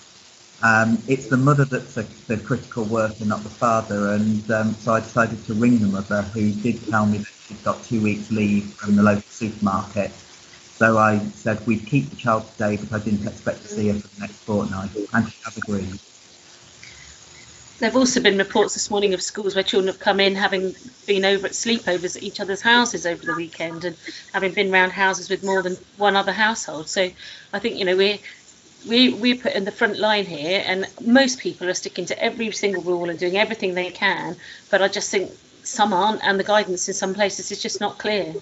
Um, 0.64 1.00
it's 1.06 1.28
the 1.28 1.36
mother 1.36 1.66
that's 1.66 1.98
a, 1.98 2.02
the 2.26 2.36
critical 2.36 2.82
worker, 2.82 3.24
not 3.24 3.44
the 3.44 3.48
father, 3.48 4.14
and 4.14 4.50
um, 4.50 4.74
so 4.74 4.94
I 4.94 4.98
decided 4.98 5.44
to 5.44 5.54
ring 5.54 5.78
the 5.78 5.86
mother, 5.86 6.22
who 6.22 6.50
did 6.50 6.84
tell 6.88 7.06
me 7.06 7.18
that 7.18 7.28
she'd 7.46 7.62
got 7.62 7.84
two 7.84 8.02
weeks 8.02 8.32
leave 8.32 8.74
from 8.74 8.96
the 8.96 9.04
local 9.04 9.22
supermarket 9.28 10.10
so 10.82 10.98
I 10.98 11.20
said 11.36 11.64
we'd 11.64 11.86
keep 11.86 12.10
the 12.10 12.16
child 12.16 12.44
today, 12.54 12.76
but 12.76 12.92
I 12.92 13.04
didn't 13.04 13.24
expect 13.24 13.62
to 13.62 13.68
see 13.68 13.86
her 13.86 13.94
for 13.94 14.08
the 14.16 14.20
next 14.20 14.34
fortnight, 14.38 14.90
and 15.12 15.28
she 15.30 15.38
has 15.44 15.56
agreed. 15.56 16.00
There 17.78 17.88
have 17.88 17.96
also 17.96 18.20
been 18.20 18.36
reports 18.36 18.74
this 18.74 18.90
morning 18.90 19.14
of 19.14 19.22
schools 19.22 19.54
where 19.54 19.62
children 19.62 19.86
have 19.86 20.00
come 20.00 20.18
in 20.18 20.34
having 20.34 20.74
been 21.06 21.24
over 21.24 21.46
at 21.46 21.52
sleepovers 21.52 22.16
at 22.16 22.24
each 22.24 22.40
other's 22.40 22.62
houses 22.62 23.06
over 23.06 23.24
the 23.24 23.34
weekend 23.34 23.84
and 23.84 23.96
having 24.32 24.54
been 24.54 24.72
round 24.72 24.90
houses 24.90 25.30
with 25.30 25.44
more 25.44 25.62
than 25.62 25.76
one 25.98 26.16
other 26.16 26.32
household. 26.32 26.88
So 26.88 27.08
I 27.52 27.58
think, 27.60 27.76
you 27.76 27.84
know, 27.84 27.96
we're 27.96 28.18
we 28.88 29.10
we 29.10 29.34
put 29.34 29.52
in 29.52 29.64
the 29.64 29.70
front 29.70 30.00
line 30.00 30.26
here, 30.26 30.64
and 30.66 30.88
most 31.00 31.38
people 31.38 31.70
are 31.70 31.74
sticking 31.74 32.06
to 32.06 32.20
every 32.20 32.50
single 32.50 32.82
rule 32.82 33.08
and 33.08 33.20
doing 33.20 33.36
everything 33.38 33.74
they 33.74 33.90
can. 33.90 34.34
But 34.68 34.82
I 34.82 34.88
just 34.88 35.12
think 35.12 35.30
some 35.62 35.92
aren't, 35.92 36.24
and 36.24 36.40
the 36.40 36.44
guidance 36.44 36.88
in 36.88 36.94
some 36.94 37.14
places 37.14 37.52
is 37.52 37.62
just 37.62 37.80
not 37.80 37.98
clear 37.98 38.34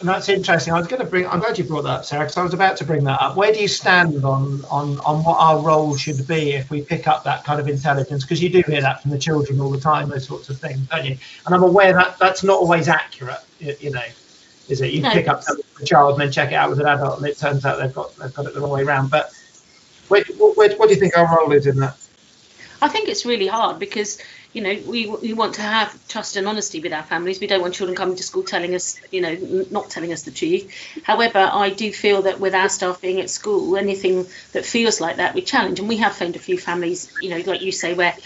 and 0.00 0.08
that's 0.08 0.28
interesting. 0.30 0.72
I 0.72 0.78
was 0.78 0.88
going 0.88 1.00
to 1.00 1.06
bring. 1.06 1.26
I'm 1.26 1.40
glad 1.40 1.58
you 1.58 1.64
brought 1.64 1.82
that 1.82 1.90
up, 1.90 2.04
Sarah, 2.04 2.24
because 2.24 2.38
I 2.38 2.42
was 2.42 2.54
about 2.54 2.78
to 2.78 2.84
bring 2.84 3.04
that 3.04 3.20
up. 3.20 3.36
Where 3.36 3.52
do 3.52 3.60
you 3.60 3.68
stand 3.68 4.24
on 4.24 4.64
on 4.70 4.98
on 5.00 5.22
what 5.22 5.36
our 5.38 5.60
role 5.60 5.94
should 5.94 6.26
be 6.26 6.52
if 6.52 6.70
we 6.70 6.80
pick 6.80 7.06
up 7.06 7.22
that 7.24 7.44
kind 7.44 7.60
of 7.60 7.68
intelligence? 7.68 8.24
Because 8.24 8.42
you 8.42 8.48
do 8.48 8.62
hear 8.66 8.80
that 8.80 9.02
from 9.02 9.10
the 9.10 9.18
children 9.18 9.60
all 9.60 9.70
the 9.70 9.80
time, 9.80 10.08
those 10.08 10.26
sorts 10.26 10.48
of 10.48 10.58
things, 10.58 10.78
don't 10.88 11.04
you? 11.04 11.18
And 11.44 11.54
I'm 11.54 11.62
aware 11.62 11.92
that 11.92 12.18
that's 12.18 12.42
not 12.42 12.58
always 12.58 12.88
accurate. 12.88 13.40
You, 13.58 13.90
know, 13.90 14.02
is 14.68 14.80
it? 14.80 14.92
You 14.92 15.02
no, 15.02 15.10
pick 15.10 15.28
up 15.28 15.42
a 15.80 15.84
child 15.84 16.12
and 16.12 16.22
then 16.22 16.32
check 16.32 16.50
it 16.50 16.54
out 16.54 16.70
with 16.70 16.80
an 16.80 16.86
adult, 16.86 17.18
and 17.18 17.26
it 17.26 17.38
turns 17.38 17.66
out 17.66 17.78
they've 17.78 17.94
got 17.94 18.16
they've 18.16 18.34
got 18.34 18.46
it 18.46 18.54
the 18.54 18.60
wrong 18.60 18.70
way 18.70 18.82
around. 18.82 19.10
But 19.10 19.32
where, 20.08 20.24
where, 20.24 20.74
what 20.76 20.88
do 20.88 20.94
you 20.94 21.00
think 21.00 21.16
our 21.16 21.38
role 21.38 21.52
is 21.52 21.66
in 21.66 21.78
that? 21.80 21.96
I 22.82 22.88
think 22.88 23.10
it's 23.10 23.26
really 23.26 23.46
hard 23.46 23.78
because 23.78 24.18
you 24.52 24.62
know, 24.62 24.82
we, 24.84 25.06
we 25.06 25.32
want 25.32 25.54
to 25.54 25.62
have 25.62 25.96
trust 26.08 26.36
and 26.36 26.48
honesty 26.48 26.80
with 26.80 26.92
our 26.92 27.04
families. 27.04 27.40
We 27.40 27.46
don't 27.46 27.60
want 27.60 27.74
children 27.74 27.96
coming 27.96 28.16
to 28.16 28.22
school 28.22 28.42
telling 28.42 28.74
us, 28.74 29.00
you 29.10 29.20
know, 29.20 29.66
not 29.70 29.90
telling 29.90 30.12
us 30.12 30.22
the 30.22 30.32
truth. 30.32 30.72
However, 31.04 31.38
I 31.38 31.70
do 31.70 31.92
feel 31.92 32.22
that 32.22 32.40
with 32.40 32.54
our 32.54 32.68
staff 32.68 33.00
being 33.00 33.20
at 33.20 33.30
school, 33.30 33.76
anything 33.76 34.28
that 34.52 34.66
feels 34.66 35.00
like 35.00 35.18
that, 35.18 35.34
we 35.34 35.42
challenge. 35.42 35.78
And 35.78 35.88
we 35.88 35.98
have 35.98 36.16
found 36.16 36.34
a 36.34 36.40
few 36.40 36.58
families, 36.58 37.12
you 37.20 37.30
know, 37.30 37.42
like 37.46 37.62
you 37.62 37.70
say, 37.70 37.94
where 37.94 38.16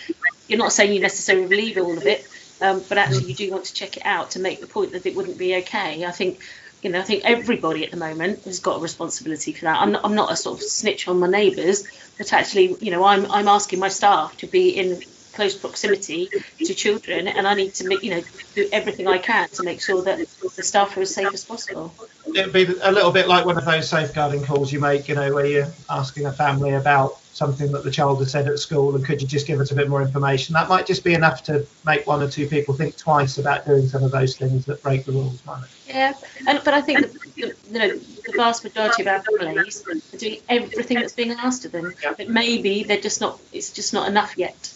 you're 0.48 0.58
not 0.58 0.72
saying 0.72 0.94
you 0.94 1.00
necessarily 1.00 1.46
believe 1.46 1.76
all 1.76 1.98
of 1.98 2.06
it, 2.06 2.26
um, 2.60 2.84
but 2.88 2.96
actually 2.96 3.26
you 3.26 3.34
do 3.34 3.50
want 3.50 3.64
to 3.66 3.74
check 3.74 3.96
it 3.98 4.06
out 4.06 4.30
to 4.32 4.40
make 4.40 4.60
the 4.60 4.66
point 4.66 4.92
that 4.92 5.06
it 5.06 5.14
wouldn't 5.14 5.38
be 5.38 5.56
okay. 5.56 6.04
I 6.04 6.10
think 6.10 6.42
you 6.84 6.90
know, 6.90 7.00
I 7.00 7.02
think 7.02 7.24
everybody 7.24 7.82
at 7.84 7.90
the 7.90 7.96
moment 7.96 8.44
has 8.44 8.60
got 8.60 8.76
a 8.76 8.80
responsibility 8.80 9.54
for 9.54 9.64
that. 9.64 9.80
I'm 9.80 9.92
not, 9.92 10.04
I'm 10.04 10.14
not 10.14 10.30
a 10.30 10.37
sort 10.37 10.58
of 10.58 10.62
snitch 10.62 11.08
on 11.08 11.18
my 11.18 11.26
neighbours, 11.26 11.82
but 12.18 12.30
actually, 12.34 12.76
you 12.80 12.90
know, 12.90 13.02
I'm, 13.02 13.30
I'm 13.30 13.48
asking 13.48 13.78
my 13.78 13.88
staff 13.88 14.37
to 14.38 14.46
be 14.46 14.68
in 14.68 15.00
close 15.35 15.57
proximity 15.57 16.29
to 16.59 16.75
children, 16.75 17.29
and 17.29 17.47
I 17.47 17.55
need 17.55 17.75
to 17.75 17.87
make 17.87 18.03
you 18.03 18.11
know 18.11 18.23
do 18.55 18.68
everything 18.73 19.07
I 19.07 19.18
can 19.18 19.49
to 19.51 19.62
make 19.62 19.81
sure 19.81 20.03
that 20.03 20.18
the 20.57 20.62
staff 20.62 20.97
are 20.97 21.03
as 21.03 21.14
safe 21.14 21.33
as 21.33 21.44
possible. 21.44 21.92
It'd 22.35 22.53
be 22.53 22.66
a 22.83 22.90
little 22.90 23.12
bit 23.12 23.29
like 23.29 23.44
one 23.44 23.59
of 23.59 23.64
those 23.64 23.88
safeguarding 23.88 24.44
calls 24.44 24.73
you 24.73 24.81
make, 24.81 25.09
you 25.09 25.14
know, 25.14 25.33
where 25.33 25.47
you're 25.47 25.73
asking 25.90 26.27
a 26.27 26.33
family 26.33 26.73
about 26.73 27.18
something 27.35 27.73
that 27.73 27.83
the 27.83 27.90
child 27.90 28.20
has 28.20 28.31
said 28.31 28.47
at 28.47 28.59
school, 28.59 28.94
and 28.94 29.05
could 29.05 29.20
you 29.20 29.27
just 29.27 29.47
give 29.47 29.61
us 29.61 29.73
a 29.73 29.75
bit 29.75 29.88
more 29.88 30.01
information? 30.01 30.53
That 30.55 30.68
might 30.68 30.87
just 30.87 31.03
be 31.05 31.14
enough 31.14 31.42
to 31.44 31.66
make 31.85 32.07
one 32.07 32.23
or 32.23 32.29
two 32.29 32.49
people 32.49 32.75
think 32.75 32.97
twice 32.97 33.38
about 33.38 33.66
doing 33.66 33.87
some 33.88 34.05
of 34.05 34.12
those 34.12 34.37
things 34.37 34.64
that 34.66 34.83
break 34.83 35.05
the 35.05 35.12
rules, 35.12 35.44
might 35.44 35.64
it? 35.64 35.70
Yeah, 35.88 36.14
and 36.47 36.61
but 36.64 36.75
I 36.75 36.81
think 36.81 37.01
that, 37.01 37.12
you 37.37 37.53
know 37.70 37.88
the 37.88 38.33
vast 38.37 38.64
majority 38.64 39.03
of 39.03 39.09
our 39.09 39.23
families 39.23 39.85
are 39.87 40.16
doing 40.16 40.38
everything 40.49 40.99
that's 40.99 41.12
being 41.12 41.33
asked 41.33 41.64
of 41.64 41.73
them. 41.73 41.94
But 42.16 42.29
maybe 42.29 42.85
they're 42.85 43.01
just 43.01 43.20
not. 43.20 43.40
It's 43.53 43.73
just 43.73 43.92
not 43.92 44.09
enough 44.09 44.38
yet. 44.38 44.73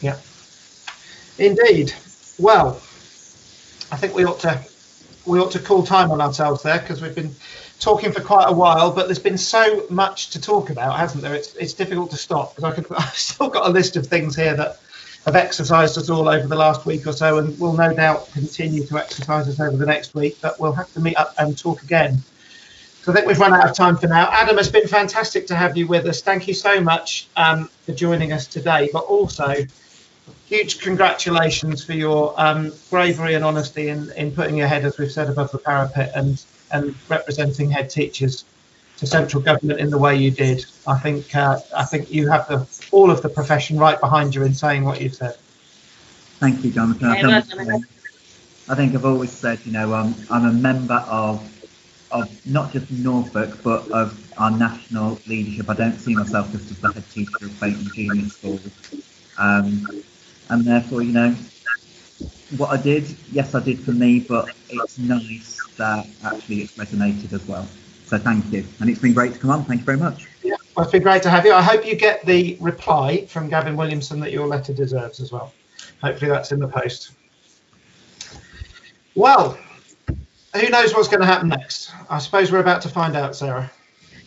Yeah. 0.00 0.18
Indeed. 1.38 1.92
Well, 2.38 2.76
I 3.90 3.96
think 3.96 4.14
we 4.14 4.24
ought 4.24 4.40
to 4.40 4.60
we 5.26 5.40
ought 5.40 5.50
to 5.52 5.58
call 5.58 5.82
time 5.82 6.10
on 6.10 6.20
ourselves 6.20 6.62
there 6.62 6.78
because 6.78 7.02
we've 7.02 7.14
been 7.14 7.34
talking 7.80 8.12
for 8.12 8.20
quite 8.20 8.48
a 8.48 8.52
while, 8.52 8.92
but 8.92 9.06
there's 9.06 9.18
been 9.18 9.38
so 9.38 9.86
much 9.90 10.30
to 10.30 10.40
talk 10.40 10.70
about, 10.70 10.98
hasn't 10.98 11.22
there? 11.22 11.34
It's 11.34 11.54
it's 11.56 11.74
difficult 11.74 12.10
to 12.10 12.16
stop 12.16 12.54
because 12.54 12.64
I 12.64 12.74
could 12.74 12.86
I've 12.98 13.14
still 13.14 13.48
got 13.48 13.66
a 13.66 13.70
list 13.70 13.96
of 13.96 14.06
things 14.06 14.36
here 14.36 14.54
that 14.54 14.80
have 15.24 15.36
exercised 15.36 15.98
us 15.98 16.08
all 16.08 16.28
over 16.28 16.46
the 16.46 16.56
last 16.56 16.86
week 16.86 17.06
or 17.06 17.12
so, 17.12 17.38
and 17.38 17.58
will 17.58 17.72
no 17.72 17.92
doubt 17.92 18.30
continue 18.32 18.86
to 18.86 18.98
exercise 18.98 19.48
us 19.48 19.60
over 19.60 19.76
the 19.76 19.86
next 19.86 20.14
week. 20.14 20.38
But 20.40 20.58
we'll 20.60 20.72
have 20.72 20.92
to 20.92 21.00
meet 21.00 21.16
up 21.16 21.34
and 21.38 21.58
talk 21.58 21.82
again. 21.82 22.22
So 23.02 23.12
I 23.12 23.14
think 23.14 23.26
we've 23.28 23.38
run 23.38 23.52
out 23.52 23.68
of 23.68 23.76
time 23.76 23.96
for 23.96 24.08
now. 24.08 24.28
Adam, 24.32 24.58
it's 24.58 24.68
been 24.68 24.88
fantastic 24.88 25.46
to 25.48 25.54
have 25.54 25.76
you 25.76 25.86
with 25.86 26.06
us. 26.06 26.22
Thank 26.22 26.48
you 26.48 26.54
so 26.54 26.80
much 26.80 27.28
um, 27.36 27.68
for 27.84 27.92
joining 27.92 28.32
us 28.32 28.48
today, 28.48 28.88
but 28.92 29.04
also 29.04 29.54
huge 30.48 30.80
congratulations 30.80 31.84
for 31.84 31.92
your 31.92 32.34
um, 32.40 32.72
bravery 32.90 33.34
and 33.34 33.44
honesty 33.44 33.88
in, 33.88 34.10
in 34.12 34.30
putting 34.32 34.56
your 34.56 34.68
head, 34.68 34.84
as 34.84 34.96
we've 34.98 35.10
said, 35.10 35.28
above 35.28 35.50
the 35.50 35.58
parapet 35.58 36.12
and, 36.14 36.44
and 36.70 36.94
representing 37.08 37.70
head 37.70 37.90
teachers 37.90 38.44
to 38.98 39.06
central 39.06 39.42
government 39.42 39.80
in 39.80 39.90
the 39.90 39.98
way 39.98 40.16
you 40.16 40.30
did. 40.30 40.64
I 40.86 40.98
think 40.98 41.34
uh, 41.34 41.58
I 41.74 41.84
think 41.84 42.10
you 42.10 42.30
have 42.30 42.48
the, 42.48 42.66
all 42.92 43.10
of 43.10 43.22
the 43.22 43.28
profession 43.28 43.78
right 43.78 44.00
behind 44.00 44.34
you 44.34 44.44
in 44.44 44.54
saying 44.54 44.84
what 44.84 45.00
you've 45.00 45.14
said. 45.14 45.36
Thank 46.40 46.64
you, 46.64 46.70
Jonathan. 46.70 47.08
I, 47.08 47.42
think, 47.42 47.84
I 48.68 48.74
think 48.74 48.94
I've 48.94 49.04
always 49.04 49.32
said, 49.32 49.58
you 49.64 49.72
know, 49.72 49.92
I'm, 49.92 50.14
I'm 50.30 50.46
a 50.46 50.52
member 50.52 51.04
of 51.08 51.46
of 52.12 52.46
not 52.46 52.72
just 52.72 52.90
Norfolk, 52.90 53.58
but 53.64 53.90
of 53.90 54.16
our 54.38 54.50
national 54.50 55.18
leadership. 55.26 55.68
I 55.68 55.74
don't 55.74 55.98
see 55.98 56.14
myself 56.14 56.50
just 56.52 56.70
as 56.70 56.78
the 56.78 56.92
head 56.92 57.10
teacher 57.10 57.36
of 57.42 57.50
Fakenham 57.52 57.92
Junior 57.92 58.28
School. 58.28 58.60
Um, 59.38 59.86
and 60.48 60.64
therefore, 60.64 61.02
you 61.02 61.12
know, 61.12 61.34
what 62.56 62.70
I 62.70 62.80
did, 62.80 63.14
yes, 63.32 63.54
I 63.54 63.60
did 63.60 63.80
for 63.80 63.92
me, 63.92 64.20
but 64.20 64.54
it's 64.70 64.98
nice 64.98 65.66
that 65.76 66.06
actually 66.24 66.62
it's 66.62 66.72
resonated 66.72 67.32
as 67.32 67.44
well. 67.46 67.66
So 68.06 68.18
thank 68.18 68.50
you. 68.52 68.64
And 68.80 68.88
it's 68.88 69.00
been 69.00 69.14
great 69.14 69.34
to 69.34 69.38
come 69.38 69.50
on. 69.50 69.64
Thank 69.64 69.80
you 69.80 69.84
very 69.84 69.98
much. 69.98 70.26
Yeah, 70.42 70.54
well, 70.76 70.84
it's 70.84 70.92
been 70.92 71.02
great 71.02 71.22
to 71.24 71.30
have 71.30 71.44
you. 71.44 71.52
I 71.52 71.62
hope 71.62 71.84
you 71.84 71.96
get 71.96 72.24
the 72.24 72.56
reply 72.60 73.26
from 73.26 73.48
Gavin 73.48 73.76
Williamson 73.76 74.20
that 74.20 74.30
your 74.30 74.46
letter 74.46 74.72
deserves 74.72 75.20
as 75.20 75.32
well. 75.32 75.52
Hopefully 76.00 76.30
that's 76.30 76.52
in 76.52 76.60
the 76.60 76.68
post. 76.68 77.12
Well, 79.14 79.58
who 80.54 80.68
knows 80.68 80.94
what's 80.94 81.08
going 81.08 81.20
to 81.20 81.26
happen 81.26 81.48
next? 81.48 81.90
I 82.08 82.18
suppose 82.18 82.52
we're 82.52 82.60
about 82.60 82.82
to 82.82 82.88
find 82.88 83.16
out, 83.16 83.34
Sarah. 83.34 83.70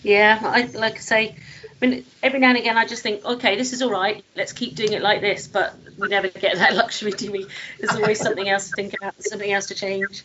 Yeah, 0.03 0.39
I 0.43 0.63
like 0.78 0.95
I 0.95 0.99
say, 0.99 1.36
I 1.82 1.88
mean, 1.88 2.05
every 2.21 2.39
now 2.39 2.49
and 2.49 2.57
again 2.57 2.77
I 2.77 2.86
just 2.86 3.03
think, 3.03 3.23
okay, 3.23 3.55
this 3.55 3.73
is 3.73 3.82
all 3.82 3.91
right. 3.91 4.23
Let's 4.36 4.51
keep 4.51 4.75
doing 4.75 4.93
it 4.93 5.01
like 5.01 5.21
this, 5.21 5.47
but 5.47 5.73
we 5.97 6.07
never 6.09 6.27
get 6.27 6.57
that 6.57 6.75
luxury, 6.75 7.11
do 7.11 7.32
we? 7.32 7.47
There's 7.80 7.95
always 7.95 8.19
something 8.19 8.49
else 8.49 8.69
to 8.69 8.75
think 8.75 8.95
about, 8.99 9.21
something 9.23 9.51
else 9.51 9.67
to 9.67 9.75
change. 9.75 10.23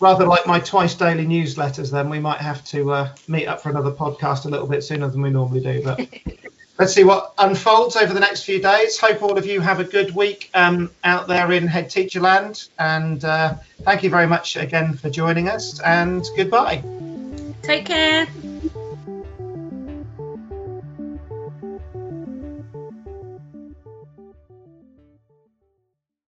Rather 0.00 0.24
like 0.24 0.46
my 0.46 0.60
twice 0.60 0.94
daily 0.94 1.26
newsletters, 1.26 1.90
then 1.90 2.08
we 2.08 2.20
might 2.20 2.40
have 2.40 2.64
to 2.66 2.92
uh, 2.92 3.14
meet 3.26 3.46
up 3.46 3.60
for 3.60 3.70
another 3.70 3.90
podcast 3.90 4.44
a 4.44 4.48
little 4.48 4.68
bit 4.68 4.84
sooner 4.84 5.08
than 5.08 5.20
we 5.20 5.30
normally 5.30 5.60
do. 5.60 5.82
But 5.82 6.08
let's 6.78 6.94
see 6.94 7.02
what 7.02 7.34
unfolds 7.38 7.96
over 7.96 8.14
the 8.14 8.20
next 8.20 8.44
few 8.44 8.62
days. 8.62 8.96
Hope 8.98 9.22
all 9.22 9.36
of 9.36 9.44
you 9.44 9.60
have 9.60 9.80
a 9.80 9.84
good 9.84 10.14
week 10.14 10.50
um, 10.54 10.92
out 11.02 11.26
there 11.26 11.50
in 11.50 11.66
head 11.66 11.90
teacher 11.90 12.20
land. 12.20 12.68
And 12.78 13.24
uh, 13.24 13.56
thank 13.82 14.04
you 14.04 14.10
very 14.10 14.28
much 14.28 14.56
again 14.56 14.94
for 14.94 15.10
joining 15.10 15.48
us. 15.48 15.80
And 15.80 16.24
goodbye. 16.36 16.84
Take 17.62 17.86
care. 17.86 18.28